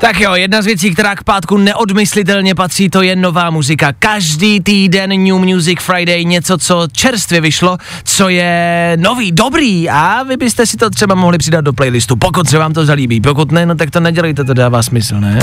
Tak 0.00 0.20
jo, 0.20 0.34
jedna 0.34 0.62
z 0.62 0.66
věcí, 0.66 0.90
která 0.90 1.16
k 1.16 1.24
pátku 1.24 1.56
neodmyslitelně 1.56 2.54
patří, 2.54 2.90
to 2.90 3.02
je 3.02 3.16
nová 3.16 3.50
muzika. 3.50 3.92
Každý 3.98 4.60
týden 4.60 5.10
New 5.10 5.34
Music 5.34 5.78
Friday, 5.80 6.24
něco, 6.24 6.58
co 6.58 6.88
čerstvě 6.92 7.40
vyšlo, 7.40 7.78
co 8.04 8.28
je 8.28 8.92
nový, 9.00 9.32
dobrý 9.32 9.90
a 9.90 10.22
vy 10.22 10.36
byste 10.36 10.66
si 10.66 10.76
to 10.76 10.90
třeba 10.90 11.14
mohli 11.14 11.38
přidat 11.38 11.60
do 11.60 11.72
playlistu, 11.72 12.16
pokud 12.16 12.48
se 12.48 12.58
vám 12.58 12.72
to 12.72 12.86
zalíbí. 12.86 13.20
Pokud 13.20 13.52
ne, 13.52 13.66
no 13.66 13.74
tak 13.74 13.90
to 13.90 14.00
nedělejte, 14.00 14.44
to 14.44 14.54
dává 14.54 14.82
smysl, 14.82 15.20
ne? 15.20 15.38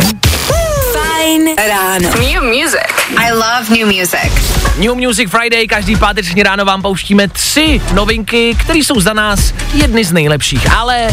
Fine 0.91 1.55
ráno. 1.67 2.09
New 2.09 2.43
music. 2.43 2.87
I 3.17 3.31
love 3.31 3.77
new 3.77 3.85
music. 3.85 4.31
New 4.79 4.95
Music 4.95 5.29
Friday, 5.29 5.67
každý 5.67 5.95
páteční 5.95 6.43
ráno 6.43 6.65
vám 6.65 6.81
pouštíme 6.81 7.27
tři 7.27 7.81
novinky, 7.93 8.55
které 8.59 8.79
jsou 8.79 8.99
za 8.99 9.13
nás 9.13 9.53
jedny 9.73 10.05
z 10.05 10.13
nejlepších, 10.13 10.71
ale 10.77 11.07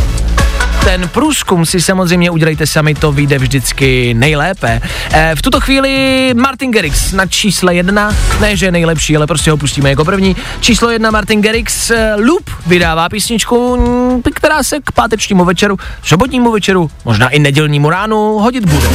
ten 0.85 1.09
průzkum 1.09 1.67
si 1.67 1.81
samozřejmě 1.81 2.31
udělejte 2.31 2.67
sami, 2.67 2.95
to 2.95 3.13
vyjde 3.13 3.39
vždycky 3.39 4.15
nejlépe. 4.15 4.81
E, 5.13 5.37
v 5.37 5.43
tuto 5.43 5.61
chvíli 5.61 6.33
Martin 6.35 6.71
Garrix 6.71 7.13
na 7.13 7.27
čísle 7.27 7.75
jedna, 7.75 8.13
ne 8.41 8.57
že 8.57 8.67
je 8.67 8.73
nejlepší, 8.73 9.17
ale 9.17 9.27
prostě 9.27 9.51
ho 9.51 9.57
pustíme 9.57 9.91
jako 9.91 10.05
první. 10.05 10.37
Číslo 10.61 10.91
jedna 10.91 11.11
Martin 11.11 11.43
Garrix, 11.43 11.91
e, 11.91 12.15
Loop 12.15 12.51
vydává 12.67 13.09
písničku, 13.09 13.77
mm, 13.77 14.23
která 14.35 14.63
se 14.63 14.81
k 14.81 14.93
pátečnímu 14.93 15.45
večeru, 15.45 15.79
sobotnímu 16.03 16.53
večeru, 16.53 16.91
možná 17.05 17.29
i 17.29 17.39
nedělnímu 17.39 17.91
ránu 17.91 18.39
hodit 18.39 18.65
bude. 18.65 18.89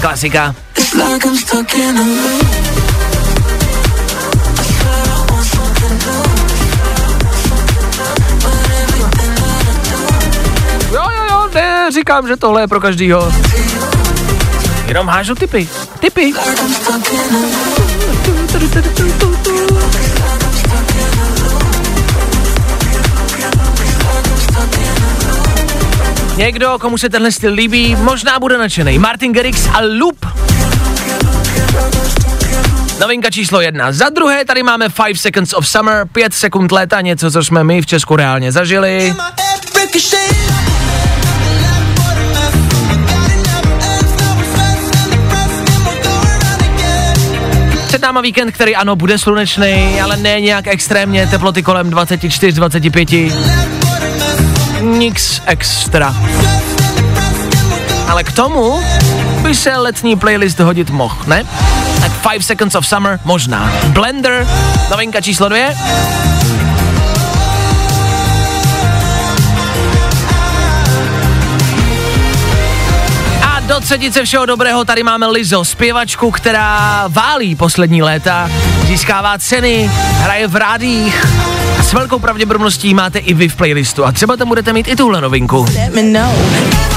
Klasika. 0.00 0.54
Jo, 0.98 1.18
ne, 12.06 12.12
říkám, 12.12 12.28
že 12.28 12.36
tohle 12.36 12.60
je 12.60 12.68
pro 12.68 12.80
každýho. 12.80 13.32
Jenom 14.86 15.06
hážu 15.06 15.34
typy. 15.34 15.68
Typy. 16.00 16.32
Někdo, 26.36 26.78
komu 26.80 26.98
se 26.98 27.08
tenhle 27.08 27.32
styl 27.32 27.52
líbí, 27.52 27.96
možná 27.96 28.38
bude 28.38 28.58
nadšený. 28.58 28.98
Martin 28.98 29.32
Garrix 29.32 29.68
a 29.72 29.80
Loop. 29.98 30.26
Novinka 33.00 33.30
číslo 33.30 33.60
jedna. 33.60 33.92
Za 33.92 34.08
druhé 34.08 34.44
tady 34.44 34.62
máme 34.62 34.88
5 34.88 35.16
Seconds 35.16 35.54
of 35.54 35.68
Summer, 35.68 36.06
5 36.12 36.34
sekund 36.34 36.72
léta, 36.72 37.00
něco, 37.00 37.30
co 37.30 37.44
jsme 37.44 37.64
my 37.64 37.82
v 37.82 37.86
Česku 37.86 38.16
reálně 38.16 38.52
zažili. 38.52 39.14
Náma 48.16 48.22
víkend, 48.22 48.50
který 48.50 48.76
ano, 48.76 48.96
bude 48.96 49.18
slunečný, 49.18 50.00
ale 50.00 50.16
ne 50.16 50.40
nějak 50.40 50.66
extrémně, 50.66 51.26
teploty 51.26 51.62
kolem 51.62 51.90
24, 51.90 52.52
25. 52.52 53.08
Nix 54.80 55.40
extra. 55.46 56.16
Ale 58.08 58.24
k 58.24 58.32
tomu 58.32 58.80
by 59.42 59.54
se 59.54 59.76
letní 59.76 60.16
playlist 60.16 60.58
hodit 60.58 60.90
mohl, 60.90 61.16
ne? 61.26 61.44
Tak 62.00 62.12
5 62.32 62.42
Seconds 62.42 62.74
of 62.74 62.86
Summer 62.86 63.20
možná. 63.24 63.72
Blender, 63.86 64.46
novinka 64.90 65.20
číslo 65.20 65.48
2. 65.48 66.35
do 73.66 73.80
třetice 73.80 74.24
všeho 74.24 74.46
dobrého. 74.46 74.84
Tady 74.84 75.02
máme 75.02 75.26
Lizo, 75.26 75.64
zpěvačku, 75.64 76.30
která 76.30 77.04
válí 77.08 77.56
poslední 77.56 78.02
léta, 78.02 78.50
získává 78.86 79.38
ceny, 79.38 79.90
hraje 79.94 80.48
v 80.48 80.56
rádích. 80.56 81.26
A 81.78 81.82
s 81.82 81.92
velkou 81.92 82.18
pravděpodobností 82.18 82.94
máte 82.94 83.18
i 83.18 83.34
vy 83.34 83.48
v 83.48 83.56
playlistu. 83.56 84.04
A 84.04 84.12
třeba 84.12 84.36
tam 84.36 84.48
budete 84.48 84.72
mít 84.72 84.88
i 84.88 84.96
tuhle 84.96 85.20
novinku. 85.20 85.66
Am 85.86 85.98
I 85.98 86.95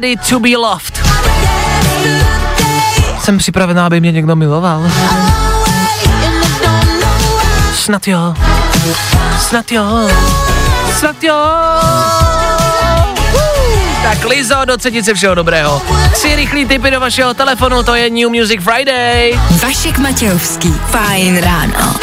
ready 0.00 0.16
to 0.16 0.40
be 0.40 0.56
loved? 0.56 1.00
Jsem 3.20 3.38
připravená, 3.38 3.86
aby 3.86 4.00
mě 4.00 4.12
někdo 4.12 4.36
miloval. 4.36 4.90
Snad 7.74 8.08
jo. 8.08 8.34
Snad 9.40 9.72
jo. 9.72 10.08
Snad 10.98 11.24
jo. 11.24 11.34
Tak 14.02 14.24
Lizo, 14.24 14.64
do 14.64 14.76
třetice 14.76 15.14
všeho 15.14 15.34
dobrého. 15.34 15.82
Tři 16.12 16.36
rychlý 16.36 16.66
tipy 16.66 16.90
do 16.90 17.00
vašeho 17.00 17.34
telefonu, 17.34 17.82
to 17.82 17.94
je 17.94 18.10
New 18.10 18.28
Music 18.28 18.62
Friday. 18.62 19.40
Vašek 19.62 19.98
Matějovský, 19.98 20.74
fajn 20.90 21.38
ráno. 21.38 21.94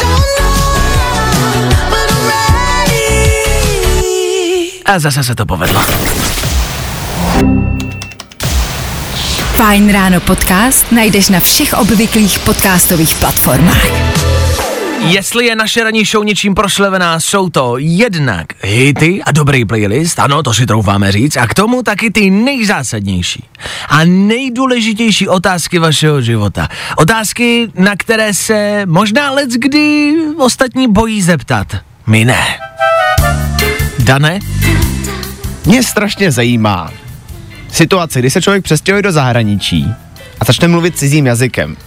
A 4.85 4.99
zase 4.99 5.23
se 5.23 5.35
to 5.35 5.45
povedlo. 5.45 5.81
Fajn 9.55 9.87
ráno 9.87 10.19
podcast 10.19 10.91
najdeš 10.91 11.31
na 11.31 11.39
všech 11.39 11.79
obvyklých 11.79 12.39
podcastových 12.43 13.15
platformách. 13.15 13.87
Jestli 15.07 15.45
je 15.45 15.55
naše 15.55 15.83
ranní 15.83 16.05
show 16.05 16.23
něčím 16.23 16.55
prošlevená, 16.55 17.19
jsou 17.19 17.49
to 17.49 17.75
jednak 17.77 18.47
hity 18.63 19.23
a 19.23 19.31
dobrý 19.31 19.65
playlist, 19.65 20.19
ano, 20.19 20.43
to 20.43 20.53
si 20.53 20.65
troufáme 20.65 21.11
říct, 21.11 21.37
a 21.37 21.47
k 21.47 21.53
tomu 21.53 21.83
taky 21.83 22.11
ty 22.11 22.29
nejzásadnější 22.29 23.43
a 23.89 24.03
nejdůležitější 24.03 25.27
otázky 25.27 25.79
vašeho 25.79 26.21
života. 26.21 26.67
Otázky, 26.97 27.71
na 27.75 27.95
které 27.95 28.33
se 28.33 28.83
možná 28.85 29.31
let 29.31 29.49
kdy 29.49 30.13
ostatní 30.37 30.91
bojí 30.91 31.21
zeptat. 31.21 31.67
My 32.07 32.25
ne. 32.25 32.43
Dane? 33.99 34.39
Mě 35.65 35.83
strašně 35.83 36.31
zajímá 36.31 37.04
situace, 37.75 38.19
kdy 38.19 38.29
se 38.29 38.41
člověk 38.41 38.63
přestěhuje 38.63 39.01
do 39.01 39.11
zahraničí 39.11 39.93
a 40.39 40.45
začne 40.45 40.67
mluvit 40.67 40.97
cizím 40.97 41.25
jazykem. 41.25 41.77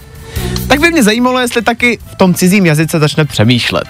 Tak 0.67 0.79
by 0.79 0.91
mě 0.91 1.03
zajímalo, 1.03 1.39
jestli 1.39 1.61
taky 1.61 1.99
v 2.11 2.15
tom 2.15 2.33
cizím 2.33 2.65
jazyce 2.65 2.99
začne 2.99 3.25
přemýšlet. 3.25 3.87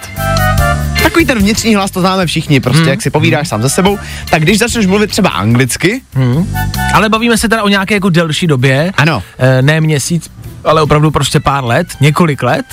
Takový 1.02 1.26
ten 1.26 1.38
vnitřní 1.38 1.74
hlas, 1.74 1.90
to 1.90 2.00
známe 2.00 2.26
všichni, 2.26 2.60
prostě 2.60 2.80
hmm. 2.80 2.88
jak 2.88 3.02
si 3.02 3.10
povídáš 3.10 3.48
sám 3.48 3.62
ze 3.62 3.68
sebou, 3.68 3.98
tak 4.30 4.42
když 4.42 4.58
začneš 4.58 4.86
mluvit 4.86 5.10
třeba 5.10 5.28
anglicky, 5.30 6.00
Ale 6.94 7.08
bavíme 7.08 7.38
se 7.38 7.48
teda 7.48 7.62
o 7.62 7.68
nějaké 7.68 7.94
jako 7.94 8.10
delší 8.10 8.46
době. 8.46 8.92
Ano. 8.96 9.22
E, 9.38 9.62
ne 9.62 9.80
měsíc, 9.80 10.30
ale 10.64 10.82
opravdu 10.82 11.10
prostě 11.10 11.40
pár 11.40 11.64
let, 11.64 11.88
několik 12.00 12.42
let. 12.42 12.66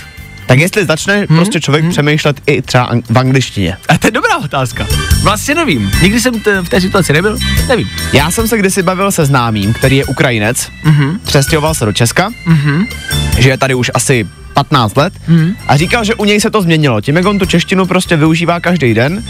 Tak 0.48 0.60
jestli 0.60 0.86
začne 0.86 1.18
hmm. 1.18 1.38
prostě 1.38 1.62
člověk 1.62 1.84
hmm. 1.84 1.91
přemýšlet 1.91 2.41
i 2.45 2.62
třeba 2.62 2.93
ang- 2.93 3.04
v 3.10 3.18
angličtině. 3.18 3.78
A 3.88 3.98
to 3.98 4.08
je 4.08 4.12
dobrá 4.12 4.38
otázka. 4.38 4.88
Vlastně 5.24 5.56
nevím. 5.56 5.91
Nikdy 6.02 6.22
jsem 6.22 6.39
t- 6.39 6.62
v 6.62 6.70
té 6.70 6.82
situaci 6.82 7.14
nebyl, 7.14 7.38
nevím. 7.68 7.89
Já 8.14 8.32
jsem 8.32 8.48
se 8.48 8.58
kdysi 8.58 8.84
bavil 8.84 9.12
se 9.12 9.26
známým, 9.26 9.74
který 9.74 9.98
je 9.98 10.06
Ukrajinec, 10.06 10.72
mm-hmm. 10.86 11.20
přestěhoval 11.24 11.74
se 11.74 11.86
do 11.86 11.93
Česka, 11.93 12.30
mm-hmm. 12.30 12.88
že 13.38 13.50
je 13.50 13.58
tady 13.58 13.74
už 13.76 13.91
asi 13.93 14.28
15 14.54 14.98
let 14.98 15.14
mm-hmm. 15.30 15.56
a 15.68 15.78
říkal, 15.78 16.04
že 16.04 16.16
u 16.16 16.26
něj 16.26 16.41
se 16.41 16.50
to 16.50 16.62
změnilo. 16.62 17.02
Tím, 17.02 17.16
jak 17.16 17.26
on 17.26 17.39
tu 17.39 17.45
češtinu 17.45 17.86
prostě 17.86 18.16
využívá 18.16 18.60
každý 18.60 18.93
den, 18.93 19.24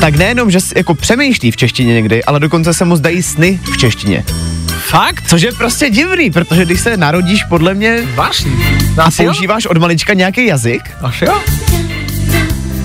tak 0.00 0.16
nejenom, 0.16 0.50
že 0.50 0.58
jako 0.76 0.94
přemýšlí 0.94 1.50
v 1.50 1.56
češtině 1.56 1.94
někdy, 1.94 2.24
ale 2.24 2.40
dokonce 2.40 2.74
se 2.74 2.84
mu 2.84 2.96
zdají 2.96 3.22
sny 3.22 3.60
v 3.72 3.76
češtině. 3.76 4.24
Fakt? 4.94 5.24
Což 5.28 5.42
je 5.42 5.52
prostě 5.52 5.90
divný, 5.90 6.30
protože 6.30 6.64
když 6.64 6.80
se 6.80 6.96
narodíš 6.96 7.44
podle 7.44 7.74
mě 7.74 8.02
Vážný. 8.14 8.52
a 9.02 9.10
používáš 9.16 9.66
od 9.66 9.76
malička 9.76 10.14
nějaký 10.14 10.46
jazyk, 10.46 10.90
Asi 11.02 11.24
jo? 11.24 11.40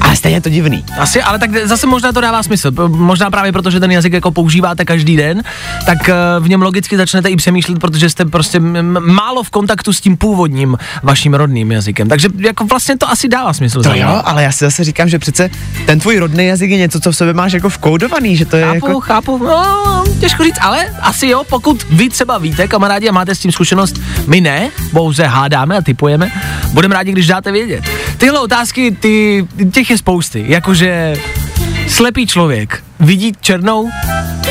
A 0.09 0.15
stejně 0.15 0.37
je 0.37 0.41
to 0.41 0.49
divný. 0.49 0.83
Asi, 0.99 1.21
ale 1.21 1.39
tak 1.39 1.57
zase 1.57 1.87
možná 1.87 2.11
to 2.11 2.21
dává 2.21 2.43
smysl. 2.43 2.71
Možná 2.87 3.29
právě 3.31 3.51
proto, 3.51 3.71
že 3.71 3.79
ten 3.79 3.91
jazyk 3.91 4.13
jako 4.13 4.31
používáte 4.31 4.85
každý 4.85 5.17
den, 5.17 5.43
tak 5.85 6.09
eh, 6.09 6.13
v 6.39 6.49
něm 6.49 6.61
logicky 6.61 6.97
začnete 6.97 7.29
i 7.29 7.35
přemýšlet, 7.35 7.79
protože 7.79 8.09
jste 8.09 8.25
prostě 8.25 8.59
málo 8.99 9.43
v 9.43 9.49
kontaktu 9.49 9.93
s 9.93 10.01
tím 10.01 10.17
původním 10.17 10.77
vaším 11.03 11.33
rodným 11.33 11.71
jazykem. 11.71 12.09
Takže 12.09 12.27
jako 12.37 12.65
vlastně 12.65 12.97
to 12.97 13.09
asi 13.09 13.27
dává 13.27 13.53
smysl. 13.53 13.83
To 13.83 13.93
jo, 13.95 14.21
ale 14.25 14.43
já 14.43 14.51
si 14.51 14.65
zase 14.65 14.83
říkám, 14.83 15.09
že 15.09 15.19
přece 15.19 15.49
ten 15.85 15.99
tvůj 15.99 16.17
rodný 16.17 16.45
jazyk 16.45 16.71
je 16.71 16.77
něco, 16.77 16.99
co 16.99 17.11
v 17.11 17.15
sobě 17.15 17.33
máš 17.33 17.53
jako 17.53 17.69
vkoudovaný, 17.69 18.37
že 18.37 18.45
to 18.45 18.57
je 18.57 18.65
Chápu, 18.65 18.87
jako... 18.87 18.99
chápu, 18.99 19.37
no, 19.37 20.03
těžko 20.19 20.43
říct, 20.43 20.57
ale 20.61 20.85
asi 21.01 21.27
jo, 21.27 21.43
pokud 21.49 21.85
vy 21.89 22.09
třeba 22.09 22.37
víte, 22.37 22.67
kamarádi, 22.67 23.09
a 23.09 23.11
máte 23.11 23.35
s 23.35 23.39
tím 23.39 23.51
zkušenost, 23.51 24.01
my 24.27 24.41
ne, 24.41 24.69
pouze 24.91 25.23
hádáme 25.23 25.77
a 25.77 25.81
typujeme, 25.81 26.31
budeme 26.73 26.95
rádi, 26.95 27.11
když 27.11 27.27
dáte 27.27 27.51
vědět. 27.51 27.83
Tyhle 28.17 28.39
otázky, 28.39 28.91
ty, 28.91 29.47
těch 29.73 29.89
je 29.89 29.97
spousty, 29.99 30.45
jakože 30.47 31.13
slepý 31.87 32.27
člověk 32.27 32.83
vidí 32.99 33.31
černou, 33.41 33.89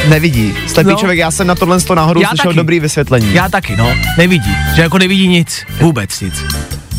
Nevidí. 0.09 0.55
Slepý 0.66 0.90
No. 0.90 0.96
člověk, 0.96 1.18
já 1.18 1.30
jsem 1.30 1.46
na 1.46 1.55
tohle 1.55 1.80
sto 1.80 1.94
náhodou 1.94 2.20
Já 2.20 2.28
slyšel 2.28 2.44
taky. 2.51 2.57
dobrý 2.57 2.80
vysvětlení. 2.80 3.34
já 3.34 3.49
taky, 3.49 3.76
no, 3.76 3.90
nevidí, 4.18 4.51
že 4.76 4.82
jako 4.82 4.99
nevidí 4.99 5.28
nic, 5.28 5.64
vůbec 5.80 6.20
nic. 6.20 6.34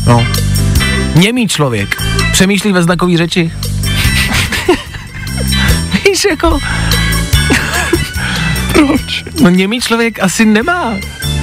No. 0.06 0.26
Němý 1.14 1.48
člověk 1.48 2.02
přemýšlí 2.32 2.72
ve 2.72 2.82
znakový 2.82 3.16
řeči. 3.16 3.52
Víš, 6.04 6.26
jako... 6.30 6.58
Proč? 8.72 9.24
No 9.42 9.50
němý 9.50 9.80
člověk 9.80 10.22
asi 10.22 10.44
nemá 10.44 10.94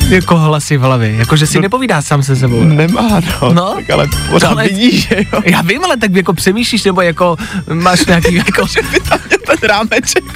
jako 0.10 0.38
hlasy 0.38 0.78
v 0.78 0.82
hlavě, 0.82 1.16
jakože 1.16 1.48
si 1.48 1.60
nepovídá 1.60 2.02
sám 2.02 2.24
se 2.24 2.36
sebou. 2.36 2.64
Nemá, 2.64 3.10
no. 3.42 3.54
No. 3.54 3.74
Tak 3.76 3.90
ale 3.90 4.08
pořád 4.30 4.52
Ale- 4.52 4.64
vidí, 4.64 5.02
že 5.02 5.16
jo. 5.34 5.42
Já 5.46 5.62
vím, 5.62 5.86
ale 5.86 5.98
tak 5.98 6.16
jako 6.16 6.34
přemýšlíš, 6.34 6.84
nebo 6.84 7.02
jako 7.02 7.38
máš 7.74 8.06
nějaký 8.06 8.36
jako 8.36 8.66
Vytáhně 8.92 9.38
ten 9.46 9.70
rámeček. 9.70 10.24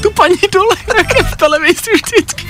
tu 0.00 0.10
paní 0.10 0.34
dole, 0.52 0.76
jak 0.98 1.18
je 1.18 1.24
v 1.24 1.36
televizi 1.36 1.90
vždycky. 1.94 2.46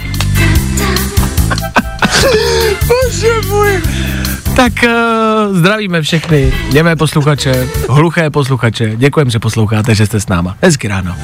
Bože 2.88 3.28
můj. 3.48 3.80
Tak 4.57 4.72
uh, 4.84 5.57
zdravíme 5.57 6.03
všechny 6.03 6.53
němé 6.72 6.96
posluchače, 6.96 7.68
hluché 7.88 8.30
posluchače. 8.30 8.92
Děkujeme, 8.96 9.30
že 9.30 9.38
posloucháte, 9.38 9.94
že 9.94 10.07
jste 10.07 10.20
s 10.20 10.28
náma. 10.28 10.57
Hezky 10.62 10.88
ráno. 10.88 11.16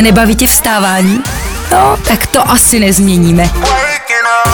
Nebaví 0.00 0.36
tě 0.36 0.46
vstávání? 0.46 1.20
No, 1.72 1.96
tak 2.08 2.26
to 2.26 2.50
asi 2.50 2.80
nezměníme. 2.80 3.50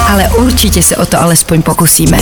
Ale 0.09 0.29
určitě 0.29 0.83
se 0.83 0.97
o 0.97 1.07
to 1.07 1.21
alespoň 1.21 1.63
pokusíme. 1.63 2.19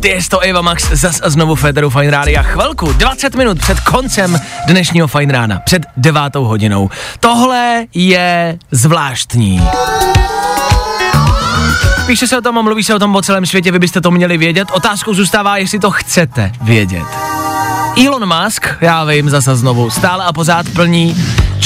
Ty 0.00 0.08
je 0.08 0.18
to 0.30 0.40
Eva 0.40 0.62
Max 0.62 0.88
zas 0.92 1.20
a 1.22 1.30
znovu 1.30 1.54
Federu 1.54 1.90
Fine 1.90 2.10
Rádia. 2.10 2.42
Chvilku, 2.42 2.92
20 2.92 3.34
minut 3.34 3.58
před 3.58 3.80
koncem 3.80 4.40
dnešního 4.66 5.06
Fine 5.06 5.32
Rána, 5.32 5.60
před 5.64 5.82
devátou 5.96 6.44
hodinou. 6.44 6.90
Tohle 7.20 7.84
je 7.94 8.58
zvláštní. 8.70 9.68
Píše 12.06 12.26
se 12.26 12.38
o 12.38 12.40
tom 12.40 12.58
a 12.58 12.62
mluví 12.62 12.84
se 12.84 12.94
o 12.94 12.98
tom 12.98 13.12
po 13.12 13.22
celém 13.22 13.46
světě, 13.46 13.72
vy 13.72 13.78
byste 13.78 14.00
to 14.00 14.10
měli 14.10 14.38
vědět. 14.38 14.68
Otázkou 14.72 15.14
zůstává, 15.14 15.56
jestli 15.56 15.78
to 15.78 15.90
chcete 15.90 16.52
vědět. 16.60 17.25
Elon 18.04 18.26
Musk, 18.26 18.66
já 18.80 19.04
vím 19.04 19.30
zase 19.30 19.56
znovu, 19.56 19.90
stále 19.90 20.24
a 20.24 20.32
pořád 20.32 20.66
plní 20.68 21.16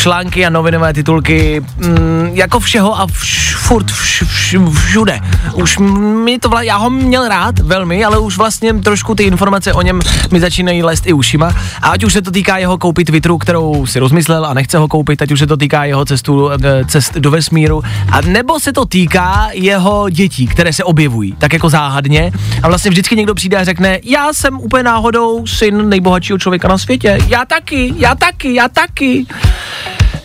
články 0.01 0.47
a 0.47 0.51
novinové 0.51 0.93
titulky 0.93 1.63
mm, 1.77 2.31
jako 2.35 2.61
všeho 2.61 3.01
a 3.01 3.07
vš, 3.07 3.57
furt 3.57 3.91
vš, 3.91 4.23
vš, 4.23 4.57
všude. 4.87 5.21
Už 5.55 5.79
mi 6.25 6.39
to, 6.39 6.49
vla, 6.49 6.63
já 6.63 6.77
ho 6.77 6.91
měl 6.91 7.29
rád 7.29 7.59
velmi, 7.59 8.05
ale 8.05 8.19
už 8.19 8.37
vlastně 8.37 8.75
trošku 8.75 9.15
ty 9.15 9.23
informace 9.23 9.73
o 9.73 9.83
něm 9.83 10.01
mi 10.33 10.41
začínají 10.41 10.83
lézt 10.83 11.07
i 11.07 11.13
ušima. 11.13 11.55
A 11.83 11.89
ať 11.89 12.05
už 12.05 12.13
se 12.13 12.23
to 12.23 12.31
týká 12.31 12.59
jeho 12.59 12.79
koupit 12.79 13.05
Twitteru, 13.05 13.39
kterou 13.39 13.87
si 13.87 13.99
rozmyslel 13.99 14.47
a 14.47 14.55
nechce 14.55 14.79
ho 14.79 14.89
koupit, 14.89 15.23
ať 15.23 15.33
už 15.33 15.39
se 15.39 15.47
to 15.47 15.57
týká 15.57 15.85
jeho 15.85 16.05
cestu, 16.05 16.51
eh, 16.51 16.85
cest 16.85 17.15
do 17.15 17.31
vesmíru, 17.31 17.83
a 18.13 18.21
nebo 18.21 18.61
se 18.61 18.73
to 18.73 18.85
týká 18.85 19.49
jeho 19.53 20.11
dětí, 20.11 20.47
které 20.47 20.73
se 20.73 20.85
objevují 20.85 21.35
tak 21.39 21.53
jako 21.53 21.71
záhadně 21.71 22.33
a 22.63 22.69
vlastně 22.69 22.91
vždycky 22.91 23.17
někdo 23.17 23.35
přijde 23.35 23.57
a 23.57 23.65
řekne, 23.65 23.99
já 24.05 24.33
jsem 24.33 24.61
úplně 24.61 24.83
náhodou 24.83 25.47
syn 25.47 25.89
nejbohatšího 25.89 26.39
člověka 26.39 26.69
na 26.69 26.79
světě, 26.79 27.19
já 27.27 27.45
taky, 27.45 27.95
já 27.97 28.15
taky, 28.15 28.55
já 28.55 28.69
taky. 28.69 29.27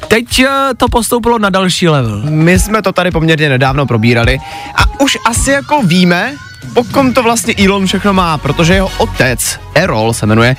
Teď 0.07 0.39
eh, 0.39 0.49
to 0.77 0.87
postoupilo 0.87 1.39
na 1.39 1.49
další 1.49 1.89
level. 1.89 2.21
My 2.29 2.59
jsme 2.59 2.81
to 2.81 2.91
tady 2.91 3.11
poměrně 3.11 3.49
nedávno 3.49 3.85
probírali 3.85 4.39
a 4.75 4.99
už 5.01 5.17
asi 5.25 5.51
jako 5.51 5.81
víme, 5.81 6.33
po 6.73 6.83
kom 6.83 7.13
to 7.13 7.23
vlastně 7.23 7.53
Elon 7.65 7.85
všechno 7.85 8.13
má, 8.13 8.37
protože 8.37 8.73
jeho 8.73 8.91
otec, 8.97 9.59
Errol 9.73 10.13
se 10.13 10.25
jmenuje, 10.25 10.55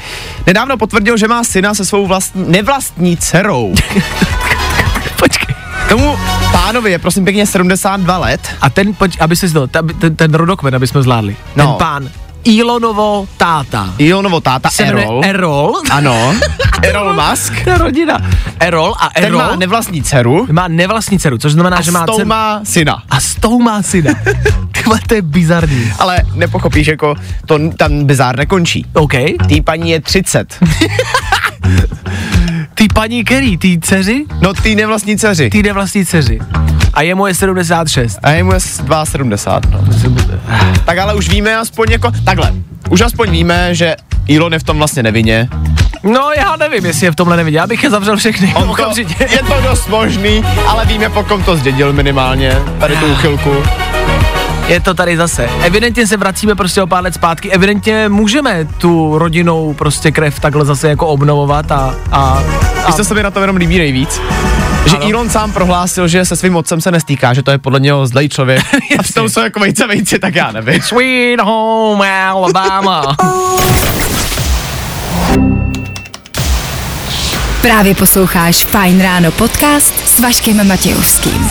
nedávno 0.46 0.76
potvrdil, 0.76 1.16
že 1.16 1.28
má 1.28 1.44
syna 1.44 1.74
se 1.74 1.84
svou 1.84 2.06
vlastní, 2.06 2.44
nevlastní 2.48 3.16
dcerou. 3.16 3.74
Počkej. 5.18 5.54
Tomu 5.88 6.18
pánovi 6.52 6.90
je 6.90 6.98
prosím 6.98 7.24
pěkně 7.24 7.46
72 7.46 8.18
let. 8.18 8.40
A 8.60 8.70
ten, 8.70 8.94
pojď, 8.94 9.16
aby 9.20 9.36
si 9.36 9.52
to, 9.52 9.66
ten, 9.66 10.16
ten 10.16 10.34
rodokmen, 10.34 10.74
aby 10.74 10.86
jsme 10.86 11.02
zvládli. 11.02 11.36
No. 11.56 11.66
Ten 11.66 11.74
pán, 11.78 12.10
Elonovo 12.46 13.26
táta. 13.36 13.94
Elonovo 13.98 14.40
táta 14.40 14.70
Se 14.70 14.84
Errol. 14.84 15.20
Errol. 15.24 15.82
Ano, 15.90 16.34
Errol 16.82 17.14
Musk. 17.14 17.52
Ta 17.64 17.78
rodina. 17.78 18.18
Errol 18.60 18.94
a 19.00 19.10
Ten 19.14 19.24
Errol 19.24 19.38
má 19.38 19.56
nevlastní 19.56 20.02
dceru 20.02 20.46
má 20.52 20.68
nevlastní 20.68 21.18
dceru, 21.18 21.38
což 21.38 21.52
znamená, 21.52 21.76
a 21.76 21.80
že 21.80 21.90
má 21.90 22.02
s 22.02 22.06
tou 22.06 22.16
dceru. 22.16 22.28
má 22.28 22.60
syna. 22.64 23.02
A 23.10 23.20
s 23.20 23.34
tou 23.34 23.58
má 23.58 23.82
syna. 23.82 24.12
Tyhle, 24.72 25.00
to 25.06 25.14
je 25.14 25.22
bizarní. 25.22 25.92
Ale 25.98 26.18
nepochopíš, 26.34 26.86
jako 26.86 27.14
to 27.46 27.58
tam 27.76 28.04
bizár 28.04 28.36
nekončí. 28.36 28.86
OK. 28.92 29.12
Tý 29.48 29.60
paní 29.60 29.90
je 29.90 30.00
30. 30.00 30.58
Paní 32.96 33.24
Kerry, 33.24 33.58
ty 33.58 33.78
dceři, 33.78 34.24
No 34.40 34.54
tý 34.54 34.74
nevlastní 34.74 35.18
dceři. 35.18 35.50
ty 35.50 35.62
nevlastní 35.62 36.06
dceři. 36.06 36.38
A 36.94 37.02
je 37.02 37.14
76. 37.34 38.18
A 38.22 38.30
je 38.30 38.42
mu 38.44 38.52
je 38.52 38.60
72, 38.60 39.70
no. 39.70 39.84
Tak 40.84 40.98
ale 40.98 41.14
už 41.14 41.28
víme 41.28 41.56
aspoň 41.56 41.86
jako, 41.90 42.10
takhle, 42.24 42.52
už 42.90 43.00
aspoň 43.00 43.30
víme, 43.30 43.74
že 43.74 43.96
Elon 44.36 44.52
je 44.52 44.58
v 44.58 44.62
tom 44.62 44.78
vlastně 44.78 45.02
nevinně. 45.02 45.48
No 46.02 46.30
já 46.36 46.56
nevím, 46.56 46.86
jestli 46.86 47.06
je 47.06 47.10
v 47.12 47.16
tomhle 47.16 47.36
neviděl, 47.36 47.60
já 47.60 47.66
bych 47.66 47.82
je 47.84 47.90
zavřel 47.90 48.16
všechny. 48.16 48.54
On 48.54 48.74
to, 48.76 49.02
je 49.30 49.38
to 49.38 49.60
dost 49.68 49.88
možný, 49.88 50.44
ale 50.66 50.86
víme, 50.86 51.08
po 51.08 51.22
kom 51.22 51.42
to 51.42 51.56
zdědil 51.56 51.92
minimálně, 51.92 52.58
tady 52.80 52.96
tu 52.96 53.06
uchylku. 53.06 53.52
Je 54.68 54.80
to 54.80 54.94
tady 54.94 55.16
zase. 55.16 55.48
Evidentně 55.62 56.06
se 56.06 56.16
vracíme 56.16 56.54
prostě 56.54 56.82
o 56.82 56.86
pár 56.86 57.04
let 57.04 57.14
zpátky. 57.14 57.50
Evidentně 57.50 58.08
můžeme 58.08 58.64
tu 58.64 59.18
rodinou 59.18 59.74
prostě 59.74 60.10
krev 60.10 60.40
takhle 60.40 60.64
zase 60.64 60.88
jako 60.88 61.06
obnovovat 61.06 61.72
a, 61.72 61.94
a, 62.12 62.42
a 62.84 62.86
Víš, 62.86 62.96
co 62.96 63.04
se 63.04 63.14
mi 63.14 63.22
na 63.22 63.30
tom 63.30 63.42
jenom 63.42 63.56
líbí 63.56 63.78
nejvíc? 63.78 64.20
Že 64.86 64.96
Ano. 64.96 65.10
Elon 65.12 65.30
sám 65.30 65.52
prohlásil, 65.52 66.08
že 66.08 66.24
se 66.24 66.36
svým 66.36 66.56
otcem 66.56 66.80
se 66.80 66.90
nestýká, 66.90 67.34
že 67.34 67.42
to 67.42 67.50
je 67.50 67.58
podle 67.58 67.80
něho 67.80 68.06
zlej 68.06 68.28
člověk. 68.28 68.62
A 68.98 69.02
v 69.02 69.12
tom 69.14 69.28
jsou 69.28 69.40
jako 69.40 69.60
vejce 69.60 69.86
vejci, 69.86 70.18
tak 70.18 70.34
já 70.34 70.52
nevím. 70.52 70.82
Sweet 70.82 71.40
home 71.40 72.02
Alabama. 72.02 73.16
Právě 77.60 77.94
posloucháš 77.94 78.64
Fine 78.64 79.02
Ráno 79.04 79.30
podcast 79.30 80.08
s 80.08 80.20
Vaškem 80.20 80.68
Matějovským. 80.68 81.48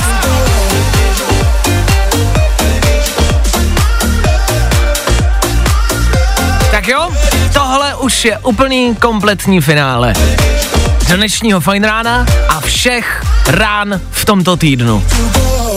Tak 6.86 6.94
jo, 6.94 7.10
tohle 7.54 7.96
už 7.96 8.26
je 8.26 8.38
úplný 8.38 8.96
kompletní 8.96 9.62
finále 9.62 10.14
dnešního 11.16 11.60
fajn 11.62 11.84
rána 11.84 12.26
a 12.50 12.60
všech 12.62 13.24
rán 13.48 14.02
v 14.12 14.26
tomto 14.26 14.58
týdnu. 14.58 15.04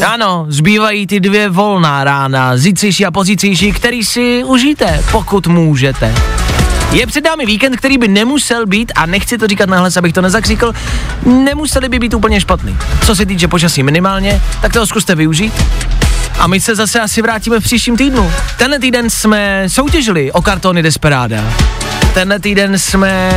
Ano, 0.07 0.47
zbývají 0.49 1.07
ty 1.07 1.21
dvě 1.21 1.49
volná 1.49 2.05
rána, 2.05 2.57
zítřejší 2.57 3.07
a 3.07 3.11
pozítřejší, 3.11 3.73
který 3.73 4.05
si 4.05 4.45
užijte, 4.45 5.05
pokud 5.13 5.47
můžete. 5.47 6.15
Je 6.93 7.07
před 7.07 7.25
námi 7.25 7.47
víkend, 7.47 7.77
který 7.77 7.99
by 7.99 8.09
nemusel 8.09 8.67
být, 8.67 8.93
a 8.95 9.07
nechci 9.07 9.39
to 9.39 9.47
říkat 9.47 9.69
nahlas, 9.69 9.97
abych 9.97 10.13
to 10.13 10.23
nezakříkl, 10.23 10.73
nemuseli 11.27 11.89
by 11.89 11.99
být 11.99 12.15
úplně 12.15 12.41
špatný. 12.41 12.77
Co 13.07 13.17
se 13.17 13.27
týče 13.27 13.49
počasí 13.49 13.83
minimálně, 13.83 14.43
tak 14.61 14.73
toho 14.73 14.87
zkuste 14.87 15.15
využít. 15.15 15.53
A 16.39 16.47
my 16.47 16.61
se 16.61 16.75
zase 16.75 17.01
asi 17.01 17.23
vrátíme 17.23 17.61
v 17.61 17.63
příštím 17.63 17.97
týdnu. 17.97 18.33
Tenhle 18.59 18.79
týden 18.79 19.11
jsme 19.11 19.65
soutěžili 19.67 20.33
o 20.33 20.43
kartony 20.43 20.83
Desperada. 20.83 21.45
Tenhle 22.15 22.39
týden 22.39 22.79
jsme 22.79 23.31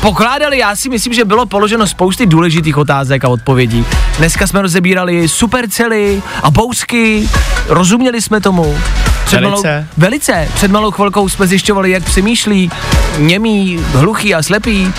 pokládali, 0.00 0.58
já 0.58 0.76
si 0.76 0.88
myslím, 0.88 1.12
že 1.12 1.24
bylo 1.24 1.46
položeno 1.46 1.86
spousty 1.86 2.26
důležitých 2.26 2.76
otázek 2.76 3.24
a 3.24 3.28
odpovědí. 3.28 3.84
Dneska 4.18 4.46
jsme 4.46 4.62
rozebírali 4.62 5.28
supercely 5.28 6.22
a 6.42 6.50
bousky, 6.50 7.28
rozuměli 7.68 8.22
jsme 8.22 8.40
tomu. 8.40 8.78
Před 9.24 9.40
Malou, 9.40 9.62
Velice. 9.62 9.86
velice. 9.96 10.48
Před 10.54 10.70
malou 10.70 10.90
chvilkou 10.90 11.28
jsme 11.28 11.46
zjišťovali, 11.46 11.90
jak 11.90 12.04
přemýšlí 12.04 12.70
němí, 13.18 13.80
hluchý 13.92 14.34
a 14.34 14.42
slepý. 14.42 14.92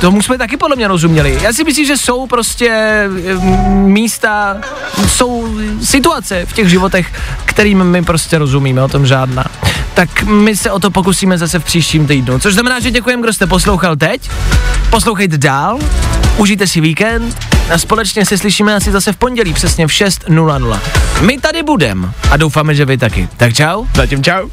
Tomu 0.00 0.22
jsme 0.22 0.38
taky 0.38 0.56
podle 0.56 0.76
mě 0.76 0.88
rozuměli. 0.88 1.38
Já 1.42 1.52
si 1.52 1.64
myslím, 1.64 1.86
že 1.86 1.96
jsou 1.96 2.26
prostě 2.26 2.70
eh, 2.70 3.34
místa, 3.72 4.56
jsou 5.06 5.58
situace 5.82 6.46
v 6.46 6.52
těch 6.52 6.68
životech, 6.68 7.12
kterým 7.44 7.84
my 7.84 8.04
prostě 8.04 8.38
rozumíme, 8.38 8.82
o 8.82 8.88
tom 8.88 9.06
žádná. 9.06 9.44
Tak 9.94 10.22
my 10.22 10.56
se 10.56 10.70
o 10.70 10.78
to 10.78 10.90
pokusíme 10.90 11.38
zase 11.38 11.58
v 11.58 11.64
příštím 11.64 12.06
týdnu. 12.06 12.38
Což 12.38 12.54
znamená, 12.54 12.80
že 12.80 12.90
děkujeme, 12.90 13.22
kdo 13.22 13.32
jste 13.32 13.46
poslouchal 13.46 13.96
teď. 13.96 14.30
Poslouchejte 14.90 15.38
dál, 15.38 15.78
užijte 16.36 16.66
si 16.66 16.80
víkend 16.80 17.46
a 17.74 17.78
společně 17.78 18.26
se 18.26 18.38
slyšíme 18.38 18.74
asi 18.74 18.92
zase 18.92 19.12
v 19.12 19.16
pondělí 19.16 19.52
přesně 19.52 19.86
v 19.86 19.90
6.00. 19.90 20.80
My 21.20 21.38
tady 21.38 21.62
budem 21.62 22.12
a 22.30 22.36
doufáme, 22.36 22.74
že 22.74 22.84
vy 22.84 22.98
taky. 22.98 23.28
Tak 23.36 23.54
čau. 23.54 23.84
Zatím 23.94 24.24
čau. 24.24 24.48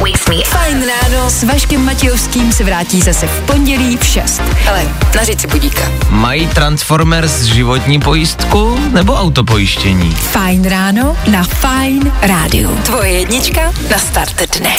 Fajn 0.00 0.84
ráno 0.86 1.30
s 1.30 1.42
Vaškem 1.44 1.84
Matějovským 1.84 2.52
se 2.52 2.64
vrátí 2.64 3.00
zase 3.00 3.26
v 3.26 3.40
pondělí 3.40 3.96
v 3.96 4.04
6. 4.06 4.42
Ale 4.68 4.88
na 5.16 5.24
říci 5.24 5.46
budíka. 5.46 5.82
Mají 6.08 6.46
Transformers 6.46 7.42
životní 7.42 8.00
pojistku 8.00 8.78
nebo 8.92 9.14
autopojištění? 9.14 10.10
Fajn 10.10 10.64
ráno 10.64 11.16
na 11.30 11.42
Fajn 11.44 12.12
rádiu. 12.22 12.76
Tvoje 12.76 13.10
jednička 13.10 13.60
na 13.90 13.98
start 13.98 14.56
dne. 14.58 14.76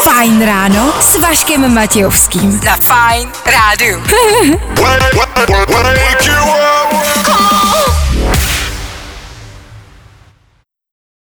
Fajn 0.00 0.46
ráno 0.46 0.92
s 1.00 1.16
Vaškem 1.16 1.74
Matějovským. 1.74 2.60
Na 2.64 2.76
Fajn 2.76 3.28
rádiu. 3.46 4.02
Wake 4.80 6.26
you 6.26 6.44
up. 6.44 7.03